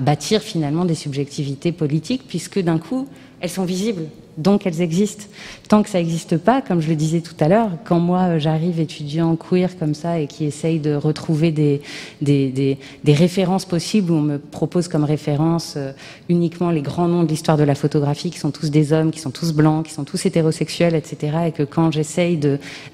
[0.00, 3.08] bâtir finalement des subjectivités politiques, puisque d'un coup,
[3.40, 4.04] elles sont visibles
[4.38, 5.24] donc elles existent.
[5.68, 8.38] Tant que ça n'existe pas, comme je le disais tout à l'heure, quand moi euh,
[8.38, 14.22] j'arrive étudiant queer comme ça et qui essaye de retrouver des, références possibles où on
[14.22, 15.92] me propose comme référence euh,
[16.28, 19.18] uniquement les grands noms de l'histoire de la photographie qui sont tous des hommes, qui
[19.18, 21.36] sont tous blancs, qui sont tous hétérosexuels, etc.
[21.48, 22.38] Et que quand j'essaye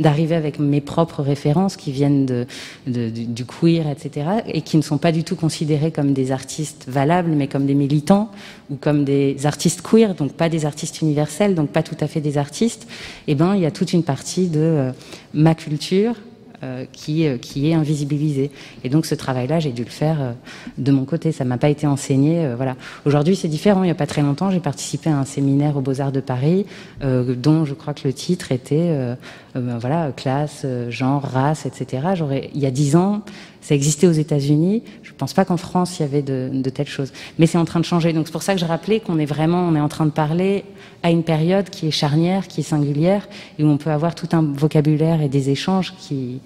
[0.00, 2.46] d'arriver avec mes propres références qui viennent
[2.86, 4.26] du queer, etc.
[4.46, 7.74] et qui ne sont pas du tout considérés comme des artistes valables, mais comme des
[7.74, 8.30] militants
[8.70, 11.02] ou comme des artistes queer, donc pas des artistes
[11.54, 12.86] donc pas tout à fait des artistes,
[13.26, 14.90] eh ben il y a toute une partie de euh,
[15.32, 16.14] ma culture
[16.62, 18.50] euh, qui, euh, qui est invisibilisée.
[18.84, 20.34] Et donc ce travail-là, j'ai dû le faire
[20.78, 21.32] de mon côté.
[21.32, 22.54] Ça m'a pas été enseigné.
[22.56, 22.76] Voilà.
[23.04, 23.82] Aujourd'hui, c'est différent.
[23.82, 26.20] Il n'y a pas très longtemps, j'ai participé à un séminaire aux Beaux Arts de
[26.20, 26.66] Paris,
[27.02, 29.16] dont je crois que le titre était
[29.54, 32.08] ben voilà classe, genre, race, etc.
[32.14, 33.22] J'aurais il y a dix ans,
[33.64, 34.82] ça existait aux États-Unis.
[35.02, 37.14] Je ne pense pas qu'en France il y avait de, telles choses.
[37.38, 38.12] Mais c'est en train de changer.
[38.12, 40.10] Donc c'est pour ça que je rappelais qu'on est vraiment, on est en train de
[40.10, 40.64] parler
[41.02, 43.26] à une période qui est charnière, qui est singulière,
[43.58, 46.40] et où on peut avoir tout un vocabulaire et des échanges qui,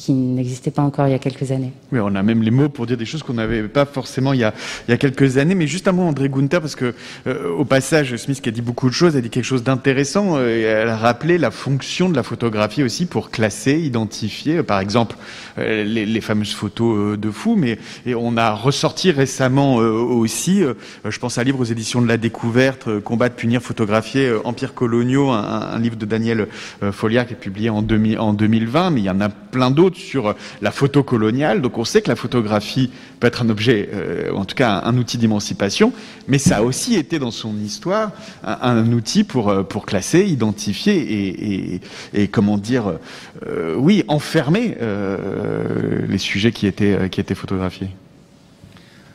[0.00, 1.72] qui n'existait pas encore il y a quelques années.
[1.92, 4.40] Oui, on a même les mots pour dire des choses qu'on n'avait pas forcément il
[4.40, 4.54] y, a,
[4.88, 5.54] il y a quelques années.
[5.54, 6.94] Mais juste un mot, André Gunther, parce que
[7.26, 10.38] euh, au passage, Smith qui a dit beaucoup de choses, a dit quelque chose d'intéressant.
[10.38, 14.80] Euh, elle a rappelé la fonction de la photographie aussi pour classer, identifier, euh, par
[14.80, 15.16] exemple,
[15.58, 17.56] les, fameuses photos de fous.
[17.56, 20.62] Mais et on a ressorti récemment aussi,
[21.04, 25.78] je pense à livre aux éditions de la Découverte, Combattre, punir, photographier, Empire coloniaux, un,
[25.78, 26.46] livre de Daniel
[26.92, 28.90] Folliard qui est publié en, 2000, en 2020.
[28.90, 31.62] Mais il y en a plein d'autres sur la photo coloniale.
[31.62, 34.96] Donc on sait que la photographie peut être un objet, euh, en tout cas un,
[34.96, 35.92] outil d'émancipation,
[36.28, 38.12] mais ça a aussi été dans son histoire
[38.44, 41.80] un, outil pour, euh, pour classer, identifier
[42.14, 42.98] et, comment dire,
[43.46, 47.90] euh, oui, enfermer euh, les sujets qui étaient, qui étaient photographiés.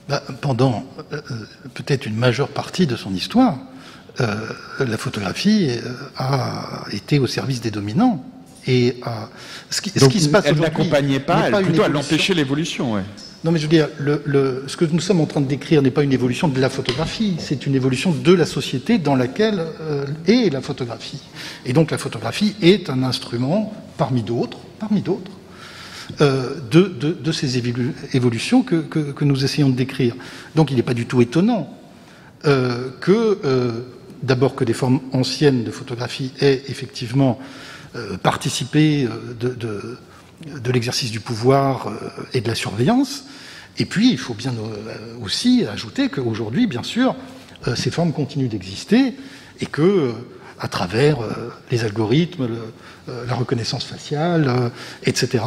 [0.08, 1.22] Bah, pendant euh,
[1.74, 3.58] peut-être une majeure partie de son histoire,
[4.80, 5.70] la photographie
[6.16, 8.24] a été au service des dominants.
[8.68, 9.10] Et euh,
[9.70, 12.94] ce, qui, Donc, ce qui se passe elle n'accompagnait pas, elle plutôt elle empêchait l'évolution.
[12.94, 13.02] Ouais.
[13.44, 15.84] Non, mais je veux dire, le, le, ce que nous sommes en train de décrire
[15.84, 19.64] n'est pas une évolution de la photographie, c'est une évolution de la société dans laquelle
[19.82, 21.22] euh, est la photographie.
[21.64, 25.32] Et donc la photographie est un instrument parmi d'autres, parmi d'autres,
[26.22, 30.16] euh, de, de, de, ces évolu évolutions que, que, que, nous essayons de décrire.
[30.56, 31.70] Donc il n'est pas du tout étonnant
[32.46, 33.82] euh, que, euh,
[34.22, 37.40] d'abord, que des formes anciennes de photographie aient effectivement
[38.22, 41.94] participer euh, de, l'exercice du pouvoir euh,
[42.34, 43.26] et de la surveillance.
[43.78, 44.54] Et puis, il faut bien
[45.22, 47.14] aussi ajouter qu'aujourd'hui, bien sûr,
[47.76, 49.16] ces formes continuent d'exister
[49.60, 50.14] et que,
[50.62, 51.18] à travers
[51.72, 52.48] les algorithmes,
[53.28, 54.72] la reconnaissance faciale,
[55.04, 55.44] etc.,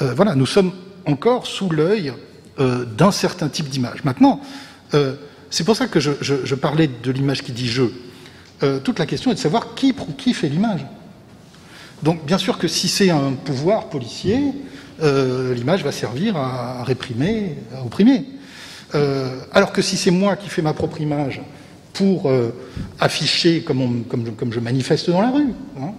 [0.00, 0.72] voilà, nous sommes
[1.06, 2.14] encore sous l'œil
[2.58, 4.02] d'un certain type d'image.
[4.02, 4.40] Maintenant,
[5.50, 7.84] c'est pour ça que je parlais de l'image qui dit je.
[8.82, 10.84] toute la question est de savoir qui, qui fait l'image.
[12.02, 14.38] Donc bien sûr que si c'est un pouvoir policier,
[15.02, 18.24] euh, l'image va servir à réprimer, à opprimer.
[18.94, 21.42] Euh, alors que si c'est moi qui fais ma propre image
[21.92, 22.50] pour euh,
[23.00, 24.04] afficher comme,
[24.50, 25.92] je, manifeste dans la rue, hein,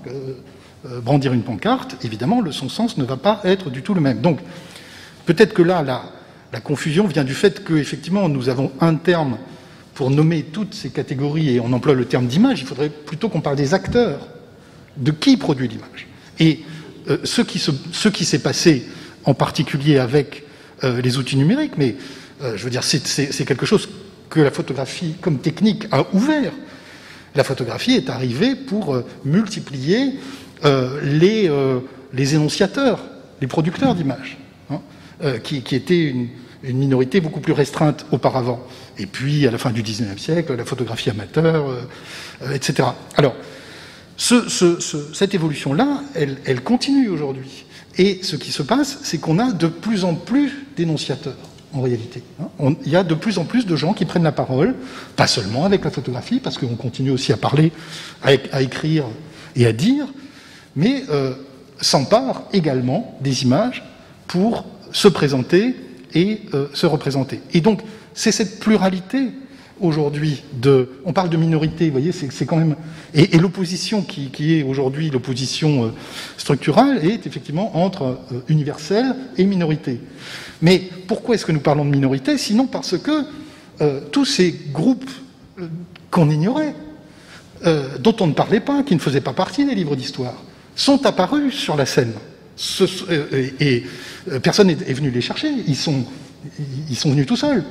[1.04, 4.22] brandir une pancarte, évidemment, son sens ne va pas être du tout le même.
[4.22, 4.40] Donc
[5.26, 6.04] peut-être que là, la,
[6.54, 9.38] la confusion vient du fait qu'effectivement, nous avons un terme
[9.94, 13.42] pour nommer toutes ces catégories et on emploie le terme d'image, il faudrait plutôt qu'on
[13.42, 14.20] parle des acteurs
[15.00, 16.08] de qui produit l'image.
[16.40, 16.60] Et
[17.10, 17.42] euh, ce
[18.10, 18.86] qui s'est passé
[19.26, 20.44] en particulier avec
[20.84, 21.96] euh, les outils numériques, mais
[22.42, 23.90] euh, je veux dire, c'est quelque chose
[24.30, 26.52] que la photographie comme technique a ouvert.
[27.36, 30.14] La photographie est arrivée pour multiplier
[31.04, 31.50] les,
[32.14, 33.04] les, énonciateurs,
[33.40, 34.38] les producteurs d'images,
[34.72, 34.82] hein,
[35.44, 36.28] qui, qui, étaient une,
[36.64, 38.66] une, minorité beaucoup plus restreinte auparavant.
[38.98, 41.66] Et puis, à la fin du XIXe siècle, la photographie amateur,
[42.52, 42.90] etc.
[43.16, 43.36] Alors,
[44.20, 47.64] ce, ce, ce, cette évolution-là, elle, elle, continue aujourd'hui.
[47.98, 51.38] Et ce qui se passe, c'est qu'on a de plus en plus d'énonciateurs.
[51.74, 52.22] en réalité.
[52.42, 52.76] Hein.
[52.86, 54.76] il y a de plus en plus de gens qui prennent la parole,
[55.16, 57.72] pas seulement avec la photographie, parce qu'on continue aussi à parler,
[58.22, 59.06] à, écrire
[59.56, 60.06] et à dire,
[60.76, 61.34] mais euh,
[61.80, 63.86] s'emparent également des images
[64.28, 65.76] pour se présenter
[66.14, 67.40] et euh, se représenter.
[67.54, 69.30] Et donc, c'est cette pluralité
[69.82, 70.44] aujourd'hui.
[71.06, 72.76] On parle de minorité, vous voyez, c'est quand même.
[73.14, 75.90] Et, l'opposition qui, est aujourd'hui l'opposition euh,
[76.38, 80.00] structurale est effectivement entre euh, universel et minorité.
[80.62, 82.38] Mais pourquoi est-ce que nous parlons de minorité?
[82.38, 83.26] Sinon parce que
[83.82, 85.10] euh, tous ces groupes
[86.12, 86.76] qu'on ignorait,
[88.00, 90.42] dont on ne parlait pas, qui ne faisaient pas partie des livres d'histoire,
[90.76, 92.14] sont apparus sur la scène.
[93.62, 93.84] et,
[94.42, 95.50] personne n'est venu les chercher.
[95.68, 96.06] Ils sont,
[96.90, 97.66] ils sont venus tout seuls.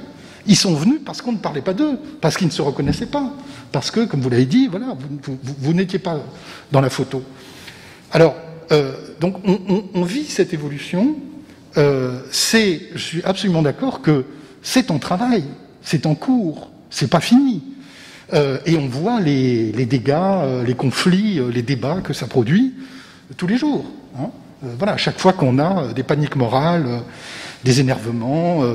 [0.48, 3.30] Ils sont venus parce qu'on ne parlait pas d'eux, parce qu'ils ne se reconnaissaient pas,
[3.70, 4.96] parce que, comme vous l'avez dit, voilà,
[5.44, 6.18] vous, n'étiez pas
[6.72, 7.22] dans la photo.
[8.12, 8.34] Alors,
[8.72, 11.16] euh, donc, on, vit cette évolution.
[11.76, 14.24] Euh, c'est, je suis absolument d'accord que
[14.62, 15.44] c'est en travail,
[15.82, 17.62] c'est en cours, c'est pas fini.
[18.32, 22.72] Euh, et on voit les, dégâts, les conflits, les débats que ça produit
[23.36, 23.84] tous les jours.
[24.18, 24.30] Hein.
[24.62, 27.02] voilà, chaque fois qu'on a des paniques morales
[27.64, 28.74] des énervements, euh,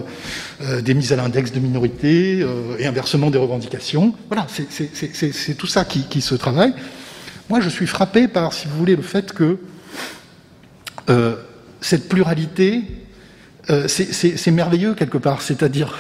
[0.62, 4.14] euh, des mises à l'index de minorité euh, et inversement des revendications.
[4.30, 6.74] Voilà, c'est tout ça qui, se travaille.
[7.50, 9.58] Moi, je suis frappé par, si vous voulez, le fait que
[11.82, 12.84] cette pluralité,
[13.88, 15.42] c'est merveilleux quelque part.
[15.42, 16.00] C'est-à-dire,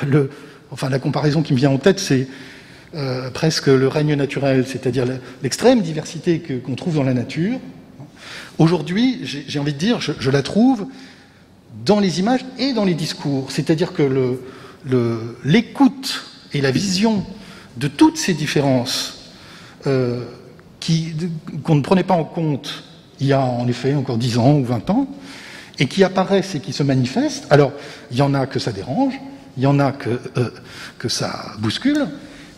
[0.71, 2.27] enfin, la comparaison qui me vient en tête, c'est
[3.33, 5.05] presque le règne naturel, c'est-à-dire
[5.41, 7.59] l'extrême diversité qu'on trouve dans la nature.
[8.57, 10.87] Aujourd'hui, j'ai envie de dire, je la trouve
[11.85, 13.51] dans les images et dans les discours.
[13.51, 14.37] C'est-à-dire que
[15.43, 17.25] l'écoute et la vision
[17.77, 19.31] de toutes ces différences
[19.87, 20.23] euh,
[21.63, 22.83] qu'on ne prenait pas en compte
[23.19, 25.07] il y a en effet encore 10 ans ou 20 ans,
[25.79, 27.45] et qui apparaissent et qui se manifestent.
[27.49, 27.71] Alors,
[28.11, 29.13] il y en a que ça dérange,
[29.55, 30.49] il y en a que, euh,
[31.07, 32.07] ça bouscule,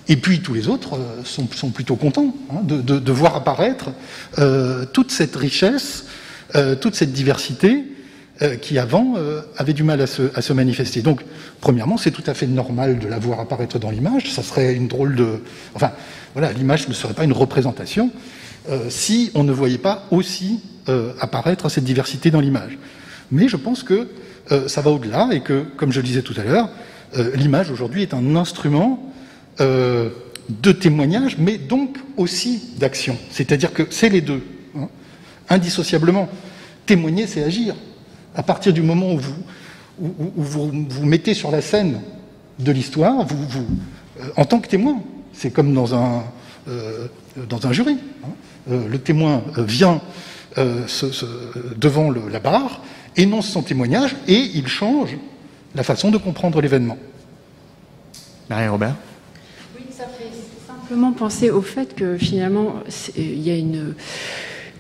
[0.08, 3.92] et puis tous les autres euh, sont, plutôt contents hein, de, voir apparaître
[4.92, 6.06] toute cette richesse,
[6.82, 7.84] toute cette diversité,
[8.42, 11.02] euh, qui avant euh, avait du mal à se, manifester.
[11.02, 11.22] Donc,
[11.62, 14.30] premièrement, c'est tout à fait normal de la voir apparaître dans l'image.
[14.30, 15.42] Ça serait une drôle de.
[15.74, 15.94] Enfin,
[16.34, 18.12] voilà, l'image ne serait pas une représentation
[18.70, 20.60] euh, si on ne voyait pas aussi
[21.20, 22.78] apparaître cette diversité dans l'image.
[23.32, 24.08] Mais je pense que
[24.68, 26.70] ça va au-delà et que, comme je le disais tout à l'heure,
[27.34, 29.12] l'image aujourd'hui est un instrument
[29.58, 33.18] de témoignage, mais donc aussi d'action.
[33.32, 34.44] C'est-à-dire que c'est les deux,
[34.78, 34.90] hein,
[35.50, 36.30] indissociablement.
[36.86, 37.74] Témoigner, c'est agir
[38.36, 42.02] à partir du moment où vous, vous, mettez sur la scène
[42.60, 43.66] de l'histoire, vous,
[44.20, 45.02] euh, en tant que témoin,
[45.34, 46.24] c'est comme dans un,
[46.68, 47.08] euh,
[47.50, 47.98] dans un jury.
[48.24, 48.30] Hein.
[48.72, 50.02] Euh, le témoin vient
[51.76, 52.82] devant la barre,
[53.18, 55.18] énonce son témoignage et il change
[55.76, 56.98] la façon de comprendre l'événement.
[58.50, 58.96] Marie Robert?
[59.76, 60.32] Oui, ça fait
[60.66, 62.76] simplement penser au fait que finalement,
[63.18, 63.96] il y a une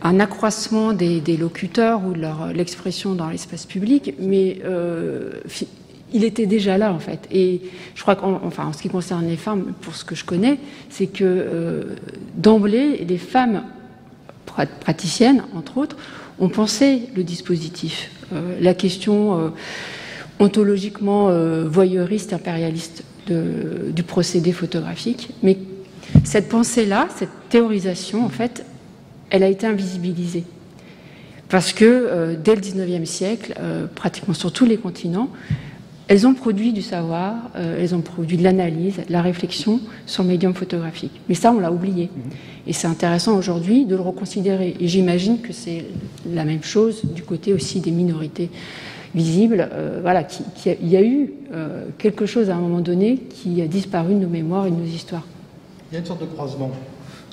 [0.06, 5.32] un accroissement des, locuteurs ou de l'expression dans l'espace public, mais euh,
[6.14, 7.28] il était déjà là en fait.
[7.32, 7.62] Et
[7.96, 10.60] je crois qu'en en ce qui concerne les femmes, pour ce que je connais,
[10.92, 11.84] c'est que euh,
[12.36, 13.64] d'emblée, les femmes
[14.46, 15.98] praticiennes, entre autres,
[16.38, 18.12] ont pensé le dispositif.
[18.32, 19.52] Euh, la question
[20.40, 21.30] ontologiquement
[21.66, 25.58] voyeuriste, impérialiste du procédé photographique, mais
[26.24, 28.64] cette pensée-là, cette théorisation, en fait,
[29.30, 30.44] elle a été invisibilisée.
[31.50, 35.30] Parce que euh, dès le 19e siècle, euh, pratiquement sur tous les continents,
[36.08, 40.24] elles ont produit du savoir, euh, elles ont produit de l'analyse, de la réflexion sur
[40.24, 41.12] le médium photographique.
[41.30, 42.10] Mais ça, on l'a oublié.
[42.16, 42.32] Mhm.
[42.68, 44.76] Et c'est intéressant aujourd'hui de le reconsidérer.
[44.80, 45.86] Et j'imagine que c'est
[46.32, 48.50] la même chose du côté aussi des minorités
[49.14, 49.70] visibles.
[50.02, 50.28] voilà,
[50.66, 51.32] il y a eu
[51.98, 54.84] quelque chose à un moment donné qui a disparu de nos mémoires et de nos
[54.84, 55.26] histoires.
[55.90, 56.70] Il y a une sorte de croisement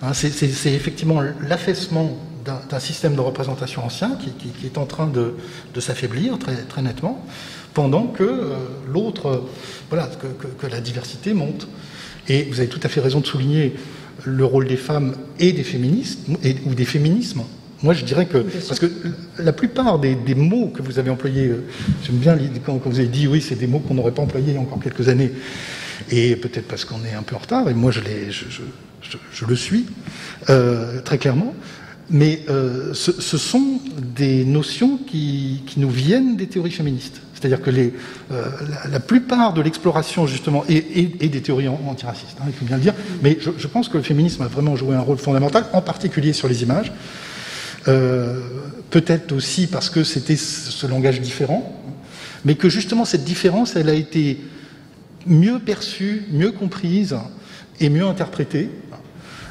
[0.03, 5.35] Hein, c'est effectivement l'affaissement d'un système de représentation ancien qui, est en train de,
[5.81, 7.25] s'affaiblir très, nettement,
[7.73, 8.57] pendant que euh,
[8.93, 9.45] l'autre,
[9.91, 10.11] voilà,
[10.59, 11.69] que, la diversité monte.
[12.29, 13.75] Et vous avez tout à fait raison de souligner
[14.25, 16.21] le rôle des femmes et des féministes,
[16.67, 17.43] ou des féminismes.
[17.85, 18.91] Moi, je dirais que, parce que
[19.39, 21.65] la plupart des, mots que vous avez employés, euh,
[22.05, 22.37] j'aime bien
[22.67, 24.59] quand, quand vous avez dit, oui, c'est des mots qu'on n'aurait pas employés il y
[24.59, 25.33] a encore quelques années,
[26.11, 28.01] et peut-être parce qu'on est un peu en retard, et moi je,
[28.31, 28.63] je,
[29.47, 29.87] le suis
[30.51, 31.55] euh, très clairement,
[32.11, 33.81] mais euh, ce, sont
[34.15, 37.21] des notions qui, nous viennent des théories féministes.
[37.35, 38.51] C'est-à-dire que euh,
[38.91, 40.83] la, plupart de l'exploration, justement, et,
[41.29, 44.43] des théories antiracistes, hein, il faut bien le dire, mais je, pense que le féminisme
[44.43, 46.93] a vraiment joué un rôle fondamental, en particulier sur les images.
[47.85, 51.83] Peut-être aussi parce que c'était ce langage différent,
[52.45, 54.39] mais que justement cette différence, elle a été
[55.27, 57.17] mieux perçue, mieux comprise
[57.81, 58.71] et mieux interprétée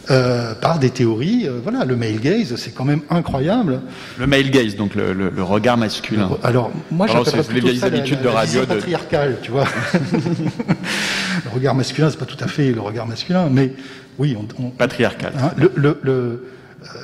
[0.09, 1.47] euh, par des théories.
[1.47, 3.81] Euh, voilà, le male gaze, c'est quand même incroyable.
[4.17, 6.29] Le male gaze, donc le, regard masculin.
[6.43, 9.65] Alors, moi, j'appelle plutôt ça habitudes la, de radio patriarcale, tu vois.
[10.13, 13.73] le regard masculin, c'est pas tout à fait le regard masculin, mais
[14.17, 15.33] oui, on, patriarcal.
[15.37, 16.37] Hein, le, euh,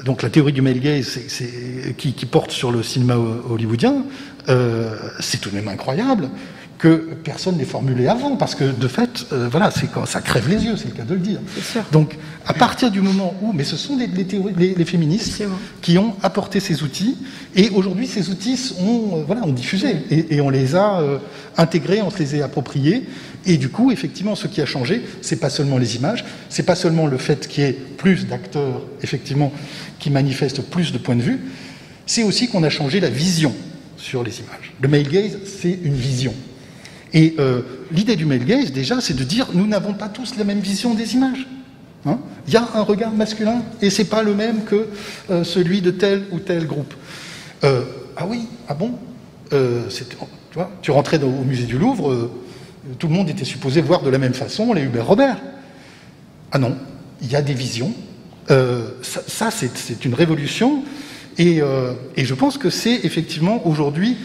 [0.03, 1.19] donc la théorie du male gaze,
[1.97, 4.05] qui, porte sur le cinéma hollywoodien,
[5.19, 6.29] c'est tout de même incroyable
[6.77, 10.47] que personne n'ait formulé avant, parce que de fait, euh, voilà, c'est quand ça crève
[10.47, 11.39] les yeux, c'est le cas de le dire.
[11.91, 15.43] Donc, à partir du moment où, mais ce sont les, les, féministes
[15.81, 17.17] qui ont apporté ces outils,
[17.55, 21.17] et aujourd'hui, ces outils ont, euh, voilà, ont diffusé, et, on les a euh,
[21.57, 23.07] intégrés, on se les a appropriés,
[23.45, 26.75] et du coup, effectivement, ce qui a changé, c'est pas seulement les images, c'est pas
[26.75, 29.51] seulement le fait qu'il y ait plus d'acteurs, effectivement,
[29.99, 31.39] qui manifestent plus de points de vue,
[32.05, 33.53] c'est aussi qu'on a changé la vision
[33.97, 34.73] sur les images.
[34.79, 36.33] Le male gaze, c'est une vision.
[37.13, 40.43] Et euh, l'idée du male gaze, déjà, c'est de dire nous n'avons pas tous la
[40.43, 41.47] même vision des images.
[42.05, 42.19] Hein.
[42.47, 44.87] Il y a un regard masculin et c'est pas le même que
[45.29, 46.93] euh, celui de tel ou tel groupe.
[47.63, 47.83] Euh,
[48.15, 48.93] ah oui, ah bon
[50.81, 52.29] tu, rentrais au musée du Louvre,
[52.99, 55.37] tout le monde était supposé voir de la même façon les Hubert Robert.
[56.51, 56.75] Ah non,
[57.21, 57.93] il y a des visions.
[58.49, 60.83] ça, c'est une révolution.
[61.37, 61.61] Et,
[62.17, 64.17] je pense que c'est effectivement aujourd'hui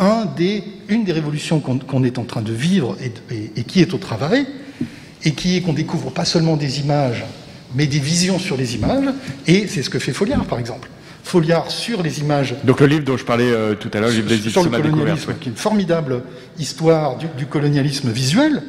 [0.00, 4.46] une des révolutions qu'on est en train de vivre et, qui est au travail,
[5.24, 7.24] et qui est qu'on découvre pas seulement des images,
[7.74, 9.12] mais des visions sur les images,
[9.46, 10.88] et c'est ce que fait Foliard, par exemple.
[11.24, 12.54] Foliard sur les images.
[12.64, 14.70] Donc le livre dont je parlais euh, tout à l'heure, le livre des sur le
[14.70, 16.22] colonialisme, qui est une formidable
[16.58, 18.62] histoire du, colonialisme visuel,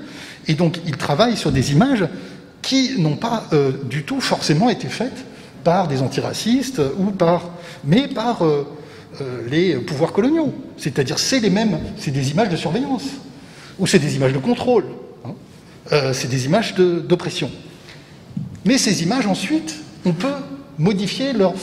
[0.48, 2.06] et donc il travaille sur des images
[2.62, 5.26] qui n'ont pas euh, du tout forcément été faites
[5.64, 7.52] par des antiracistes ou par,
[7.86, 8.68] mais par euh,
[9.50, 10.54] les pouvoirs coloniaux.
[10.78, 13.04] C'est-à-dire, c'est les mêmes, c'est des images de surveillance,
[13.78, 14.86] ou c'est des images de contrôle,
[15.26, 15.32] hein.
[15.92, 17.50] euh, c'est des images d'oppression.
[18.66, 20.36] Mais ces images, ensuite, on peut
[20.78, 21.54] modifier leur,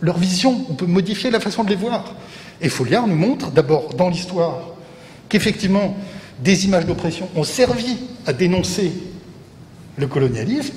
[0.00, 2.14] leur, vision, on peut modifier la façon de les voir.
[2.60, 4.70] Et Folliard nous montre, d'abord dans l'histoire,
[5.28, 5.96] qu'effectivement,
[6.42, 7.96] des images d'oppression ont servi
[8.26, 8.92] à dénoncer
[9.96, 10.76] le colonialisme,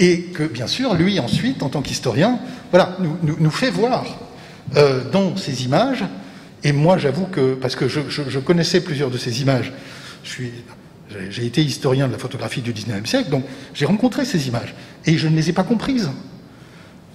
[0.00, 2.38] et que, bien sûr, lui, ensuite, en tant qu'historien,
[2.70, 4.04] voilà, nous, nous fait voir
[4.76, 6.04] euh, dans ces images.
[6.64, 9.72] Et moi, j'avoue que, parce que je, connaissais plusieurs de ces images,
[10.24, 13.44] j'ai été historien de la photographie du 19e siècle, donc
[13.74, 14.74] j'ai rencontré ces images.
[15.06, 16.10] Et je ne les ai pas comprises.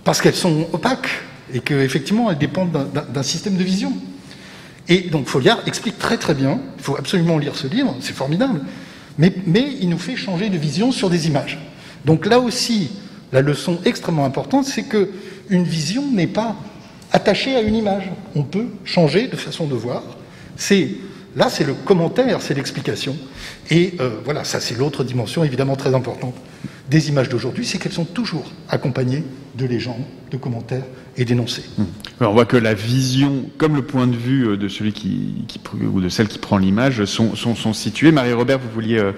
[0.04, 1.10] Parce qu'elles sont opaques
[1.54, 3.94] et qu'effectivement, elles dépendent d'un système de vision.
[4.90, 8.62] Et donc Folliard explique très très bien, il faut absolument lire ce livre, c'est formidable,
[9.18, 11.60] mais, mais il nous fait changer de vision sur des images.
[12.04, 12.92] Donc là aussi,
[13.32, 15.10] la leçon extrêmement importante, c'est que
[15.50, 16.56] une vision n'est pas
[17.14, 18.10] attaché à une image.
[18.36, 20.04] On peut changer de façon de voir.
[20.58, 20.90] C'est
[21.36, 23.16] là, c'est le commentaire, c'est l'explication.
[23.72, 26.36] Et euh, voilà, ça c'est l'autre dimension évidemment très importante
[26.90, 29.24] des images d'aujourd'hui, c'est qu'elles sont toujours accompagnées
[29.56, 30.84] de légendes, de commentaires
[31.16, 31.64] et d'énoncés.
[31.80, 31.88] Hum.
[32.20, 35.46] on voit que la vision, comme le point de vue euh, de celui qui,
[35.82, 38.12] ou de celle qui prend l'image, sont, sont, situés.
[38.12, 39.12] Marie-Robert, vous vouliez euh,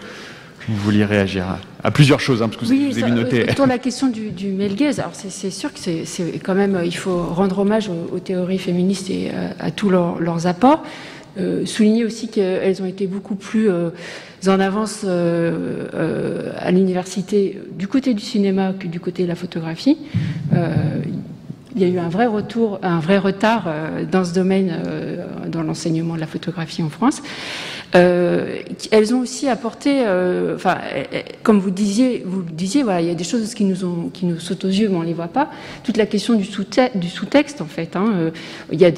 [0.67, 1.45] vous vouliez réagir
[1.83, 3.49] à, plusieurs choses, hein, parce que vous, avez noté.
[3.49, 4.55] Autour la question du, du
[4.97, 9.31] alors c'est sûr que c'est quand même, il faut rendre hommage aux, théories féministes et
[9.59, 10.83] à, tous leurs, apports.
[11.37, 13.89] Euh, souligner aussi qu'elles ont été beaucoup plus euh,
[14.47, 19.97] en avance euh, à l'université du côté du cinéma que du côté de la photographie.
[21.75, 23.67] il y a eu un vrai retour, un vrai retard
[24.09, 24.79] dans ce domaine,
[25.49, 27.21] dans l'enseignement de la photographie en France.
[27.93, 28.57] Euh,
[28.91, 30.77] elles ont aussi apporté, euh, enfin,
[31.43, 34.09] comme vous disiez, vous le disiez, voilà, il y a des choses qui nous ont,
[34.11, 35.49] qui nous sautent aux yeux, mais on les voit pas.
[35.83, 37.95] Toute la question du sous-texte, en fait.
[37.95, 38.31] Hein, euh,
[38.71, 38.91] il y a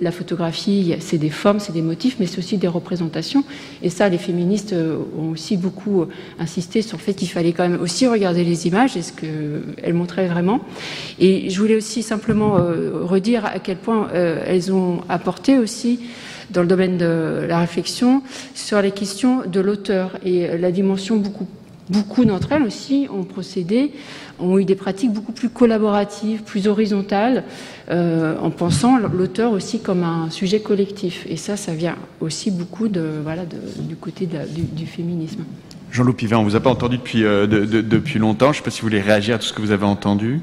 [0.00, 3.44] la photographie, c'est des formes, c'est des motifs, mais c'est aussi des représentations.
[3.82, 4.74] Et ça, les féministes
[5.18, 6.06] ont aussi beaucoup
[6.38, 9.94] insisté sur le fait qu'il fallait quand même aussi regarder les images et ce qu'elles
[9.94, 10.60] montraient vraiment.
[11.18, 12.56] Et je voulais aussi simplement
[13.02, 16.00] redire à quel point elles ont apporté aussi
[16.52, 18.22] dans le domaine de la réflexion
[18.54, 21.46] sur les questions de l'auteur et la dimension beaucoup
[21.92, 23.92] beaucoup d'entre elles aussi ont procédé,
[24.38, 27.44] ont eu des pratiques beaucoup plus collaboratives, plus horizontales,
[27.90, 31.26] euh, en pensant l'auteur aussi comme un sujet collectif.
[31.28, 35.44] Et ça, ça vient aussi beaucoup de, voilà, du côté du, féminisme.
[35.90, 38.46] Jean-Loup Pivin, on ne vous a pas entendu depuis, euh, depuis longtemps.
[38.46, 40.40] Je ne sais pas si vous voulez réagir à tout ce que vous avez entendu.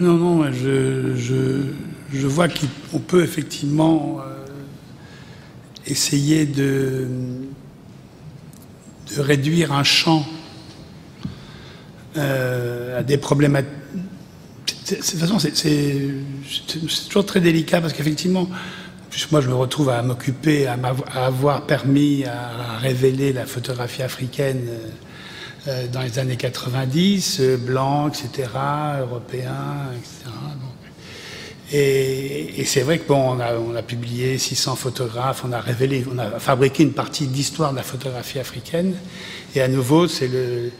[0.00, 1.62] Non, non, je, je,
[2.12, 4.41] je vois qu'on peut effectivement euh,
[5.86, 7.08] essayer de,
[9.18, 10.24] réduire un champ
[12.16, 13.54] euh, à des problèmes.
[13.54, 18.48] De toute façon, c'est toujours très délicat parce qu'effectivement,
[19.30, 20.76] moi, je me retrouve à m'occuper, à,
[21.14, 24.66] avoir permis à, révéler la photographie africaine
[25.68, 28.48] euh, dans les années 90, blanc, etc.,
[29.00, 30.30] européen, etc.
[31.74, 36.38] Et, c'est vrai que bon, on a, publié 600 photographes, on a révélé, on a
[36.38, 38.94] fabriqué une partie d'histoire de la photographie africaine.
[39.54, 40.70] Et à nouveau, c'est le,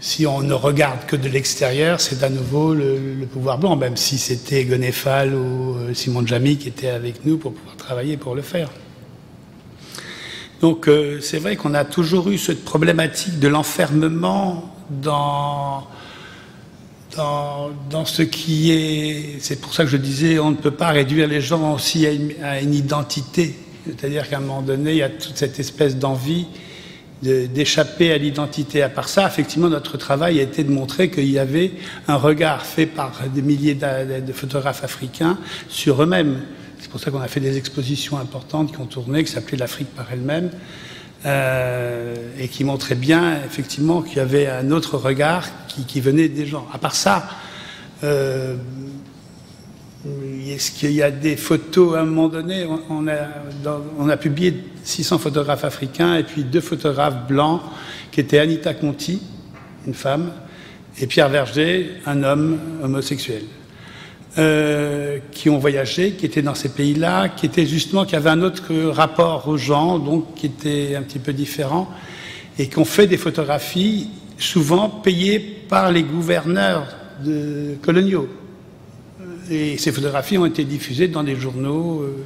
[0.00, 4.18] si on ne regarde que de l'extérieur, c'est à nouveau le, pouvoir blanc, même si
[4.18, 8.42] c'était Gonefal ou euh, Simon Jamy qui étaient avec nous pour pouvoir travailler pour le
[8.42, 8.68] faire.
[10.60, 15.86] Donc euh, c'est vrai qu'on a toujours eu cette problématique de l'enfermement dans,
[17.16, 19.36] dans, ce qui est...
[19.40, 22.60] C'est pour ça que je disais, on ne peut pas réduire les gens aussi à
[22.60, 23.54] une identité.
[23.86, 26.46] C'est-à-dire qu'à un moment donné, il y a toute cette espèce d'envie
[27.22, 28.82] d'échapper à l'identité.
[28.82, 31.72] À part ça, effectivement, notre travail a été de montrer qu'il y avait
[32.06, 35.38] un regard fait par des milliers de photographes africains
[35.68, 36.42] sur eux-mêmes.
[36.80, 39.88] C'est pour ça qu'on a fait des expositions importantes qui ont tourné, qui s'appelaient l'Afrique
[39.94, 40.50] par elle-même,
[41.26, 45.48] euh, et qui montraient bien, effectivement, qu'il y avait un autre regard
[45.86, 46.68] qui, venait des gens.
[46.72, 47.28] À part ça,
[48.04, 48.56] euh,
[50.46, 53.14] est-ce qu'il y a des photos à un moment donné on a,
[53.98, 54.54] on a, publié
[54.84, 57.62] 600 photographes africains et puis deux photographes blancs
[58.12, 59.20] qui étaient Anita Conti,
[59.86, 60.30] une femme,
[61.00, 63.42] et Pierre Verger, un homme homosexuel,
[64.38, 64.83] euh,
[65.44, 68.72] qui ont voyagé, qui étaient dans ces pays-là, qui étaient justement, qui avaient un autre
[68.88, 71.86] rapport aux gens, donc qui était un petit peu différent,
[72.58, 75.38] et qui ont fait des photographies souvent payées
[75.68, 76.86] par les gouverneurs
[77.82, 78.26] coloniaux
[79.50, 82.16] et ces photographies ont été diffusées dans des journaux euh,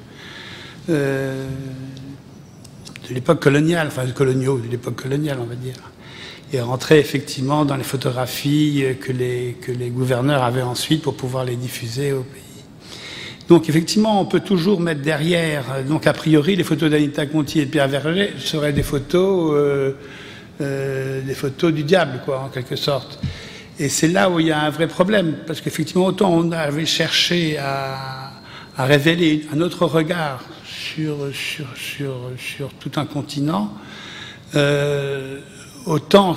[0.90, 1.44] euh,
[3.08, 5.74] de l'époque coloniale, enfin coloniaux, de l'époque coloniale, on va dire.
[6.52, 11.44] Et rentraient effectivement dans les photographies que les, que les gouverneurs avaient ensuite pour pouvoir
[11.44, 12.47] les diffuser au pays.
[13.48, 17.64] Donc effectivement, on peut toujours mettre derrière, donc a priori, les photos d'Anita Conti et
[17.64, 19.52] de Pierre Verger seraient des photos,
[20.60, 23.18] euh, des photos du diable, quoi, en quelque sorte.
[23.78, 26.84] Et c'est là où il y a un vrai problème, parce qu'effectivement, autant on avait
[26.84, 28.32] cherché à,
[28.76, 33.72] révéler un autre regard sur, sur, sur, sur tout un continent,
[34.54, 35.40] euh,
[35.88, 36.34] autant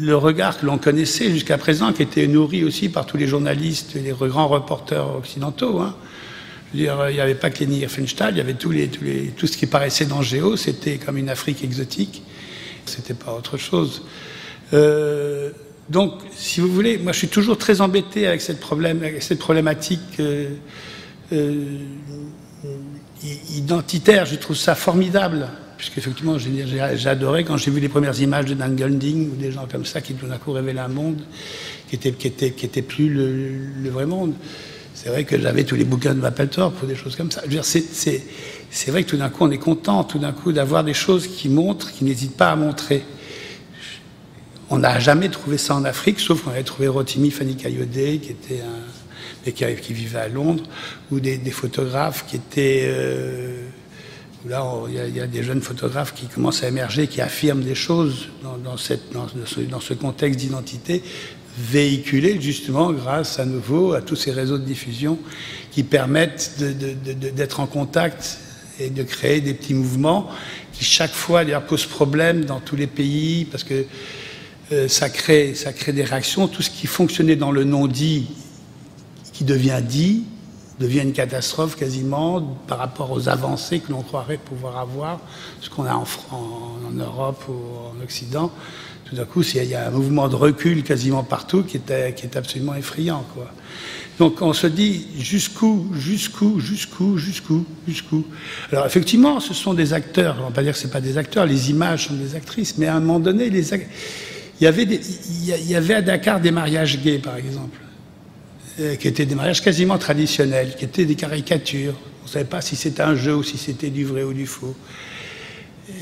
[0.00, 3.96] le regard que l'on connaissait jusqu'à présent, qui était nourri aussi par tous les journalistes
[3.96, 5.94] et les grands reporters occidentaux, hein.
[6.74, 9.66] Je veux dire, il n'y avait pas que Leni il y avait tout ce qui
[9.66, 12.22] paraissait dans Géo, c'était comme une Afrique exotique,
[12.86, 14.02] c'était pas autre chose.
[14.72, 15.50] Euh,
[15.88, 19.38] donc, si vous voulez, moi je suis toujours très embêté avec cette, problème, avec cette
[19.38, 20.50] problématique euh,
[21.32, 21.78] euh,
[23.54, 24.26] identitaire.
[24.26, 28.54] Je trouve ça formidable, puisque effectivement j'ai adoré quand j'ai vu les premières images de
[28.54, 31.20] Dan Golding ou des gens comme ça qui tout d'un coup révélaient un monde
[31.88, 34.34] qui était, qui était, qui était plus le, vrai monde.
[34.94, 37.42] C'est vrai que j'avais tous les bouquins de Mapplethorpe ou des choses comme ça.
[38.70, 41.26] C'est vrai que tout d'un coup on est content, tout d'un coup d'avoir des choses
[41.26, 43.04] qui montrent, qui n'hésitent pas à montrer.
[44.68, 48.30] On n'a jamais trouvé ça en Afrique, sauf qu'on avait trouvé Rotimi Fanny Kayode, qui
[48.30, 48.62] était
[49.52, 50.64] qui, qui, vivait à Londres,
[51.12, 52.84] ou des, photographes qui étaient.
[52.86, 53.68] Euh,
[54.48, 58.28] là, il y, a des jeunes photographes qui commencent à émerger, qui affirment des choses
[58.64, 61.02] dans, ce, contexte d'identité,
[61.58, 65.18] véhiculé justement grâce à nouveau à tous ces réseaux de diffusion
[65.70, 66.62] qui permettent
[67.34, 68.38] d'être en contact
[68.78, 70.28] et de créer des petits mouvements
[70.72, 73.86] qui chaque fois d'ailleurs posent problème dans tous les pays parce que
[74.72, 76.48] euh, ça, crée, ça crée des réactions.
[76.48, 78.26] Tout ce qui fonctionnait dans le non-dit,
[79.32, 80.24] qui devient dit,
[80.78, 85.20] devient une catastrophe quasiment par rapport aux avancées que l'on croirait pouvoir avoir,
[85.60, 88.52] ce qu'on a en, en, Europe ou en Occident.
[89.06, 92.26] Tout d'un coup, il y a un mouvement de recul quasiment partout qui est, qui
[92.26, 93.24] est absolument effrayant.
[93.34, 93.50] Quoi.
[94.18, 98.24] Donc on se dit jusqu'où, jusqu'où, jusqu'où, jusqu'où, jusqu'où?
[98.72, 100.36] Alors effectivement, ce sont des acteurs.
[100.38, 101.44] On ne va pas dire que ce pas des acteurs.
[101.44, 103.74] Les images sont des actrices, mais à un moment donné, les
[104.58, 107.78] il y, avait il y avait à Dakar des mariages gays, par exemple,
[109.00, 111.94] qui étaient des mariages quasiment traditionnels, qui étaient des caricatures.
[112.22, 114.46] On ne savait pas si c'était un jeu ou si c'était du vrai ou du
[114.46, 114.74] faux.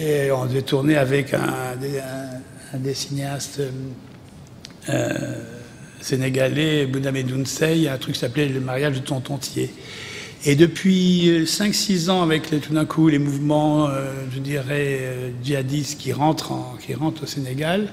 [0.00, 1.76] Et on devait tourner avec un,
[2.78, 3.60] des cinéastes
[4.88, 5.42] euh,
[6.00, 9.70] sénégalais, Bounamé Dounsey, un truc qui s'appelait Le mariage de Tontontier.
[10.46, 16.12] Et depuis 5-6 ans, avec tout d'un coup les mouvements, euh, je dirais, djihadistes qui
[16.12, 16.52] rentrent,
[16.84, 17.92] qui rentrent au Sénégal,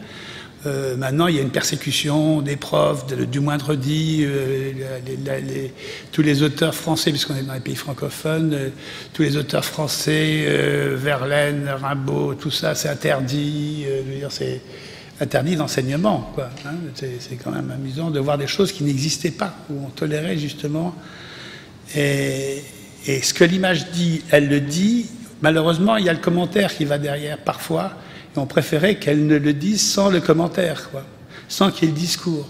[0.68, 4.24] euh, maintenant, il y a une persécution des profs, du moindre dit.
[4.24, 4.72] Euh,
[6.12, 8.70] tous les auteurs français, puisqu'on est dans les pays francophones, euh,
[9.14, 10.46] tous les auteurs français,
[10.96, 13.86] Verlaine, Rimbaud, tout ça, c'est interdit.
[14.30, 14.62] c'est
[15.20, 16.34] interdit d'enseignement.
[16.66, 16.76] Hein.
[16.96, 20.96] c'est quand même amusant de voir des choses qui n'existaient pas, où on tolérait justement.
[21.96, 22.62] Et,
[23.08, 25.08] Et ce que l'image dit, elle le dit.
[25.42, 27.94] Malheureusement, il y a le commentaire qui va derrière parfois.
[28.36, 31.04] Et on préférait qu'elle ne le dise sans le commentaire, quoi,
[31.48, 32.48] sans qu'il y ait le discours.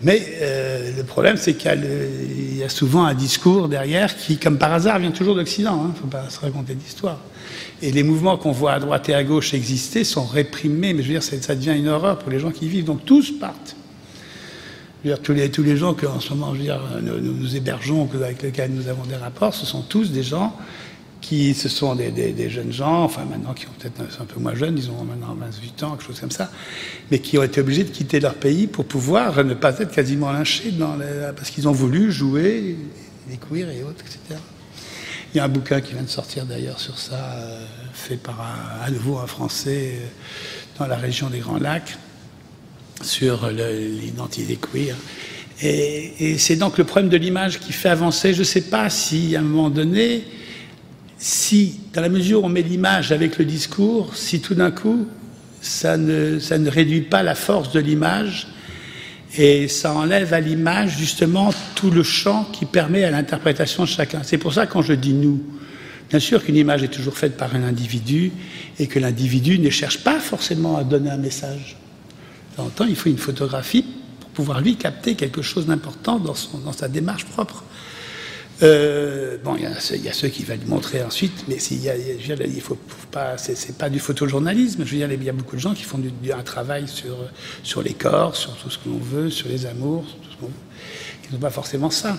[0.00, 4.72] Mais euh, le problème, c'est qu'il y, a souvent un discours derrière qui, comme par
[4.72, 5.76] hasard, vient toujours d'Occident.
[5.76, 7.18] Il hein, ne faut pas se raconter d'histoire.
[7.82, 11.08] Et les mouvements qu'on voit à droite et à gauche exister sont réprimés, mais je
[11.08, 12.84] veux dire, ça devient une horreur pour les gens qui y vivent.
[12.84, 13.74] Donc tous partent.
[15.02, 17.20] Je veux dire, tous, les, tous les gens qu'en ce moment je veux dire, nous,
[17.20, 20.56] nous hébergeons, avec lesquels nous avons des rapports, ce sont tous des gens
[21.20, 24.76] qui ce sont des, jeunes gens, enfin maintenant qui ont peut-être un peu moins jeunes,
[24.78, 26.50] ils ont maintenant 28 ans, quelque chose comme ça,
[27.10, 30.32] mais qui ont été obligés de quitter leur pays pour pouvoir ne pas être quasiment
[30.32, 30.72] lynchés
[31.36, 32.76] parce qu'ils ont voulu jouer,
[33.28, 34.40] découvrir et autres, etc.
[35.34, 38.40] Il y a un bouquin qui vient de sortir d'ailleurs sur ça, euh, fait par
[38.82, 40.06] à nouveau un Français euh,
[40.78, 41.98] dans la région des Grands Lacs,
[43.02, 44.96] sur l'identité queer.
[45.60, 48.32] Et, et c'est donc le problème de l'image qui fait avancer.
[48.32, 50.24] Je ne sais pas si à un moment donné,
[51.18, 55.06] si, dans la mesure où on met l'image avec le discours, si tout d'un coup,
[55.60, 58.46] ça ne, réduit pas la force de l'image
[59.36, 64.22] et ça enlève à l'image justement tout le champ qui permet à l'interprétation de chacun.
[64.22, 65.42] C'est pour ça quand je dis nous,
[66.08, 68.32] bien sûr qu'une image est toujours faite par un individu
[68.78, 71.76] et que l'individu ne cherche pas forcément à donner un message.
[72.74, 73.84] Temps, il faut une photographie
[74.20, 77.64] pour pouvoir lui capter quelque chose d'important dans sa démarche propre.
[78.62, 82.76] Euh, bon, il y, a ceux qui veulent montrer ensuite, mais il y faut,
[83.12, 84.84] pas, c'est pas du photojournalisme.
[84.84, 86.00] Je veux dire, il y a beaucoup de gens qui font
[86.36, 86.86] un travail
[87.62, 90.46] sur les corps, sur tout ce que l'on veut, sur les amours, sur tout
[91.22, 92.16] ce qui n'ont pas forcément ça.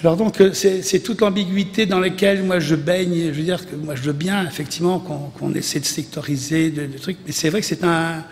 [0.00, 3.32] Alors donc, euh, c'est toute l'ambiguïté dans laquelle moi je baigne.
[3.32, 7.18] Je veux dire que moi je veux bien effectivement qu'on essaie de sectoriser des trucs,
[7.26, 8.24] mais c'est vrai que c'est un,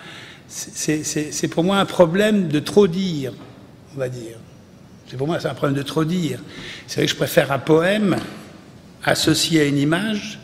[0.49, 3.33] c'est pour moi un problème de trop dire,
[3.95, 4.37] on va dire.
[5.12, 6.39] C'est pour moi, c'est un problème de trop dire.
[6.86, 8.16] C'est vrai que je préfère un poème
[9.05, 10.39] associé à une image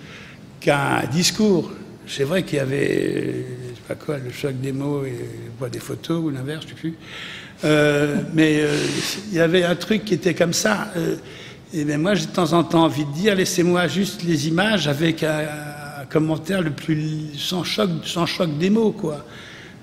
[0.60, 1.70] qu'un discours.
[2.06, 5.78] C'est vrai qu'il y avait, je sais pas quoi, le choc des mots et des
[5.78, 6.94] photos ou l'inverse, je sais plus.
[7.64, 8.76] Euh, mais euh,
[9.30, 10.92] il y avait un truc qui était comme ça.
[10.98, 11.16] Euh,
[11.72, 14.86] et bien moi, j'ai de temps en temps envie de dire, laissez-moi juste les images
[14.86, 15.46] avec un,
[16.10, 19.24] commentaire le plus sans choc, sans choc des mots, quoi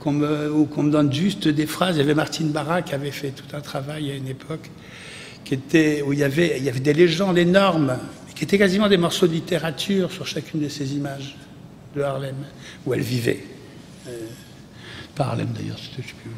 [0.06, 1.96] ou qu'on me donne juste des phrases.
[1.96, 4.70] Il y avait Martine Barra qui avait fait tout un travail à une époque
[6.06, 7.98] où il y, avait, des légendes énormes,
[8.36, 11.36] qui étaient quasiment des morceaux de littérature sur chacune de ces images
[11.96, 12.36] de Harlem,
[12.86, 13.44] où elle vivait.
[14.08, 14.12] Euh,
[15.16, 16.32] pas Harlem d'ailleurs, je sais plus.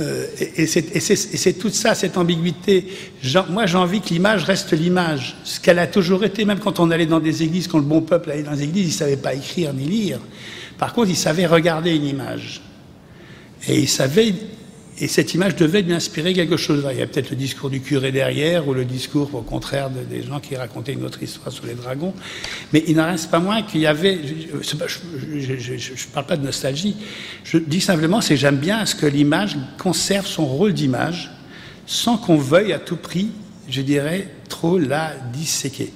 [0.00, 2.88] Euh, et, c'est tout ça, cette ambiguïté.
[3.48, 5.36] moi, j'ai envie que l'image reste l'image.
[5.44, 8.02] Ce qu'elle a toujours été, même quand on allait dans des églises, quand le bon
[8.02, 10.20] peuple allait dans les églises, il ne savait pas écrire ni lire.
[10.78, 12.62] Par contre, il savait regarder une image.
[13.68, 14.34] Et il savait,
[14.98, 16.86] et cette image devait lui inspirer quelque chose.
[16.92, 20.22] Il y a peut-être le discours du curé derrière, ou le discours, au contraire, des
[20.22, 22.12] gens qui racontaient une autre histoire sur les dragons.
[22.72, 24.18] Mais il n'en reste pas moins qu'il y avait.
[24.62, 26.96] Je ne parle pas de nostalgie.
[27.44, 31.30] Je dis simplement, c'est j'aime bien ce que l'image conserve son rôle d'image,
[31.86, 33.28] sans qu'on veuille à tout prix,
[33.68, 35.92] je dirais, trop la disséquer.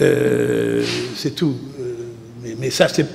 [0.00, 0.84] Euh,
[1.14, 1.56] c'est tout.
[1.78, 1.94] Euh,
[2.42, 3.06] mais, mais ça, c'est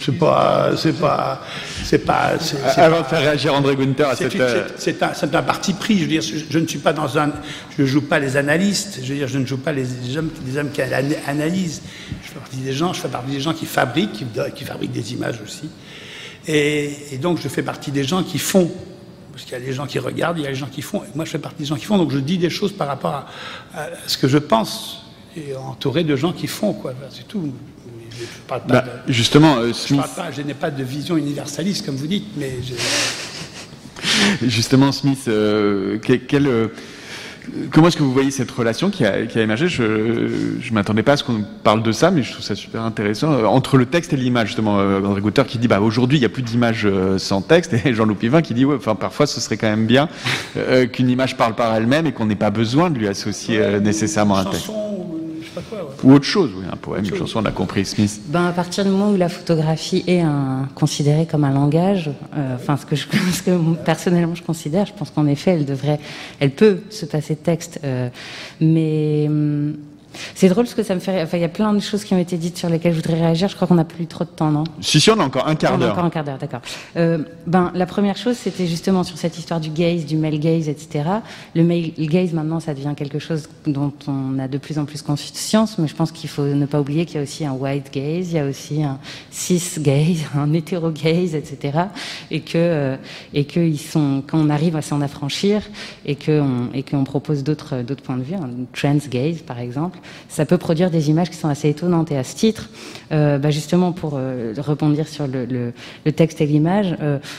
[0.00, 1.40] c'est pas, c'est pas,
[1.80, 2.32] c'est pas.
[2.76, 4.36] Avant de faire réagir André Gunther à cette.
[4.76, 5.96] C'est un, un, parti pris.
[5.98, 7.32] Je veux dire, je, ne suis pas dans un,
[7.78, 9.00] je joue pas les analystes.
[9.02, 11.82] Je veux dire, je ne joue pas les, hommes, les hommes qui analysent.
[12.22, 14.24] Je fais partie des gens, je fais partie des gens qui fabriquent,
[14.54, 15.68] qui, fabriquent des images aussi.
[16.46, 18.70] Et, et, donc, je fais partie des gens qui font.
[19.32, 21.02] Parce qu'il y a des gens qui regardent, il y a des gens qui font.
[21.04, 21.98] Et moi, je fais partie des gens qui font.
[21.98, 23.26] Donc, je dis des choses par rapport à,
[23.74, 25.04] à ce que je pense
[25.36, 26.92] et entouré de gens qui font, quoi.
[27.10, 27.52] C'est tout.
[28.68, 30.00] Bah, justement, euh, Smith...
[30.32, 32.58] je, n'ai pas de vision universaliste, comme vous dites, mais...
[34.42, 36.68] Justement, Smith, euh, quel, euh,
[37.70, 39.68] comment est-ce que vous voyez cette relation qui a, émergé?
[39.68, 42.82] Je ne m'attendais pas à ce qu'on parle de ça, mais je trouve ça super
[42.82, 43.44] intéressant.
[43.44, 46.30] entre le texte et l'image, justement, André Goutter qui dit bah, aujourd'hui, il n'y a
[46.30, 46.88] plus d'image
[47.18, 50.08] sans texte, et Jean-Loup Pivin qui dit ouais, enfin, parfois, ce serait quand même bien
[50.92, 54.44] qu'une image parle par elle-même et qu'on n'ait pas besoin de lui associer nécessairement un
[54.44, 54.70] texte.
[56.04, 58.20] Ou autre chose, oui, un poème, une chanson, on a compris, Smith.
[58.26, 62.54] Ben, à partir du moment où la photographie est un, considérée comme un langage, euh,
[62.54, 66.00] enfin, ce que, je, ce que personnellement je considère, je pense qu'en effet, elle devrait,
[66.38, 68.08] elle peut se passer de texte, euh,
[68.60, 69.26] mais.
[69.28, 69.76] Hum,
[70.34, 71.22] c'est drôle parce que ça me fait.
[71.22, 73.20] Enfin, il y a plein de choses qui ont été dites sur lesquelles je voudrais
[73.20, 73.48] réagir.
[73.48, 74.64] Je crois qu'on n'a plus trop de temps, non?
[74.80, 75.88] Si, si, on a encore un quart d'heure.
[75.88, 76.60] On a encore un quart d'heure, d'accord.
[76.96, 80.68] Euh, ben, la première chose, c'était justement sur cette histoire du gaze, du male gaze,
[80.68, 81.04] etc.
[81.54, 85.02] Le male gaze, maintenant, ça devient quelque chose dont on a de plus en plus
[85.02, 87.92] conscience, mais je pense qu'il faut ne pas oublier qu'il y a aussi un white
[87.92, 88.98] gaze, il y a aussi un
[89.30, 91.78] cis gaze, un hétéro gaze, etc.
[92.30, 92.96] et que
[93.34, 95.62] et que ils sont quand on arrive à s'en affranchir
[96.04, 99.58] et que on, et qu'on propose d'autres d'autres points de vue, un trans gaze par
[99.58, 102.10] exemple, ça peut produire des images qui sont assez étonnantes.
[102.10, 102.68] Et à ce titre,
[103.10, 105.72] bah justement pour rebondir sur le,
[106.12, 106.96] texte et l'image,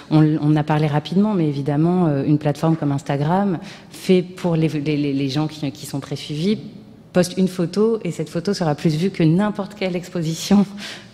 [0.10, 3.60] on, on a parlé rapidement, mais évidemment une plateforme comme Instagram
[3.90, 6.60] fait pour les, gens qui, sont très suivis
[7.14, 10.66] poste une photo et cette photo sera plus vue que n'importe quelle exposition,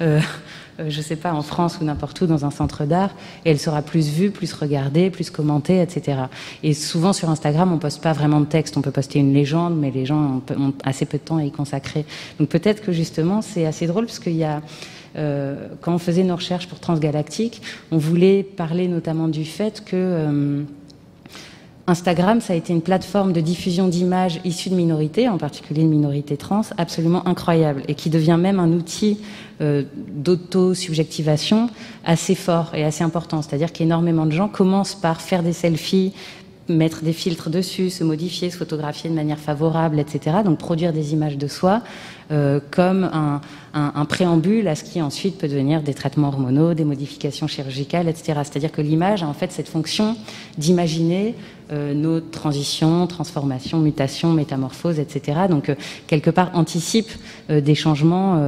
[0.01, 0.19] euh,
[0.79, 3.11] euh, je sais pas, en France ou n'importe où dans un centre d'art,
[3.45, 6.19] et elle sera plus vue, plus regardée, plus commentée, etc.
[6.63, 9.77] Et souvent sur Instagram, on poste pas vraiment de texte, on peut poster une légende,
[9.77, 12.05] mais les gens ont, assez peu de temps à y consacrer.
[12.39, 14.61] Donc peut-être que justement c'est assez drôle parce qu'il y a
[15.17, 19.95] euh, quand on faisait nos recherches pour Transgalactique, on voulait parler notamment du fait que
[19.95, 20.63] euh,
[21.89, 25.87] Instagram, ça a été une plateforme de diffusion d'images issues de minorités, en particulier de
[25.87, 29.19] minorités trans, absolument incroyable et qui devient même un outil
[29.61, 31.69] euh, d'auto-subjectivation
[32.03, 33.41] assez fort et assez important.
[33.41, 36.11] C'est-à-dire qu'énormément de gens commencent par faire des selfies,
[36.67, 40.37] mettre des filtres dessus, se modifier, se photographier de manière favorable, etc.
[40.43, 41.81] Donc produire des images de soi
[42.29, 47.45] euh, comme un, préambule à ce qui ensuite peut devenir des traitements hormonaux, des modifications
[47.45, 48.39] chirurgicales, etc.
[48.43, 50.15] C'est-à-dire que l'image a en fait cette fonction
[50.57, 51.35] d'imaginer
[51.71, 55.41] euh, nos transitions, transformations, mutations, métamorphoses, etc.
[55.47, 55.75] Donc, euh,
[56.07, 57.11] quelque part, anticipe
[57.49, 58.41] des changements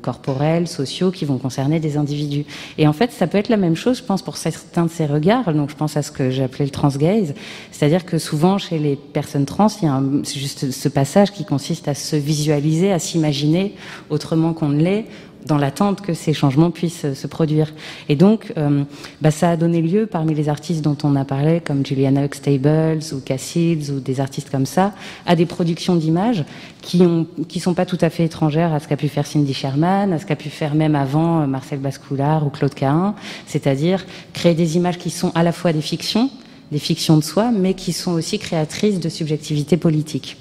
[0.00, 2.44] corporels, sociaux qui vont concerner des individus.
[2.78, 5.06] Et en fait, ça peut être la même chose, je pense, pour certains de ces
[5.06, 5.52] regards.
[5.54, 7.34] Donc, je pense à ce que appelé le transgaze.
[7.82, 11.88] C'est-à-dire que souvent, chez les personnes trans, il y a juste ce passage qui consiste
[11.88, 13.74] à se visualiser, à s'imaginer
[14.08, 15.06] autrement qu'on ne l'est,
[15.46, 17.72] dans l'attente que ces changements puissent se produire.
[18.08, 18.84] Et donc, euh,
[19.20, 23.00] bah, ça a donné lieu, parmi les artistes dont on a parlé, comme Juliana Huxtables
[23.12, 24.92] ou Cassids ou des artistes comme ça,
[25.26, 26.44] à des productions d'images
[26.82, 29.54] qui ont, qui sont pas tout à fait étrangères à ce qu'a pu faire Cindy
[29.54, 33.16] Sherman, à ce qu'a pu faire même avant euh, Marcel Bascoulard ou Claude Cahin,
[33.48, 36.30] c'est-à-dire créer des images qui sont à la fois des fictions,
[36.72, 40.38] des fictions de soi, mais qui sont aussi créatrices de subjectivité politique.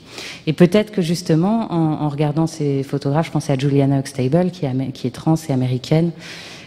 [0.47, 4.65] Et peut-être que justement, en, en, regardant ces photographes, je pensais à Juliana Huxtable, qui
[4.65, 6.11] est, qui est trans et américaine,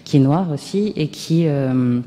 [0.05, 1.49] qui est noire aussi, et qui...
[1.49, 2.01] Euh,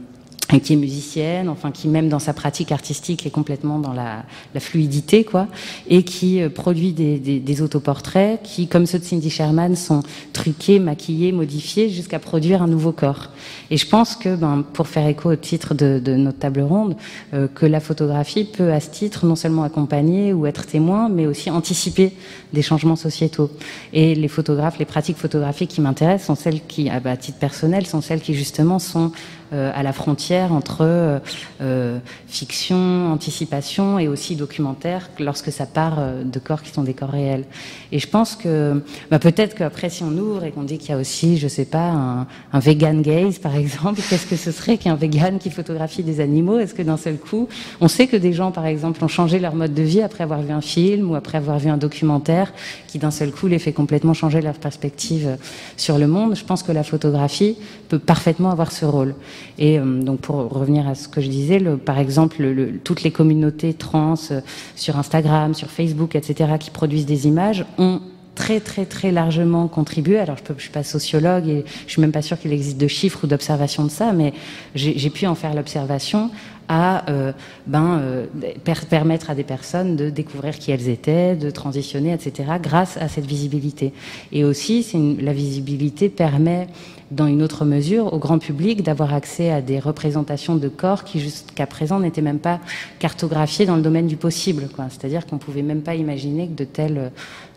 [0.47, 4.23] qui est musicienne, enfin qui même dans sa pratique artistique est complètement dans la,
[4.59, 5.47] fluidité, quoi,
[5.87, 10.01] et qui euh, produit des, autoportraits qui, comme ceux de Cindy Sherman, sont
[10.33, 13.29] truqués, maquillés, modifiés jusqu'à produire un nouveau corps.
[13.69, 16.95] Et je pense que, ben, pour faire écho au titre de, notre table ronde,
[17.33, 21.27] euh, que la photographie peut, à ce titre, non seulement accompagner ou être témoin, mais
[21.27, 22.13] aussi anticiper
[22.53, 23.51] des changements sociétaux.
[23.93, 28.01] Et les photographes, les pratiques photographiques qui m'intéressent sont celles qui, à titre personnel, sont
[28.01, 29.11] celles qui justement sont
[29.51, 31.19] à la frontière entre euh,
[31.61, 37.09] euh, fiction, anticipation et aussi documentaire lorsque ça part de corps qui sont des corps
[37.09, 37.45] réels.
[37.91, 40.93] Et je pense que bah, peut-être qu'après si on ouvre et qu'on dit qu'il y
[40.93, 44.77] a aussi, je sais pas, un, un vegan gaze par exemple, qu'est-ce que ce serait
[44.77, 46.59] qu'un vegan qui photographie des animaux?
[46.59, 47.47] Est-ce que d'un seul coup,
[47.79, 50.41] on sait que des gens par exemple ont changé leur mode de vie après avoir
[50.41, 52.53] vu un film ou après avoir vu un documentaire
[52.87, 55.37] qui d'un seul coup les fait complètement changer leur perspective
[55.77, 56.35] sur le monde?
[56.35, 57.57] Je pense que la photographie
[57.89, 59.15] peut parfaitement avoir ce rôle.
[59.59, 63.11] Et euh, donc pour revenir à ce que je disais, par exemple, le, toutes les
[63.11, 64.41] communautés trans euh,
[64.75, 68.01] sur Instagram, sur Facebook, etc., qui produisent des images, ont
[68.35, 70.19] très très très largement contribué.
[70.19, 72.87] Alors je ne suis pas sociologue et je suis même pas sûre qu'il existe de
[72.87, 74.31] chiffres ou d'observations de ça, mais
[74.75, 76.29] j'ai pu en faire l'observation
[76.67, 77.31] à euh,
[77.65, 78.25] ben, euh,
[78.63, 83.07] per permettre à des personnes de découvrir qui elles étaient, de transitionner, etc., grâce à
[83.07, 83.93] cette visibilité.
[84.31, 86.67] Et aussi, une, la visibilité permet
[87.09, 91.21] dans une autre mesure, au grand public d'avoir accès à des représentations de corps qui
[91.21, 92.59] jusqu'à présent n'étaient même pas
[92.99, 94.67] cartographiés dans le domaine du possible.
[94.89, 97.11] C'est-à-dire qu'on pouvait même pas imaginer que de tels,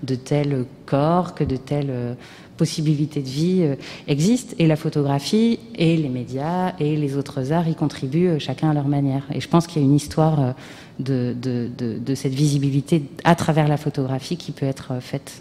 [0.05, 2.17] de tels corps, que de telles
[2.61, 3.75] possibilités de vie euh,
[4.07, 4.55] existent.
[4.59, 8.75] Et la photographie et les médias et les autres arts y contribuent euh, chacun à
[8.75, 9.25] leur manière.
[9.35, 10.53] Et je pense qu'il y a une histoire euh,
[10.99, 15.41] de, de, de, de cette visibilité à travers la photographie qui peut être faite.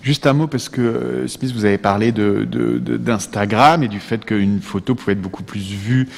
[0.00, 4.24] Juste un mot, parce que Smith, vous avez parlé d'Instagram de, de, et du fait
[4.24, 6.08] qu'une photo pouvait être beaucoup plus vue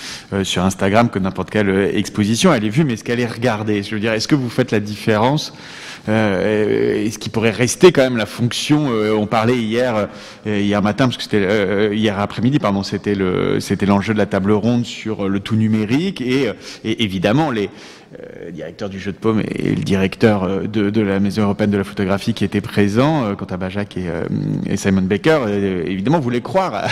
[0.45, 2.53] sur Instagram que n'importe quelle exposition.
[2.55, 3.83] Elle est vue, mais est-ce qu'elle est regardée?
[3.83, 5.53] Je veux dire, est-ce que vous faites la différence
[6.11, 10.09] euh, Est-ce qu'il pourrait rester quand même la fonction euh, On parlait hier,
[10.47, 14.27] euh, hier matin, parce que c'était hier après-midi, pardon, c'était le, c'était l'enjeu de la
[14.27, 16.51] table ronde sur le tout numérique et,
[16.85, 17.71] et évidemment les
[18.19, 21.71] euh, directeur du jeu de paume et, le directeur euh, de, de, la Maison européenne
[21.71, 24.11] de la photographie qui étaient présents, euh, quant à Bajac et,
[24.67, 25.43] et Simon Baker,
[25.87, 26.89] évidemment voulaient croire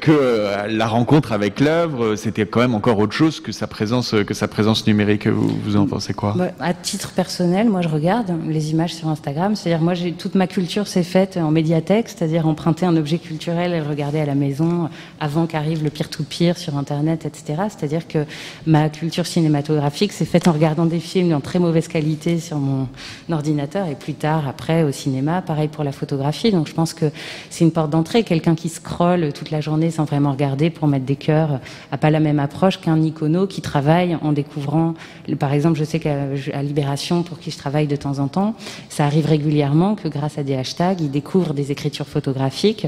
[0.00, 4.32] que la rencontre avec l'œuvre, c'était quand même encore autre chose que sa présence, que
[4.32, 5.26] sa présence numérique.
[5.26, 6.32] Vous, vous en pensez quoi?
[6.34, 9.54] Bah, À titre personnel, moi je regarde les images sur Instagram.
[9.54, 13.80] C'est-à-dire moi toute ma culture s'est faite en médiathèque, c'est-à-dire emprunter un objet culturel et
[13.80, 14.88] le regarder à la maison
[15.20, 17.64] avant qu'arrive le peer-to-peer sur Internet, etc.
[17.68, 18.24] C'est-à-dire que
[18.66, 22.86] ma culture cinématographique s'est faite en regardant des films en très mauvaise qualité sur mon
[23.30, 25.42] ordinateur et plus tard, après, au cinéma.
[25.42, 26.52] Pareil pour la photographie.
[26.52, 27.06] Donc je pense que
[27.50, 28.22] c'est une porte d'entrée.
[28.22, 31.60] Quelqu'un qui scrolle toute la journée sans vraiment regarder pour mettre des cœurs
[31.90, 34.94] a pas la même approche qu'un icono qui travaille en découvrant.
[35.38, 38.54] Par exemple, je sais qu'à Libération, pour qui je travaille de temps en temps,
[38.90, 42.86] ça arrive régulièrement que grâce à des hashtags, ils découvrent des écritures photographiques,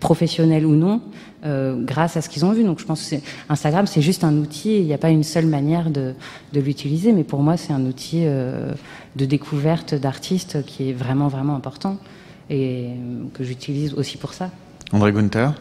[0.00, 1.02] professionnelles ou non,
[1.44, 2.64] euh, grâce à ce qu'ils ont vu.
[2.64, 3.16] Donc je pense que
[3.48, 6.14] Instagram, c'est juste un outil, il n'y a pas une seule manière de,
[6.52, 8.72] de l'utiliser, mais pour moi, c'est un outil euh,
[9.16, 11.98] de découverte d'artistes qui est vraiment, vraiment important
[12.50, 12.88] et
[13.34, 14.50] que j'utilise aussi pour ça.
[14.92, 15.52] André Gunther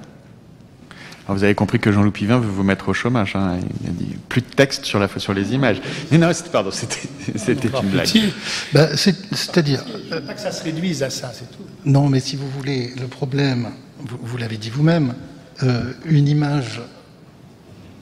[1.33, 3.35] vous avez compris que Jean-Loup Pivin veut vous mettre au chômage.
[3.35, 3.59] Hein.
[3.81, 5.81] Il a dit plus de texte sur, la, sur les images.
[6.11, 7.07] Mais non, pardon, c'était
[7.83, 8.07] une blague.
[8.73, 9.83] Bah, c'est-à-dire.
[10.09, 11.63] Pas que ça se réduise à ça, c'est tout.
[11.85, 13.67] Non, mais si vous voulez, le problème,
[13.99, 15.15] vous l'avez dit vous-même,
[15.63, 16.81] euh, une image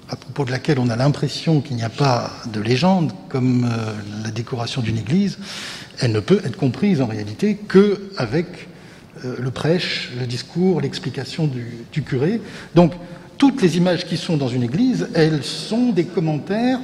[0.09, 3.93] à propos de laquelle on a l'impression qu'il n'y a pas de légende, comme euh,
[4.23, 5.39] la décoration d'une église,
[5.99, 8.67] elle ne peut être comprise en réalité qu'avec
[9.23, 12.41] euh, le prêche, le discours, l'explication du, curé.
[12.75, 12.93] Donc,
[13.37, 16.79] toutes les images qui sont dans une église, elles sont des commentaires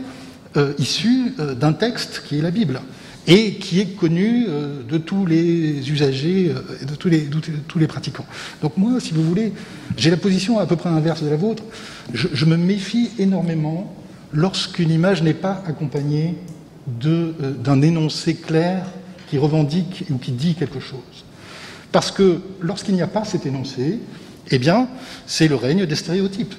[0.78, 2.82] issus d'un texte qui est la Bible
[3.28, 8.26] et qui est connu euh, de tous les usagers euh, et de tous les, pratiquants.
[8.62, 9.54] Donc moi, si vous voulez,
[9.98, 11.64] j'ai la position à peu près inverse de la vôtre.
[12.14, 13.96] Je, me méfie énormément
[14.34, 16.36] lorsqu'une image n'est pas accompagnée
[17.06, 17.32] euh,
[17.64, 18.86] d'un énoncé clair
[19.30, 21.00] qui revendique ou qui dit quelque chose.
[21.92, 24.00] Parce que lorsqu'il n'y a pas cet énoncé,
[24.50, 24.88] eh bien,
[25.28, 26.56] c'est le règne des stéréotypes.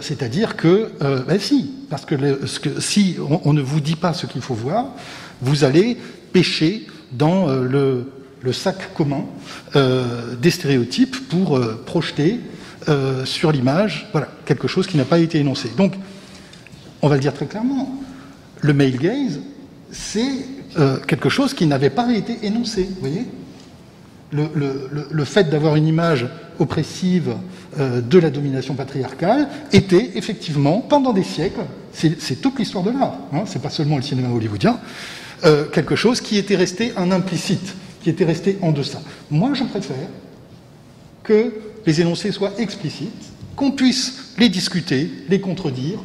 [0.00, 0.90] C'est-à-dire que,
[1.26, 2.14] ben si, parce que,
[2.78, 4.88] si on, ne vous dit pas ce qu'il faut voir,
[5.42, 5.98] vous allez
[6.32, 8.06] pêcher dans euh,
[8.42, 9.24] le, sac commun
[9.76, 12.40] euh, des stéréotypes pour euh, projeter
[13.24, 15.70] sur l'image voilà, quelque chose qui n'a pas été énoncé.
[15.76, 15.94] Donc,
[17.00, 17.94] on va le dire très clairement,
[18.60, 19.38] le male gaze,
[19.92, 20.32] c'est
[21.06, 22.88] quelque chose qui n'avait pas été énoncé.
[22.98, 23.24] Voyez?
[24.32, 26.26] Le, fait d'avoir une image
[26.58, 27.36] oppressive
[27.78, 31.60] de la domination patriarcale était effectivement, pendant des siècles,
[31.92, 34.80] c'est toute l'histoire de l'art, hein, c'est pas seulement le cinéma hollywoodien,
[35.44, 39.00] euh, quelque chose qui était resté un implicite, qui était resté en deçà.
[39.30, 40.08] Moi, je préfère
[41.24, 41.52] que
[41.84, 45.98] les énoncés soient explicites, qu'on puisse les discuter, les contredire,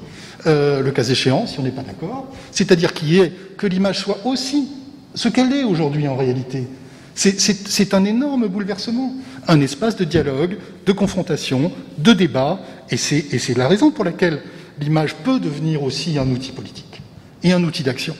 [0.47, 4.69] euh, le cas échéant, si on n'est pas d'accord, c'est-à-dire que l'image soit aussi
[5.13, 6.67] ce qu'elle est aujourd'hui en réalité.
[7.13, 9.13] C'est un énorme bouleversement,
[9.47, 12.59] un espace de dialogue, de confrontation, de débat,
[12.91, 14.41] et c'est la raison pour laquelle
[14.79, 17.01] l'image peut devenir aussi un outil politique
[17.43, 18.15] et un outil d'action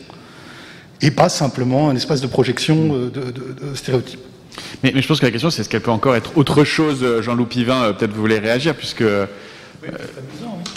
[1.02, 4.20] et pas simplement un espace de projection euh, de, stéréotypes.
[4.84, 7.22] Mais, je pense que la question, c'est est-ce qu'elle peut encore être autre chose, euh,
[7.22, 9.04] Jean-Loup Pivin euh, Peut-être vous voulez réagir, puisque...
[9.04, 10.72] c'est amusant, oui.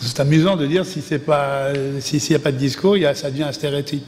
[0.00, 1.68] C'est amusant de dire si c'est pas
[2.00, 4.02] s'il n'y a pas de discours, il y a, ça devient un stéréotype.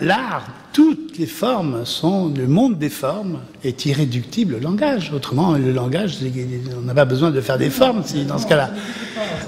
[0.00, 5.12] L'art, toutes les formes sont, le monde des formes est irréductible au langage.
[5.14, 6.16] Autrement, le langage,
[6.74, 8.70] on n'a pas besoin de faire des formes si, dans ce cas-là.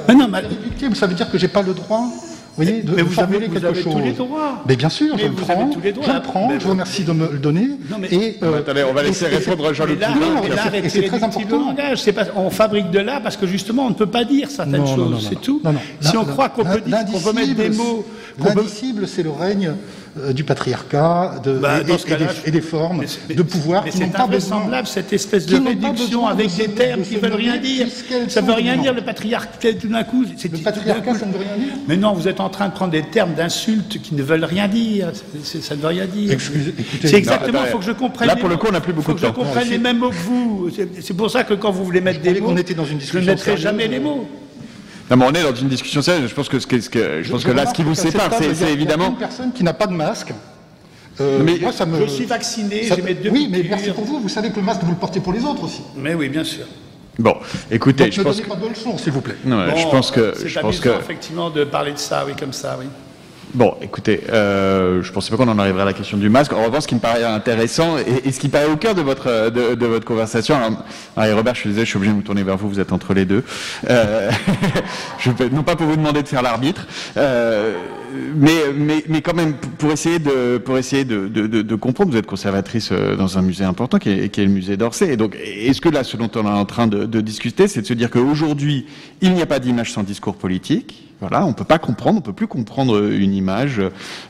[0.08, 0.42] Mais non, mais...
[0.42, 2.06] Irréductible, ça veut dire que j'ai pas le droit
[2.56, 3.92] voyez, de, mais vous avez, quelque chose.
[3.92, 4.62] tous les droits.
[4.66, 5.70] Mais bien sûr, je le prends.
[5.72, 6.50] Je le prends.
[6.58, 7.68] Je vous remercie de me le donner.
[7.90, 9.98] Non, mais, et, euh, attendez, on va laisser répondre Jean-Luc
[10.88, 11.74] C'est très important.
[11.74, 15.26] Pas, on fabrique de l'art parce que justement, on ne peut pas dire certaines choses.
[15.28, 15.60] C'est tout.
[16.00, 18.04] Si on croit qu'on peut, peut mettre des mots.
[18.44, 19.72] L'indicible, c'est le règne
[20.18, 25.12] euh, du patriarcat de, bah, et, des, formes de pouvoir mais qui pas semblable cette
[25.12, 27.86] espèce de réduction avec des termes qui ne veulent rien dire.
[28.28, 30.24] Ça ne veut rien dire le patriarcat tout d'un coup.
[30.24, 32.92] Le patriarcat, ça ne veut rien dire Mais non, vous êtes en train de prendre
[32.92, 35.12] des termes d'insultes qui ne veulent rien dire.
[35.42, 36.38] ça ne veut rien dire.
[37.02, 38.28] C'est exactement, il faut que je comprenne.
[38.28, 39.28] Là, pour le coup, on n'a plus beaucoup de temps.
[39.28, 40.70] Il faut que je comprenne les mêmes mots que vous.
[41.00, 44.00] C'est pour ça que quand vous voulez mettre des mots, je ne mettrai jamais les
[44.00, 44.26] mots.
[45.10, 46.30] Non, mais on est dans une discussion sérieuse.
[46.30, 49.08] Je pense que, ce que, je pense que là, ce qui vous sépare, c'est évidemment.
[49.08, 50.32] Une personne qui n'a pas de masque.
[51.20, 51.98] Euh, mais moi, ça me...
[52.00, 54.20] Je suis vacciné, j'ai mes deux Oui, mais merci pour vous.
[54.20, 55.80] Vous savez que le masque, vous le portez pour les autres aussi.
[55.96, 56.66] Mais oui, bien sûr.
[57.18, 57.36] Bon,
[57.70, 59.36] écoutez, Donc, je ne pense donnez pas de leçons, s'il vous plaît.
[59.44, 62.52] Non, je pense que c'est je pense que effectivement de parler de ça, oui, comme
[62.52, 62.86] ça, oui.
[63.54, 66.52] Bon, écoutez, euh, je pensais pas qu'on en arriverait à la question du masque.
[66.52, 69.50] En revanche, ce qui me paraît intéressant et, ce qui paraît au cœur de votre
[69.50, 70.56] de, votre conversation,
[71.16, 73.14] alors, Robert, je suis je suis obligé de me tourner vers vous, vous êtes entre
[73.14, 73.44] les deux.
[73.88, 74.30] Euh,
[75.18, 76.86] je, non pas pour vous demander de faire l'arbitre,
[77.16, 77.74] euh,
[78.34, 82.10] mais, mais, mais quand même pour essayer de pour essayer de, de, de, comprendre.
[82.10, 85.12] Vous êtes conservatrice euh, dans un musée important qui est, le musée d'Orsay.
[85.12, 87.86] Et donc, est-ce que là, ce dont on est en train de, discuter, c'est de
[87.86, 88.86] se dire qu'aujourd'hui,
[89.20, 92.34] il n'y a pas d'image sans discours politique voilà, on peut pas comprendre, on peut
[92.34, 93.80] plus comprendre une image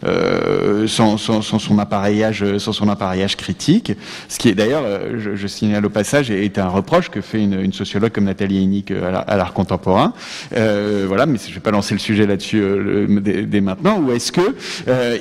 [0.05, 3.93] euh, sans, son appareillage, sans son appareillage critique.
[4.29, 7.73] Ce qui est d'ailleurs, euh, je, signale au passage, est un reproche que fait une,
[7.73, 10.13] sociologue comme Nathalie Hennick euh, à l'art contemporain.
[10.57, 13.99] Euh, voilà, mais je vais pas lancer le sujet là-dessus euh, dès, maintenant.
[13.99, 14.55] Ou est-ce que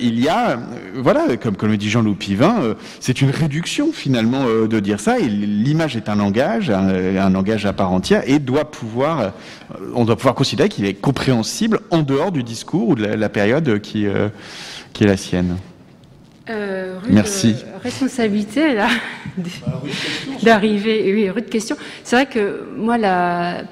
[0.01, 0.59] il y a,
[0.95, 5.17] voilà, comme, le dit Jean-Loup Pivin, c'est une réduction finalement de dire ça.
[5.17, 9.31] L'image est un langage, un, langage à part entière, et doit pouvoir,
[9.95, 11.54] on doit pouvoir considérer qu'il est compréhensible
[11.91, 14.29] en dehors du discours ou de la, période qui, euh,
[14.93, 15.57] qui est la sienne?
[16.49, 17.55] Euh, Merci.
[17.81, 18.87] responsabilité là
[20.43, 21.11] d'arriver.
[21.13, 21.75] Oui, rude question.
[22.03, 23.63] C'est vrai que moi la euh,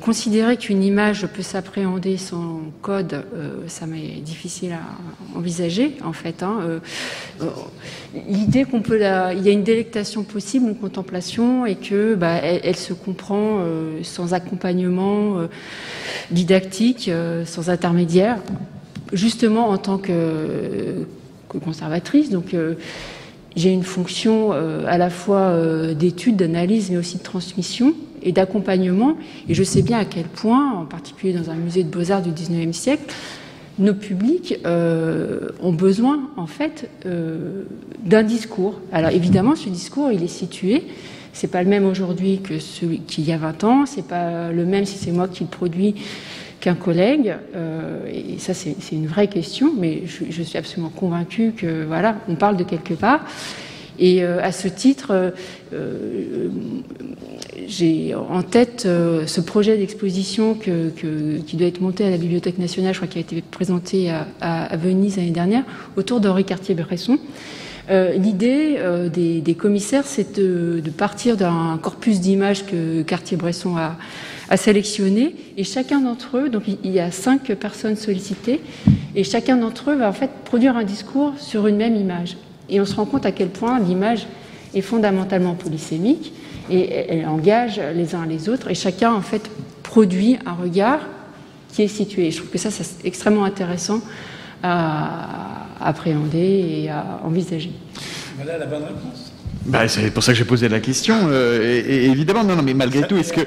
[0.00, 3.24] considérer qu'une image peut s'appréhender sans code,
[3.68, 6.42] ça m'est difficile à envisager en fait.
[6.42, 6.80] Hein.
[8.28, 12.76] L'idée qu'on peut, il y a une délectation possible, une contemplation, et que bah, elle,
[12.76, 13.60] se comprend
[14.02, 15.46] sans accompagnement
[16.30, 18.38] didactique, euh, sans intermédiaire,
[19.12, 21.06] justement en tant que,
[21.64, 22.28] conservatrice.
[22.28, 22.74] Donc, euh,
[23.54, 25.54] j'ai une fonction euh, à la fois
[25.94, 27.94] d'étude, d'analyse, mais aussi de transmission
[28.26, 29.16] et d'accompagnement.
[29.48, 32.30] Et je sais bien à quel point, en particulier dans un musée de beaux-arts du
[32.30, 33.14] 19e siècle,
[33.78, 38.80] nos publics ont besoin, en fait, d'un discours.
[38.90, 40.84] Alors évidemment, ce discours, il est situé.
[41.34, 43.84] C'est pas le même aujourd'hui que celui qu'il y a 20 ans.
[43.84, 45.94] C'est pas le même si c'est moi qui le produis
[46.60, 47.34] qu'un collègue.
[47.54, 52.36] Euh, et ça, c'est une vraie question, mais je, suis absolument convaincue que voilà, on
[52.36, 53.20] parle de quelque part.
[53.98, 55.32] Et euh, à ce titre,
[55.72, 56.48] euh,
[57.66, 62.98] j'ai en tête ce projet d'exposition qui doit être monté à la Bibliothèque nationale, je
[62.98, 64.10] crois qu'il a été présenté
[64.40, 65.64] à, Venise l'année dernière,
[65.96, 67.18] autour d'Henri Cartier-Bresson.
[67.90, 68.78] L'idée
[69.12, 73.96] des, commissaires, c'est de, partir d'un corpus d'images que Cartier-Bresson a,
[74.48, 78.60] à sélectionner et chacun d'entre eux, donc il y a cinq personnes sollicitées,
[79.14, 82.36] et chacun d'entre eux va en fait produire un discours sur une même image.
[82.68, 84.26] Et on se rend compte à quel point l'image
[84.74, 86.32] est fondamentalement polysémique
[86.70, 89.48] et elle engage les uns les autres et chacun en fait
[89.82, 91.00] produit un regard
[91.72, 92.30] qui est situé.
[92.30, 94.00] je trouve que ça, c'est extrêmement intéressant
[94.62, 97.72] à appréhender et à envisager.
[98.36, 99.32] Voilà la bonne réponse.
[99.66, 101.28] Bah, c'est pour ça que j'ai posé la question.
[101.28, 103.40] Euh, et, évidemment, non, non, mais malgré tout, est-ce que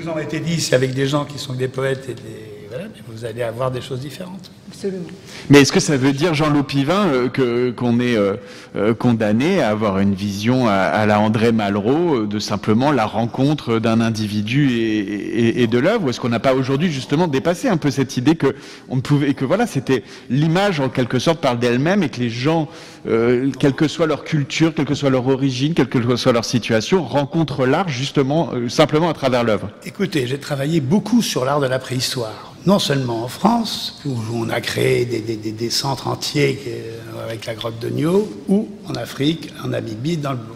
[0.00, 2.68] vous en été dit, c'est avec des gens qui sont des poètes et des.
[2.68, 4.50] Voilà, mais vous allez avoir des choses différentes.
[4.76, 5.06] Absolument.
[5.48, 8.34] Mais est-ce que ça veut dire, Jean Lopivin, euh, que, qu'on est euh,
[8.76, 14.02] euh, condamné à avoir une vision à, la André Malraux de simplement la rencontre d'un
[14.02, 16.04] individu et, et, de l'œuvre?
[16.04, 18.54] Ou est-ce qu'on n'a pas aujourd'hui justement dépassé un peu cette idée que
[18.90, 22.68] on pouvait, que voilà, c'était l'image en quelque sorte parle d'elle-même et que les gens,
[23.04, 27.02] quelle que soit leur culture, quelle que soit leur origine, quelle que soit leur situation,
[27.02, 29.70] rencontrent l'art justement simplement à travers l'œuvre?
[29.86, 34.48] Écoutez, j'ai travaillé beaucoup sur l'art de la préhistoire non seulement en France, où on
[34.50, 39.68] a créé des, centres entiers euh, avec la grotte de Nio, ou en Afrique, en
[39.68, 40.54] Namibie, dans le Blou.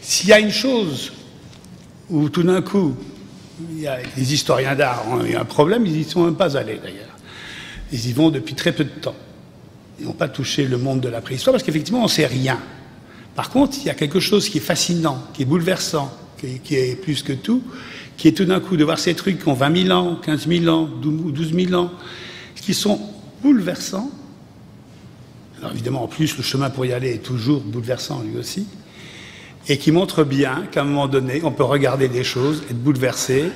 [0.00, 1.12] S'il y a une chose
[2.08, 2.94] où tout d'un coup,
[3.72, 6.56] il y a, les historiens d'art ont eu un problème, ils n'y sont même pas
[6.56, 7.04] allés d'ailleurs.
[7.92, 9.16] Ils y vont depuis très peu de temps.
[10.00, 12.58] Ils n'ont pas touché le monde de la préhistoire parce qu'effectivement, on ne sait rien.
[13.34, 17.00] Par contre, il y a quelque chose qui est fascinant, qui est bouleversant, qui est
[17.00, 17.62] plus que tout,
[18.18, 20.48] qui est tout d'un coup de voir ces trucs qui ont 20 000 ans, 15
[20.48, 21.90] 000 ans, 12 000 ans,
[22.56, 23.00] qui sont
[23.42, 24.10] bouleversants.
[25.58, 28.66] Alors évidemment, en plus, le chemin pour y aller est toujours bouleversant lui aussi,
[29.68, 33.50] et qui montrent bien qu'à un moment donné, on peut regarder des choses, être bouleversé.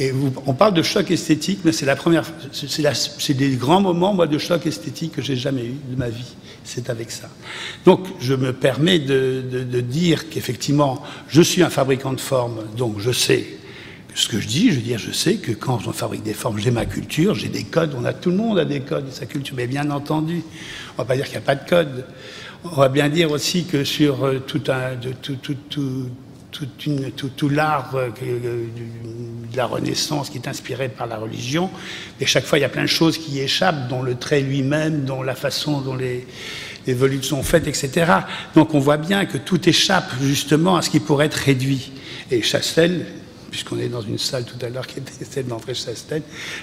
[0.00, 0.12] Et
[0.46, 4.38] on parle de choc esthétique, mais c'est la première, c'est des grands moments, moi, de
[4.38, 6.36] choc esthétique que j'ai jamais eu de ma vie.
[6.62, 7.28] C'est avec ça.
[7.84, 13.10] Donc, je me permets de dire qu'effectivement, je suis un fabricant de formes, donc je
[13.10, 13.57] sais
[14.18, 16.58] ce que je dis, je veux dire, je sais que quand on fabrique des formes,
[16.58, 19.12] j'ai ma culture, j'ai des codes, on a tout le monde a des codes et
[19.12, 20.42] sa culture, mais bien entendu,
[20.94, 22.04] on va pas dire qu'il n'y a pas de code.
[22.64, 26.10] On va bien dire aussi que sur euh, tout un, tout, tout, tout,
[26.50, 31.70] tout, tout l'art euh, de la Renaissance qui est inspiré par la religion,
[32.20, 35.04] et chaque fois il y a plein de choses qui échappent, dont le trait lui-même,
[35.04, 36.26] dont la façon dont les,
[36.88, 38.12] les volutes sont faites, etc.
[38.56, 41.92] Donc on voit bien que tout échappe justement à ce qui pourrait être réduit.
[42.32, 43.06] Et Chastel,
[43.50, 46.22] puisqu'on est dans une salle tout à l'heure qui était celle d'André Chastel,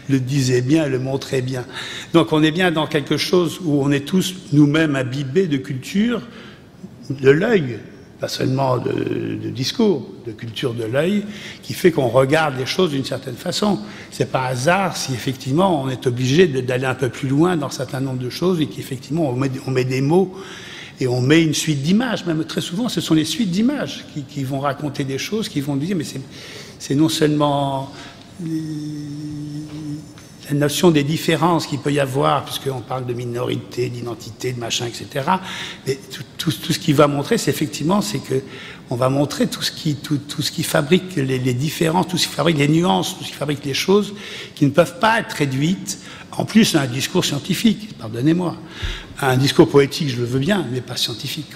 [0.10, 1.66] le disait bien, le montrait bien.
[2.14, 6.22] Donc on est bien dans quelque chose où on est tous nous-mêmes imbibés de culture,
[7.10, 7.80] de l'œil,
[8.20, 11.26] pas seulement de, discours, de culture de l'œil,
[11.62, 13.80] qui fait qu'on regarde les choses d'une certaine façon.
[14.12, 17.72] C'est pas hasard si effectivement on est obligé d'aller un peu plus loin dans un
[17.72, 20.34] certain nombre de choses et qu'effectivement on met, on met des mots
[21.00, 22.26] et on met une suite d'images.
[22.26, 25.76] Même très souvent, ce sont les suites d'images qui, vont raconter des choses, qui vont
[25.76, 26.06] dire, mais
[26.86, 27.92] c'est non seulement
[30.48, 34.86] la notion des différences qu'il peut y avoir, puisqu'on parle de minorité, d'identité, de machin,
[34.86, 35.26] etc.
[35.88, 35.98] Mais
[36.38, 38.40] tout, ce qui va montrer, c'est effectivement, c'est que
[38.92, 42.28] on va montrer tout ce qui, tout, ce qui fabrique les, les, différences, tout ce
[42.28, 44.14] qui fabrique les nuances, tout ce qui fabrique les choses
[44.54, 45.98] qui ne peuvent pas être réduites,
[46.34, 48.56] en plus à un discours scientifique, pardonnez-moi.
[49.22, 51.52] Un discours poétique, je le veux bien, mais pas scientifique.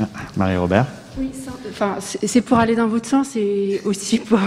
[0.00, 0.86] Ah, Marie-Robert
[1.18, 1.30] oui,
[1.68, 4.38] enfin, c'est pour aller dans votre sens et aussi pour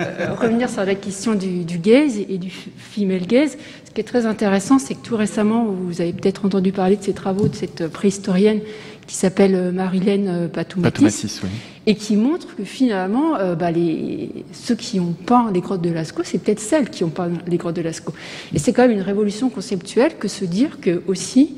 [0.00, 3.58] euh, revenir sur la question du, gaze et du female gaze.
[3.84, 7.02] Ce qui est très intéressant, c'est que tout récemment, vous avez peut-être entendu parler de
[7.02, 8.60] ces travaux de cette préhistorienne
[9.06, 11.42] qui s'appelle euh, Marilène euh, Patoumatis,
[11.86, 16.22] et qui montre que finalement, bah, les, ceux qui ont peint les grottes de Lascaux,
[16.24, 18.14] c'est peut-être celles qui ont peint les grottes de Lascaux.
[18.52, 21.56] Et c'est quand même une révolution conceptuelle que se dire que aussi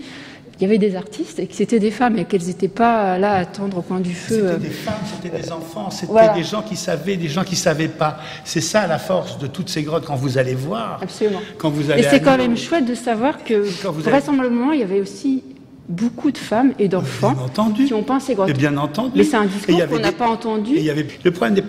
[0.59, 3.35] il y avait des artistes et que c'était des femmes et qu'elles n'étaient pas là
[3.35, 4.35] à attendre au coin du feu.
[4.35, 4.57] C'était euh.
[4.57, 8.19] des femmes, c'était des enfants, c'était des gens qui savaient, des gens qui savaient pas.
[8.45, 10.99] C'est ça la force de toutes ces grottes quand vous allez voir.
[11.01, 11.41] Absolument.
[11.59, 13.55] Quand vous allez et c'est quand même chouette de savoir que
[14.01, 15.45] vraisemblablement il y avait aussi
[15.89, 17.37] beaucoup de femmes et d'enfants
[17.77, 18.51] qui ont peint ces grottes.
[18.51, 19.13] Et bien entendu.
[19.15, 20.73] Mais c'est un discours qu'on n'a pas entendu.
[20.75, 21.65] il y avait le problème,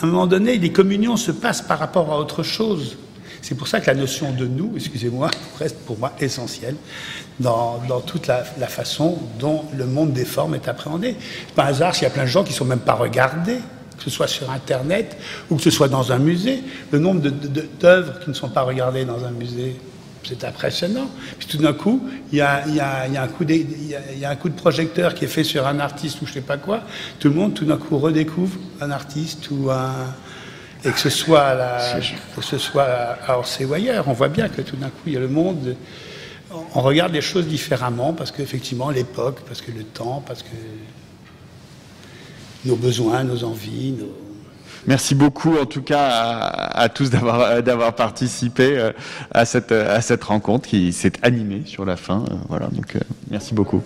[0.00, 2.98] à un moment donné, les communions se passent par rapport à autre chose.
[3.42, 6.76] C'est pour ça que la notion de nous, excusez-moi, reste pour moi essentielle
[7.38, 11.16] dans, toute la, façon dont le monde des formes est appréhendé.
[11.54, 13.58] Par hasard s'il y a plein de gens qui ne sont même pas regardés,
[13.96, 15.16] que ce soit sur Internet
[15.50, 16.62] ou que ce soit dans un musée.
[16.90, 17.22] Le nombre
[17.80, 19.76] d'œuvres qui ne sont pas regardées dans un musée,
[20.24, 21.08] c'est impressionnant.
[21.38, 24.54] Puis tout d'un coup, il y, a, un coup de, y a un coup de
[24.54, 26.82] projecteur qui est fait sur un artiste ou je sais pas quoi.
[27.18, 29.92] Tout le monde, tout d'un coup, redécouvre un artiste ou un.
[30.84, 32.00] Et que ce soit à, la,
[32.34, 32.84] que ce soit
[33.26, 35.28] à Orsay ou ailleurs, on voit bien que tout d'un coup, il y a le
[35.28, 35.76] monde
[36.74, 40.56] on regarde les choses différemment parce qu'effectivement, l'époque, parce que le temps, parce que
[42.64, 43.94] nos besoins, nos envies,
[44.86, 48.92] Merci beaucoup en tout cas à, tous d'avoir participé euh,
[49.30, 52.24] à cette à cette rencontre qui s'est animée sur la fin.
[52.30, 53.00] Euh, voilà donc euh,
[53.30, 53.78] merci beaucoup.